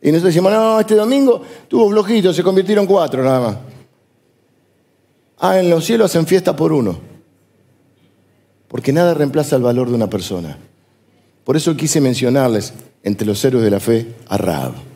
Y 0.00 0.08
nosotros 0.08 0.34
decimos, 0.34 0.52
no, 0.52 0.78
este 0.78 0.94
domingo 0.94 1.42
tuvo 1.68 1.90
flojitos, 1.90 2.36
se 2.36 2.42
convirtieron 2.42 2.86
cuatro 2.86 3.24
nada 3.24 3.40
más. 3.40 3.56
Ah, 5.38 5.58
en 5.58 5.68
los 5.68 5.84
cielos 5.84 6.10
hacen 6.10 6.26
fiesta 6.26 6.54
por 6.54 6.72
uno. 6.72 6.98
Porque 8.68 8.92
nada 8.92 9.14
reemplaza 9.14 9.56
el 9.56 9.62
valor 9.62 9.88
de 9.88 9.94
una 9.94 10.08
persona. 10.08 10.56
Por 11.44 11.56
eso 11.56 11.76
quise 11.76 12.00
mencionarles 12.00 12.72
entre 13.02 13.26
los 13.26 13.44
héroes 13.44 13.64
de 13.64 13.70
la 13.70 13.80
fe 13.80 14.14
a 14.28 14.36
Rahab. 14.36 14.95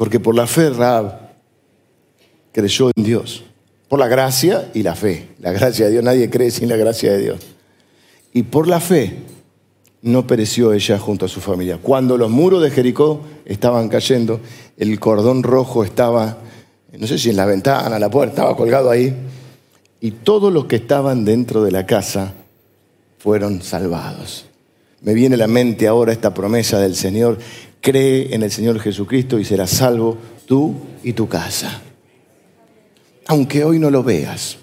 Porque 0.00 0.18
por 0.18 0.34
la 0.34 0.46
fe 0.46 0.70
Raab 0.70 1.12
creyó 2.52 2.90
en 2.96 3.04
Dios. 3.04 3.44
Por 3.86 3.98
la 3.98 4.08
gracia 4.08 4.70
y 4.72 4.82
la 4.82 4.94
fe. 4.94 5.28
La 5.40 5.52
gracia 5.52 5.84
de 5.84 5.92
Dios, 5.92 6.02
nadie 6.02 6.30
cree 6.30 6.50
sin 6.50 6.70
la 6.70 6.76
gracia 6.76 7.12
de 7.12 7.18
Dios. 7.18 7.40
Y 8.32 8.44
por 8.44 8.66
la 8.66 8.80
fe 8.80 9.18
no 10.00 10.26
pereció 10.26 10.72
ella 10.72 10.98
junto 10.98 11.26
a 11.26 11.28
su 11.28 11.42
familia. 11.42 11.76
Cuando 11.82 12.16
los 12.16 12.30
muros 12.30 12.62
de 12.62 12.70
Jericó 12.70 13.20
estaban 13.44 13.90
cayendo, 13.90 14.40
el 14.78 14.98
cordón 14.98 15.42
rojo 15.42 15.84
estaba, 15.84 16.38
no 16.98 17.06
sé 17.06 17.18
si 17.18 17.28
en 17.28 17.36
la 17.36 17.44
ventana, 17.44 17.98
la 17.98 18.10
puerta, 18.10 18.36
estaba 18.36 18.56
colgado 18.56 18.90
ahí, 18.90 19.14
y 20.00 20.12
todos 20.12 20.50
los 20.50 20.64
que 20.64 20.76
estaban 20.76 21.26
dentro 21.26 21.62
de 21.62 21.72
la 21.72 21.84
casa 21.84 22.32
fueron 23.18 23.60
salvados. 23.60 24.46
Me 25.02 25.12
viene 25.12 25.34
a 25.34 25.38
la 25.38 25.46
mente 25.46 25.86
ahora 25.86 26.12
esta 26.12 26.32
promesa 26.32 26.78
del 26.78 26.96
Señor, 26.96 27.38
cree 27.80 28.34
en 28.34 28.42
el 28.42 28.50
Señor 28.50 28.78
Jesucristo 28.80 29.38
y 29.38 29.44
serás 29.44 29.70
salvo 29.70 30.18
tú 30.46 30.74
y 31.02 31.12
tu 31.12 31.28
casa. 31.28 31.80
Aunque 33.26 33.64
hoy 33.64 33.78
no 33.78 33.90
lo 33.90 34.02
veas, 34.02 34.58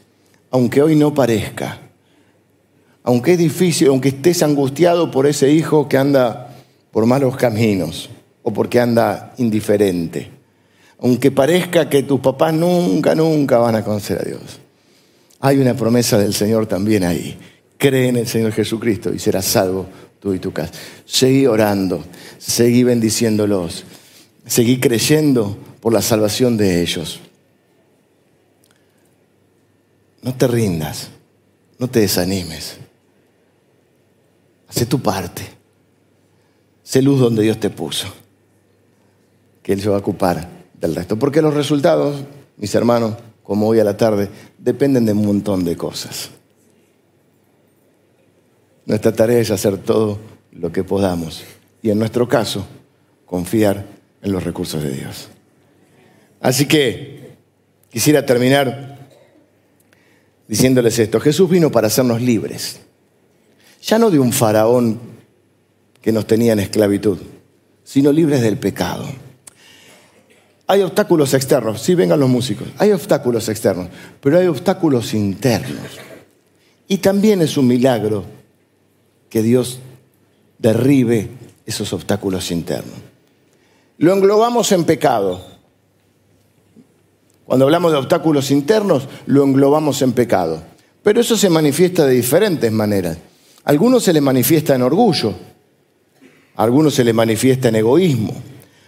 aunque 0.51 0.81
hoy 0.81 0.95
no 0.95 1.13
parezca, 1.13 1.79
aunque 3.03 3.33
es 3.33 3.37
difícil, 3.37 3.87
aunque 3.87 4.09
estés 4.09 4.43
angustiado 4.43 5.11
por 5.11 5.27
ese 5.27 5.51
hijo 5.51 5.87
que 5.87 5.97
anda 5.97 6.55
por 6.91 7.05
malos 7.05 7.37
caminos 7.37 8.09
o 8.43 8.51
porque 8.51 8.79
anda 8.79 9.33
indiferente, 9.37 10.29
aunque 10.99 11.31
parezca 11.31 11.89
que 11.89 12.03
tus 12.03 12.19
papás 12.19 12.53
nunca, 12.53 13.15
nunca 13.15 13.59
van 13.59 13.75
a 13.75 13.83
conocer 13.83 14.19
a 14.19 14.25
Dios, 14.25 14.59
hay 15.39 15.59
una 15.59 15.75
promesa 15.75 16.17
del 16.17 16.33
Señor 16.33 16.65
también 16.65 17.03
ahí. 17.03 17.37
Cree 17.77 18.07
en 18.07 18.17
el 18.17 18.27
Señor 18.27 18.51
Jesucristo 18.53 19.13
y 19.13 19.19
serás 19.19 19.45
salvo 19.45 19.85
tú 20.19 20.33
y 20.33 20.39
tu 20.39 20.51
casa. 20.51 20.71
Seguí 21.05 21.45
orando, 21.45 22.03
seguí 22.37 22.83
bendiciéndolos, 22.83 23.85
seguí 24.45 24.79
creyendo 24.79 25.57
por 25.79 25.93
la 25.93 26.01
salvación 26.01 26.57
de 26.57 26.81
ellos. 26.81 27.19
No 30.21 30.35
te 30.35 30.47
rindas, 30.47 31.09
no 31.79 31.87
te 31.87 32.01
desanimes. 32.01 32.77
Hace 34.67 34.85
tu 34.85 34.99
parte. 34.99 35.43
Sé 36.83 37.01
luz 37.01 37.19
donde 37.19 37.43
Dios 37.43 37.59
te 37.59 37.69
puso. 37.69 38.07
Que 39.63 39.73
Él 39.73 39.81
se 39.81 39.89
va 39.89 39.95
a 39.95 39.99
ocupar 39.99 40.47
del 40.79 40.95
resto. 40.95 41.17
Porque 41.17 41.41
los 41.41 41.53
resultados, 41.53 42.23
mis 42.57 42.73
hermanos, 42.75 43.15
como 43.43 43.67
hoy 43.67 43.79
a 43.79 43.83
la 43.83 43.95
tarde, 43.95 44.29
dependen 44.57 45.05
de 45.05 45.13
un 45.13 45.25
montón 45.25 45.63
de 45.63 45.77
cosas. 45.77 46.29
Nuestra 48.87 49.11
tarea 49.11 49.39
es 49.39 49.51
hacer 49.51 49.77
todo 49.77 50.17
lo 50.53 50.71
que 50.71 50.85
podamos 50.85 51.43
y 51.81 51.89
en 51.89 51.99
nuestro 51.99 52.27
caso, 52.27 52.65
confiar 53.25 53.85
en 54.21 54.31
los 54.31 54.45
recursos 54.45 54.81
de 54.81 54.91
Dios. 54.91 55.27
Así 56.39 56.65
que 56.65 57.33
quisiera 57.91 58.25
terminar 58.25 59.09
diciéndoles 60.47 60.97
esto. 60.99 61.19
Jesús 61.19 61.49
vino 61.49 61.69
para 61.69 61.87
hacernos 61.87 62.21
libres, 62.21 62.79
ya 63.83 63.99
no 63.99 64.09
de 64.09 64.19
un 64.19 64.31
faraón 64.31 65.01
que 66.01 66.13
nos 66.13 66.25
tenía 66.25 66.53
en 66.53 66.59
esclavitud, 66.59 67.17
sino 67.83 68.13
libres 68.13 68.41
del 68.41 68.57
pecado. 68.57 69.05
Hay 70.65 70.81
obstáculos 70.81 71.33
externos, 71.33 71.81
sí 71.81 71.93
vengan 71.93 72.21
los 72.21 72.29
músicos, 72.29 72.69
hay 72.77 72.93
obstáculos 72.93 73.49
externos, 73.49 73.89
pero 74.21 74.37
hay 74.37 74.47
obstáculos 74.47 75.13
internos. 75.13 75.99
Y 76.87 76.99
también 76.99 77.41
es 77.41 77.57
un 77.57 77.67
milagro 77.67 78.36
que 79.29 79.41
Dios 79.41 79.79
derribe 80.57 81.29
esos 81.65 81.93
obstáculos 81.93 82.51
internos. 82.51 82.95
Lo 83.97 84.13
englobamos 84.13 84.71
en 84.71 84.85
pecado. 84.85 85.41
Cuando 87.45 87.65
hablamos 87.65 87.91
de 87.91 87.97
obstáculos 87.97 88.51
internos, 88.51 89.07
lo 89.25 89.43
englobamos 89.43 90.01
en 90.01 90.13
pecado. 90.13 90.61
Pero 91.03 91.21
eso 91.21 91.37
se 91.37 91.49
manifiesta 91.49 92.05
de 92.05 92.15
diferentes 92.15 92.71
maneras. 92.71 93.17
A 93.63 93.69
algunos 93.69 94.03
se 94.03 94.13
le 94.13 94.21
manifiesta 94.21 94.75
en 94.75 94.81
orgullo, 94.81 95.33
a 96.55 96.63
algunos 96.63 96.93
se 96.93 97.03
le 97.03 97.13
manifiesta 97.13 97.69
en 97.69 97.75
egoísmo, 97.77 98.33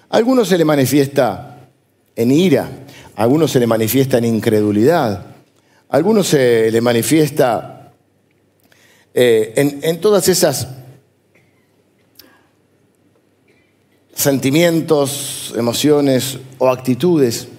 a 0.10 0.18
algunos 0.18 0.48
se 0.48 0.58
le 0.58 0.66
manifiesta 0.66 1.70
en 2.16 2.32
ira, 2.32 2.70
a 3.16 3.24
algunos 3.24 3.52
se 3.52 3.60
le 3.60 3.68
manifiesta 3.68 4.18
en 4.18 4.26
incredulidad, 4.26 5.26
algunos 5.90 6.28
se 6.28 6.72
le 6.72 6.82
manifiesta 6.82 7.78
eh, 9.22 9.82
en, 9.82 9.99
todas 9.99 10.30
esas 10.30 10.70
sentimientos, 14.13 15.53
emociones 15.57 16.39
o 16.57 16.70
actitudes 16.70 17.49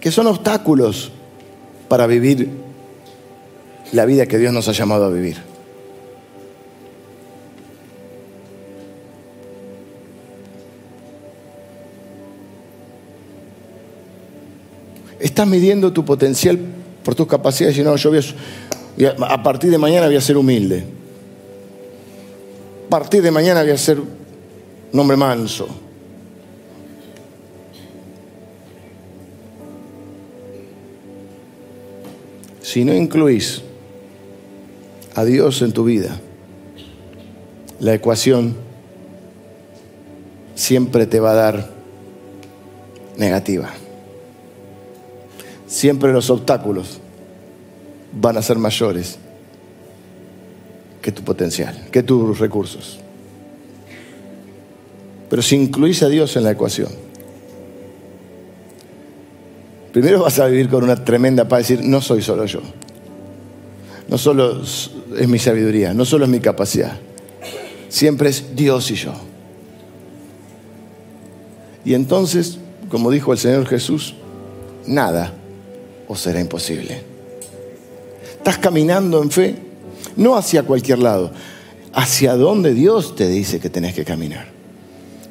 que 0.00 0.10
son 0.10 0.28
obstáculos 0.28 1.12
para 1.86 2.06
vivir 2.06 2.48
la 3.92 4.06
vida 4.06 4.24
que 4.24 4.38
Dios 4.38 4.54
nos 4.54 4.66
ha 4.68 4.72
llamado 4.72 5.04
a 5.04 5.10
vivir. 5.10 5.36
Estás 15.18 15.46
midiendo 15.46 15.92
tu 15.92 16.06
potencial 16.06 16.79
por 17.04 17.14
tus 17.14 17.26
capacidades, 17.26 17.78
y 17.78 17.82
no, 17.82 17.96
yo 17.96 18.10
voy 18.10 18.20
a, 19.04 19.24
a 19.26 19.42
partir 19.42 19.70
de 19.70 19.78
mañana 19.78 20.06
voy 20.06 20.16
a 20.16 20.20
ser 20.20 20.36
humilde. 20.36 20.84
A 22.86 22.90
partir 22.90 23.22
de 23.22 23.30
mañana 23.30 23.62
voy 23.62 23.70
a 23.70 23.78
ser 23.78 23.98
un 24.92 25.00
hombre 25.00 25.16
manso. 25.16 25.68
Si 32.62 32.84
no 32.84 32.94
incluís 32.94 33.62
a 35.14 35.24
Dios 35.24 35.62
en 35.62 35.72
tu 35.72 35.84
vida, 35.84 36.20
la 37.80 37.94
ecuación 37.94 38.54
siempre 40.54 41.06
te 41.06 41.18
va 41.20 41.32
a 41.32 41.34
dar 41.34 41.70
negativa 43.16 43.70
siempre 45.70 46.12
los 46.12 46.28
obstáculos 46.30 46.98
van 48.12 48.36
a 48.36 48.42
ser 48.42 48.58
mayores 48.58 49.18
que 51.00 51.12
tu 51.12 51.22
potencial, 51.22 51.86
que 51.92 52.02
tus 52.02 52.38
recursos. 52.40 52.98
Pero 55.30 55.40
si 55.42 55.54
incluís 55.54 56.02
a 56.02 56.08
Dios 56.08 56.36
en 56.36 56.42
la 56.42 56.50
ecuación, 56.50 56.90
primero 59.92 60.20
vas 60.20 60.40
a 60.40 60.46
vivir 60.46 60.68
con 60.68 60.82
una 60.82 61.04
tremenda 61.04 61.46
paz, 61.46 61.68
decir, 61.68 61.84
no 61.84 62.00
soy 62.00 62.20
solo 62.20 62.44
yo. 62.46 62.60
No 64.08 64.18
solo 64.18 64.60
es 64.62 65.28
mi 65.28 65.38
sabiduría, 65.38 65.94
no 65.94 66.04
solo 66.04 66.24
es 66.24 66.30
mi 66.30 66.40
capacidad. 66.40 66.98
Siempre 67.88 68.30
es 68.30 68.56
Dios 68.56 68.90
y 68.90 68.96
yo. 68.96 69.12
Y 71.84 71.94
entonces, 71.94 72.58
como 72.88 73.12
dijo 73.12 73.32
el 73.32 73.38
Señor 73.38 73.66
Jesús, 73.66 74.16
nada 74.84 75.34
o 76.10 76.16
será 76.16 76.40
imposible. 76.40 77.00
Estás 78.32 78.58
caminando 78.58 79.22
en 79.22 79.30
fe, 79.30 79.54
no 80.16 80.34
hacia 80.36 80.64
cualquier 80.64 80.98
lado, 80.98 81.30
hacia 81.92 82.34
donde 82.34 82.74
Dios 82.74 83.14
te 83.14 83.28
dice 83.28 83.60
que 83.60 83.70
tenés 83.70 83.94
que 83.94 84.04
caminar. 84.04 84.48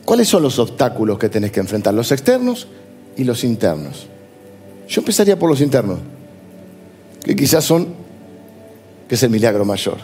¿Cuáles 0.06 0.30
son 0.30 0.42
los 0.42 0.58
obstáculos 0.58 1.20
que 1.20 1.28
tenés 1.28 1.52
que 1.52 1.60
enfrentar? 1.60 1.94
Los 1.94 2.14
externos 2.14 2.70
y 3.18 3.26
los 3.26 3.44
internos. 3.44 4.08
Yo 4.88 5.02
empezaría 5.02 5.38
por 5.38 5.50
los 5.50 5.60
internos, 5.60 6.00
que 7.26 7.36
quizás 7.36 7.66
son, 7.66 7.90
que 9.10 9.16
es 9.16 9.24
el 9.24 9.32
milagro 9.32 9.66
mayor, 9.66 9.98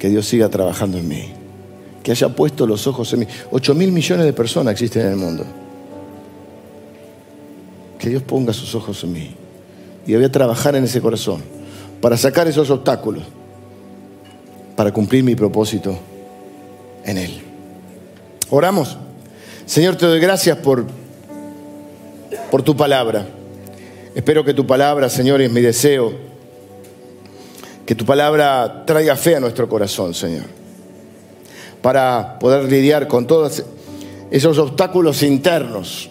que 0.00 0.08
Dios 0.08 0.26
siga 0.26 0.48
trabajando 0.48 0.98
en 0.98 1.06
mí, 1.06 1.28
que 2.02 2.10
haya 2.10 2.28
puesto 2.28 2.66
los 2.66 2.88
ojos 2.88 3.12
en 3.12 3.20
mí. 3.20 3.26
Ocho 3.52 3.72
mil 3.72 3.92
millones 3.92 4.26
de 4.26 4.32
personas 4.32 4.72
existen 4.72 5.02
en 5.02 5.12
el 5.12 5.16
mundo. 5.16 5.44
Que 8.00 8.08
Dios 8.08 8.24
ponga 8.24 8.52
sus 8.52 8.74
ojos 8.74 9.04
en 9.04 9.12
mí 9.12 9.45
y 10.06 10.14
voy 10.14 10.24
a 10.24 10.30
trabajar 10.30 10.76
en 10.76 10.84
ese 10.84 11.00
corazón 11.00 11.42
para 12.00 12.16
sacar 12.16 12.46
esos 12.46 12.70
obstáculos, 12.70 13.24
para 14.76 14.92
cumplir 14.92 15.24
mi 15.24 15.34
propósito 15.34 15.98
en 17.04 17.18
Él. 17.18 17.42
Oramos. 18.50 18.96
Señor, 19.64 19.96
te 19.96 20.06
doy 20.06 20.20
gracias 20.20 20.58
por, 20.58 20.86
por 22.50 22.62
tu 22.62 22.76
palabra. 22.76 23.26
Espero 24.14 24.44
que 24.44 24.54
tu 24.54 24.66
palabra, 24.66 25.08
Señor, 25.08 25.40
es 25.40 25.50
mi 25.50 25.60
deseo, 25.60 26.12
que 27.84 27.94
tu 27.94 28.04
palabra 28.04 28.84
traiga 28.86 29.16
fe 29.16 29.36
a 29.36 29.40
nuestro 29.40 29.68
corazón, 29.68 30.14
Señor, 30.14 30.44
para 31.82 32.38
poder 32.38 32.70
lidiar 32.70 33.08
con 33.08 33.26
todos 33.26 33.64
esos 34.30 34.58
obstáculos 34.58 35.22
internos 35.22 36.10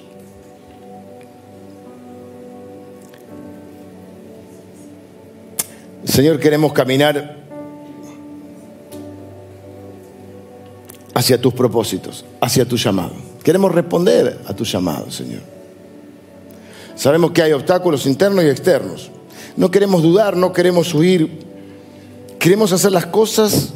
Señor, 6.05 6.39
queremos 6.39 6.71
caminar 6.71 7.35
hacia 11.13 11.39
tus 11.39 11.53
propósitos, 11.53 12.25
hacia 12.39 12.65
tu 12.65 12.77
llamado. 12.77 13.13
Queremos 13.43 13.71
responder 13.71 14.39
a 14.45 14.53
tu 14.53 14.63
llamado, 14.63 15.09
Señor. 15.11 15.41
Sabemos 16.95 17.31
que 17.31 17.41
hay 17.41 17.53
obstáculos 17.53 18.05
internos 18.05 18.43
y 18.43 18.49
externos. 18.49 19.11
No 19.57 19.71
queremos 19.71 20.03
dudar, 20.03 20.37
no 20.37 20.53
queremos 20.53 20.93
huir. 20.93 21.45
Queremos 22.39 22.71
hacer 22.71 22.91
las 22.91 23.05
cosas 23.05 23.73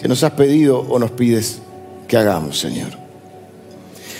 que 0.00 0.08
nos 0.08 0.22
has 0.22 0.32
pedido 0.32 0.80
o 0.80 0.98
nos 0.98 1.10
pides 1.12 1.60
que 2.06 2.16
hagamos, 2.16 2.58
Señor. 2.58 2.90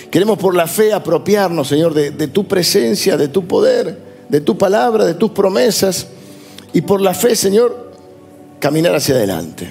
Queremos 0.09 0.37
por 0.37 0.55
la 0.55 0.67
fe 0.67 0.93
apropiarnos, 0.93 1.67
Señor, 1.67 1.93
de, 1.93 2.11
de, 2.11 2.27
tu 2.27 2.47
presencia, 2.47 3.17
de 3.17 3.27
tu 3.27 3.45
poder, 3.45 3.97
de 4.29 4.41
tu 4.41 4.57
palabra, 4.57 5.05
de 5.05 5.13
tus 5.13 5.31
promesas. 5.31 6.07
Y 6.73 6.81
por 6.81 7.01
la 7.01 7.13
fe, 7.13 7.35
Señor, 7.35 7.91
caminar 8.59 8.95
hacia 8.95 9.15
adelante. 9.15 9.67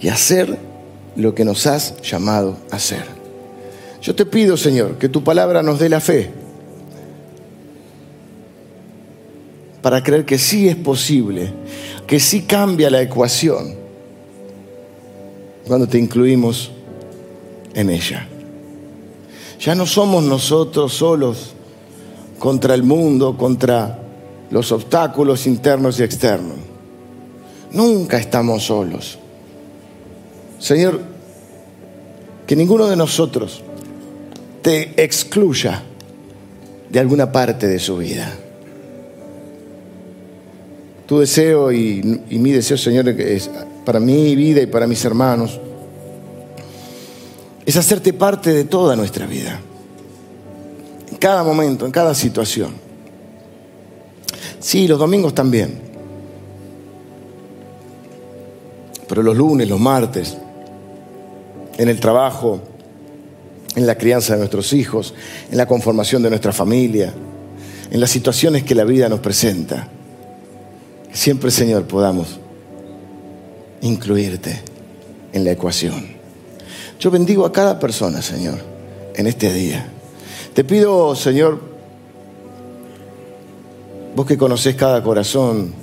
Y 0.00 0.08
hacer 0.08 0.56
lo 1.16 1.34
que 1.34 1.44
nos 1.44 1.66
has 1.66 2.00
llamado 2.02 2.56
a 2.70 2.76
hacer. 2.76 3.04
Yo 4.02 4.14
te 4.14 4.26
pido, 4.26 4.56
Señor, 4.56 4.98
que 4.98 5.08
tu 5.08 5.24
palabra 5.24 5.62
nos 5.62 5.78
dé 5.78 5.88
la 5.88 6.00
fe 6.00 6.30
para 9.82 10.02
creer 10.02 10.24
que 10.24 10.38
sí 10.38 10.68
es 10.68 10.76
posible, 10.76 11.52
que 12.06 12.20
sí 12.20 12.42
cambia 12.42 12.90
la 12.90 13.02
ecuación 13.02 13.74
cuando 15.66 15.88
te 15.88 15.98
incluimos 15.98 16.70
en 17.74 17.90
ella. 17.90 18.28
Ya 19.58 19.74
no 19.74 19.86
somos 19.86 20.22
nosotros 20.22 20.92
solos 20.92 21.55
contra 22.38 22.74
el 22.74 22.82
mundo, 22.82 23.36
contra 23.36 23.98
los 24.50 24.72
obstáculos 24.72 25.46
internos 25.46 25.98
y 25.98 26.02
externos. 26.02 26.56
Nunca 27.72 28.18
estamos 28.18 28.64
solos. 28.64 29.18
Señor, 30.58 31.00
que 32.46 32.56
ninguno 32.56 32.86
de 32.86 32.96
nosotros 32.96 33.62
te 34.62 35.02
excluya 35.02 35.82
de 36.90 36.98
alguna 37.00 37.30
parte 37.30 37.66
de 37.66 37.78
su 37.78 37.98
vida. 37.98 38.32
Tu 41.06 41.20
deseo 41.20 41.70
y, 41.72 42.02
mi 42.30 42.50
deseo, 42.50 42.76
Señor, 42.76 43.08
es 43.08 43.50
para 43.84 44.00
mi 44.00 44.34
vida 44.34 44.60
y 44.60 44.66
para 44.66 44.86
mis 44.86 45.04
hermanos, 45.04 45.60
es 47.64 47.76
hacerte 47.76 48.12
parte 48.12 48.52
de 48.52 48.64
toda 48.64 48.96
nuestra 48.96 49.26
vida, 49.26 49.60
en 51.16 51.20
cada 51.20 51.42
momento, 51.42 51.86
en 51.86 51.92
cada 51.92 52.14
situación. 52.14 52.74
Sí, 54.60 54.86
los 54.86 54.98
domingos 54.98 55.34
también, 55.34 55.80
pero 59.08 59.22
los 59.22 59.34
lunes, 59.34 59.66
los 59.66 59.80
martes, 59.80 60.36
en 61.78 61.88
el 61.88 61.98
trabajo, 62.00 62.60
en 63.76 63.86
la 63.86 63.96
crianza 63.96 64.34
de 64.34 64.40
nuestros 64.40 64.74
hijos, 64.74 65.14
en 65.50 65.56
la 65.56 65.64
conformación 65.64 66.22
de 66.22 66.28
nuestra 66.28 66.52
familia, 66.52 67.14
en 67.90 67.98
las 67.98 68.10
situaciones 68.10 68.62
que 68.62 68.74
la 68.74 68.84
vida 68.84 69.08
nos 69.08 69.20
presenta. 69.20 69.88
Siempre, 71.12 71.50
Señor, 71.50 71.84
podamos 71.84 72.38
incluirte 73.80 74.60
en 75.32 75.44
la 75.44 75.52
ecuación. 75.52 76.08
Yo 77.00 77.10
bendigo 77.10 77.46
a 77.46 77.52
cada 77.52 77.78
persona, 77.78 78.20
Señor, 78.20 78.58
en 79.14 79.26
este 79.26 79.50
día. 79.50 79.92
Te 80.56 80.64
pido, 80.64 81.14
Señor, 81.14 81.60
vos 84.14 84.24
que 84.24 84.38
conocés 84.38 84.74
cada 84.74 85.02
corazón, 85.02 85.74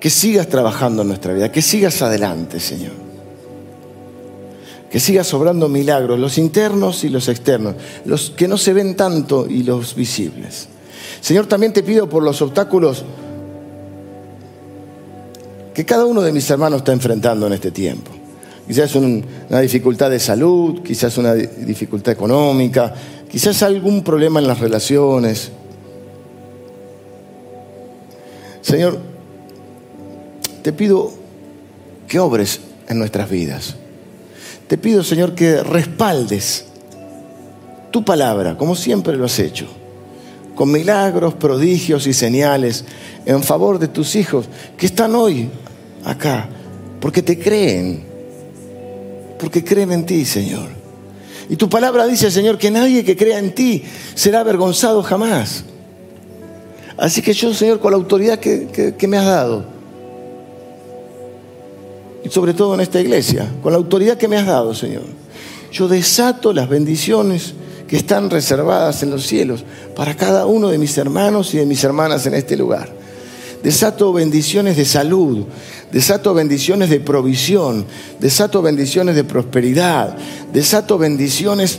que 0.00 0.08
sigas 0.08 0.48
trabajando 0.48 1.02
en 1.02 1.08
nuestra 1.08 1.34
vida, 1.34 1.52
que 1.52 1.60
sigas 1.60 2.00
adelante, 2.00 2.58
Señor 2.58 3.02
que 4.90 5.00
siga 5.00 5.24
sobrando 5.24 5.70
milagros, 5.70 6.20
los 6.20 6.36
internos 6.36 7.02
y 7.02 7.08
los 7.08 7.26
externos, 7.28 7.76
los 8.04 8.28
que 8.28 8.46
no 8.46 8.58
se 8.58 8.74
ven 8.74 8.94
tanto 8.94 9.46
y 9.48 9.62
los 9.62 9.94
visibles. 9.94 10.68
Señor, 11.22 11.46
también 11.46 11.72
te 11.72 11.82
pido 11.82 12.10
por 12.10 12.22
los 12.22 12.42
obstáculos 12.42 13.02
que 15.72 15.86
cada 15.86 16.04
uno 16.04 16.20
de 16.20 16.30
mis 16.30 16.50
hermanos 16.50 16.80
está 16.80 16.92
enfrentando 16.92 17.46
en 17.46 17.54
este 17.54 17.70
tiempo. 17.70 18.10
Quizás 18.66 18.94
una 18.94 19.60
dificultad 19.60 20.10
de 20.10 20.20
salud, 20.20 20.82
quizás 20.82 21.18
una 21.18 21.34
dificultad 21.34 22.12
económica, 22.12 22.94
quizás 23.30 23.62
algún 23.62 24.02
problema 24.02 24.40
en 24.40 24.46
las 24.46 24.60
relaciones. 24.60 25.50
Señor, 28.60 28.98
te 30.62 30.72
pido 30.72 31.12
que 32.06 32.20
obres 32.20 32.60
en 32.88 32.98
nuestras 32.98 33.28
vidas 33.28 33.76
te 34.72 34.78
pido, 34.78 35.04
Señor, 35.04 35.34
que 35.34 35.62
respaldes 35.62 36.64
tu 37.90 38.06
palabra, 38.06 38.56
como 38.56 38.74
siempre 38.74 39.14
lo 39.18 39.26
has 39.26 39.38
hecho, 39.38 39.66
con 40.54 40.72
milagros, 40.72 41.34
prodigios 41.34 42.06
y 42.06 42.14
señales 42.14 42.86
en 43.26 43.42
favor 43.42 43.78
de 43.78 43.88
tus 43.88 44.16
hijos 44.16 44.46
que 44.78 44.86
están 44.86 45.14
hoy 45.14 45.50
acá, 46.06 46.48
porque 47.02 47.20
te 47.20 47.38
creen, 47.38 48.02
porque 49.42 49.64
creen 49.64 49.90
en 49.90 50.06
ti, 50.06 50.24
Señor. 50.24 50.68
Y 51.48 51.56
tu 51.56 51.68
palabra 51.68 52.06
dice, 52.06 52.30
Señor, 52.30 52.58
que 52.58 52.70
nadie 52.70 53.02
que 53.02 53.16
crea 53.16 53.40
en 53.40 53.52
ti 53.52 53.82
será 54.14 54.38
avergonzado 54.38 55.02
jamás. 55.02 55.64
Así 56.96 57.22
que 57.22 57.32
yo, 57.32 57.52
Señor, 57.52 57.80
con 57.80 57.90
la 57.90 57.96
autoridad 57.96 58.38
que, 58.38 58.94
que 58.96 59.08
me 59.08 59.18
has 59.18 59.26
dado, 59.26 59.64
y 62.24 62.28
sobre 62.28 62.54
todo 62.54 62.74
en 62.74 62.82
esta 62.82 63.00
iglesia, 63.00 63.48
con 63.64 63.72
la 63.72 63.78
autoridad 63.78 64.16
que 64.16 64.28
me 64.28 64.36
has 64.36 64.46
dado, 64.46 64.76
Señor. 64.76 65.02
Yo 65.72 65.88
desato 65.88 66.52
las 66.52 66.68
bendiciones 66.68 67.54
que 67.88 67.96
están 67.96 68.30
reservadas 68.30 69.02
en 69.02 69.10
los 69.10 69.26
cielos 69.26 69.64
para 69.96 70.14
cada 70.14 70.46
uno 70.46 70.68
de 70.68 70.78
mis 70.78 70.96
hermanos 70.98 71.52
y 71.52 71.58
de 71.58 71.66
mis 71.66 71.82
hermanas 71.82 72.26
en 72.26 72.34
este 72.34 72.56
lugar. 72.56 73.01
Desato 73.62 74.12
bendiciones 74.12 74.76
de 74.76 74.84
salud, 74.84 75.46
desato 75.92 76.34
bendiciones 76.34 76.90
de 76.90 77.00
provisión, 77.00 77.86
desato 78.18 78.60
bendiciones 78.60 79.14
de 79.14 79.24
prosperidad, 79.24 80.16
desato 80.52 80.98
bendiciones 80.98 81.78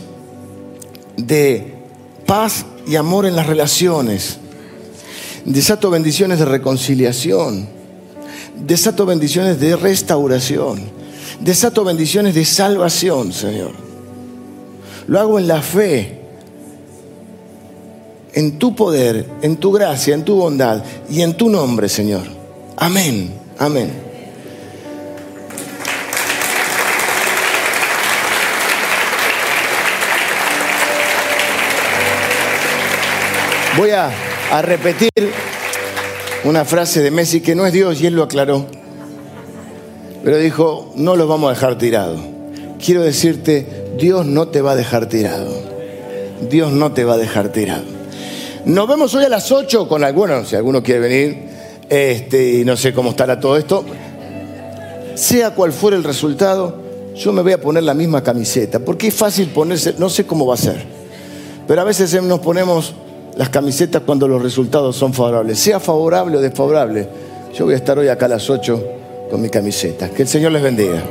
de 1.17 1.75
paz 2.25 2.65
y 2.87 2.95
amor 2.95 3.25
en 3.25 3.35
las 3.35 3.47
relaciones, 3.47 4.37
desato 5.45 5.89
bendiciones 5.89 6.39
de 6.39 6.45
reconciliación 6.45 7.83
Desato 8.55 9.05
bendiciones 9.05 9.59
de 9.59 9.75
restauración. 9.75 10.81
Desato 11.41 11.83
bendiciones 11.83 12.35
de 12.35 12.45
salvación, 12.45 13.33
Señor. 13.33 13.71
Lo 15.07 15.19
hago 15.19 15.39
en 15.39 15.47
la 15.47 15.61
fe, 15.61 16.21
en 18.33 18.57
tu 18.59 18.75
poder, 18.75 19.27
en 19.41 19.57
tu 19.57 19.71
gracia, 19.71 20.13
en 20.13 20.23
tu 20.23 20.35
bondad 20.35 20.83
y 21.09 21.21
en 21.21 21.35
tu 21.35 21.49
nombre, 21.49 21.89
Señor. 21.89 22.23
Amén, 22.77 23.33
amén. 23.59 24.13
Voy 33.77 33.89
a, 33.89 34.11
repetir 34.61 35.09
una 36.43 36.63
frase 36.63 37.01
de 37.01 37.09
Messi 37.09 37.41
que 37.41 37.55
no 37.55 37.65
es 37.65 37.73
Dios 37.73 37.99
y 38.01 38.05
él 38.05 38.13
lo 38.13 38.21
aclaró. 38.21 38.67
Pero 40.23 40.37
dijo, 40.37 40.93
no 40.95 41.15
lo 41.15 41.27
vamos 41.27 41.49
a 41.49 41.53
dejar 41.55 41.79
tirado. 41.79 42.17
Quiero 42.83 43.01
decirte, 43.01 43.65
Dios 43.97 44.27
no 44.27 44.47
te 44.47 44.61
va 44.61 44.73
a 44.73 44.75
dejar 44.75 45.09
tirado. 45.09 45.51
Dios 46.51 46.71
no 46.71 46.91
te 46.91 47.03
va 47.03 47.15
a 47.15 47.17
dejar 47.17 47.49
tirado. 47.49 47.92
Nos 48.65 48.87
vemos 48.87 49.13
hoy 49.13 49.25
a 49.25 49.29
las 49.29 49.51
8 49.51 49.89
con 49.89 50.05
algunos, 50.05 50.47
si 50.47 50.55
alguno 50.55 50.81
quiere 50.81 51.01
venir, 51.01 51.49
este, 51.89 52.59
y 52.59 52.65
no 52.65 52.77
sé 52.77 52.93
cómo 52.93 53.09
estará 53.09 53.37
todo 53.37 53.57
esto. 53.57 53.83
Sea 55.15 55.53
cual 55.53 55.73
fuera 55.73 55.97
el 55.97 56.03
resultado, 56.05 56.77
yo 57.13 57.33
me 57.33 57.41
voy 57.41 57.51
a 57.51 57.59
poner 57.59 57.83
la 57.83 57.93
misma 57.93 58.23
camiseta, 58.23 58.79
porque 58.79 59.07
es 59.07 59.13
fácil 59.13 59.47
ponerse, 59.49 59.95
no 59.97 60.09
sé 60.09 60.25
cómo 60.25 60.45
va 60.45 60.53
a 60.53 60.57
ser, 60.57 60.81
pero 61.67 61.81
a 61.81 61.83
veces 61.83 62.13
nos 62.23 62.39
ponemos 62.39 62.93
las 63.35 63.49
camisetas 63.49 64.01
cuando 64.05 64.29
los 64.29 64.41
resultados 64.41 64.95
son 64.95 65.13
favorables. 65.13 65.59
Sea 65.59 65.81
favorable 65.81 66.37
o 66.37 66.41
desfavorable, 66.41 67.07
yo 67.53 67.65
voy 67.65 67.73
a 67.73 67.77
estar 67.77 67.99
hoy 67.99 68.07
acá 68.07 68.27
a 68.27 68.29
las 68.29 68.49
8 68.49 68.83
con 69.29 69.41
mi 69.41 69.49
camiseta. 69.49 70.09
Que 70.09 70.21
el 70.21 70.27
Señor 70.29 70.53
les 70.53 70.63
bendiga. 70.63 71.03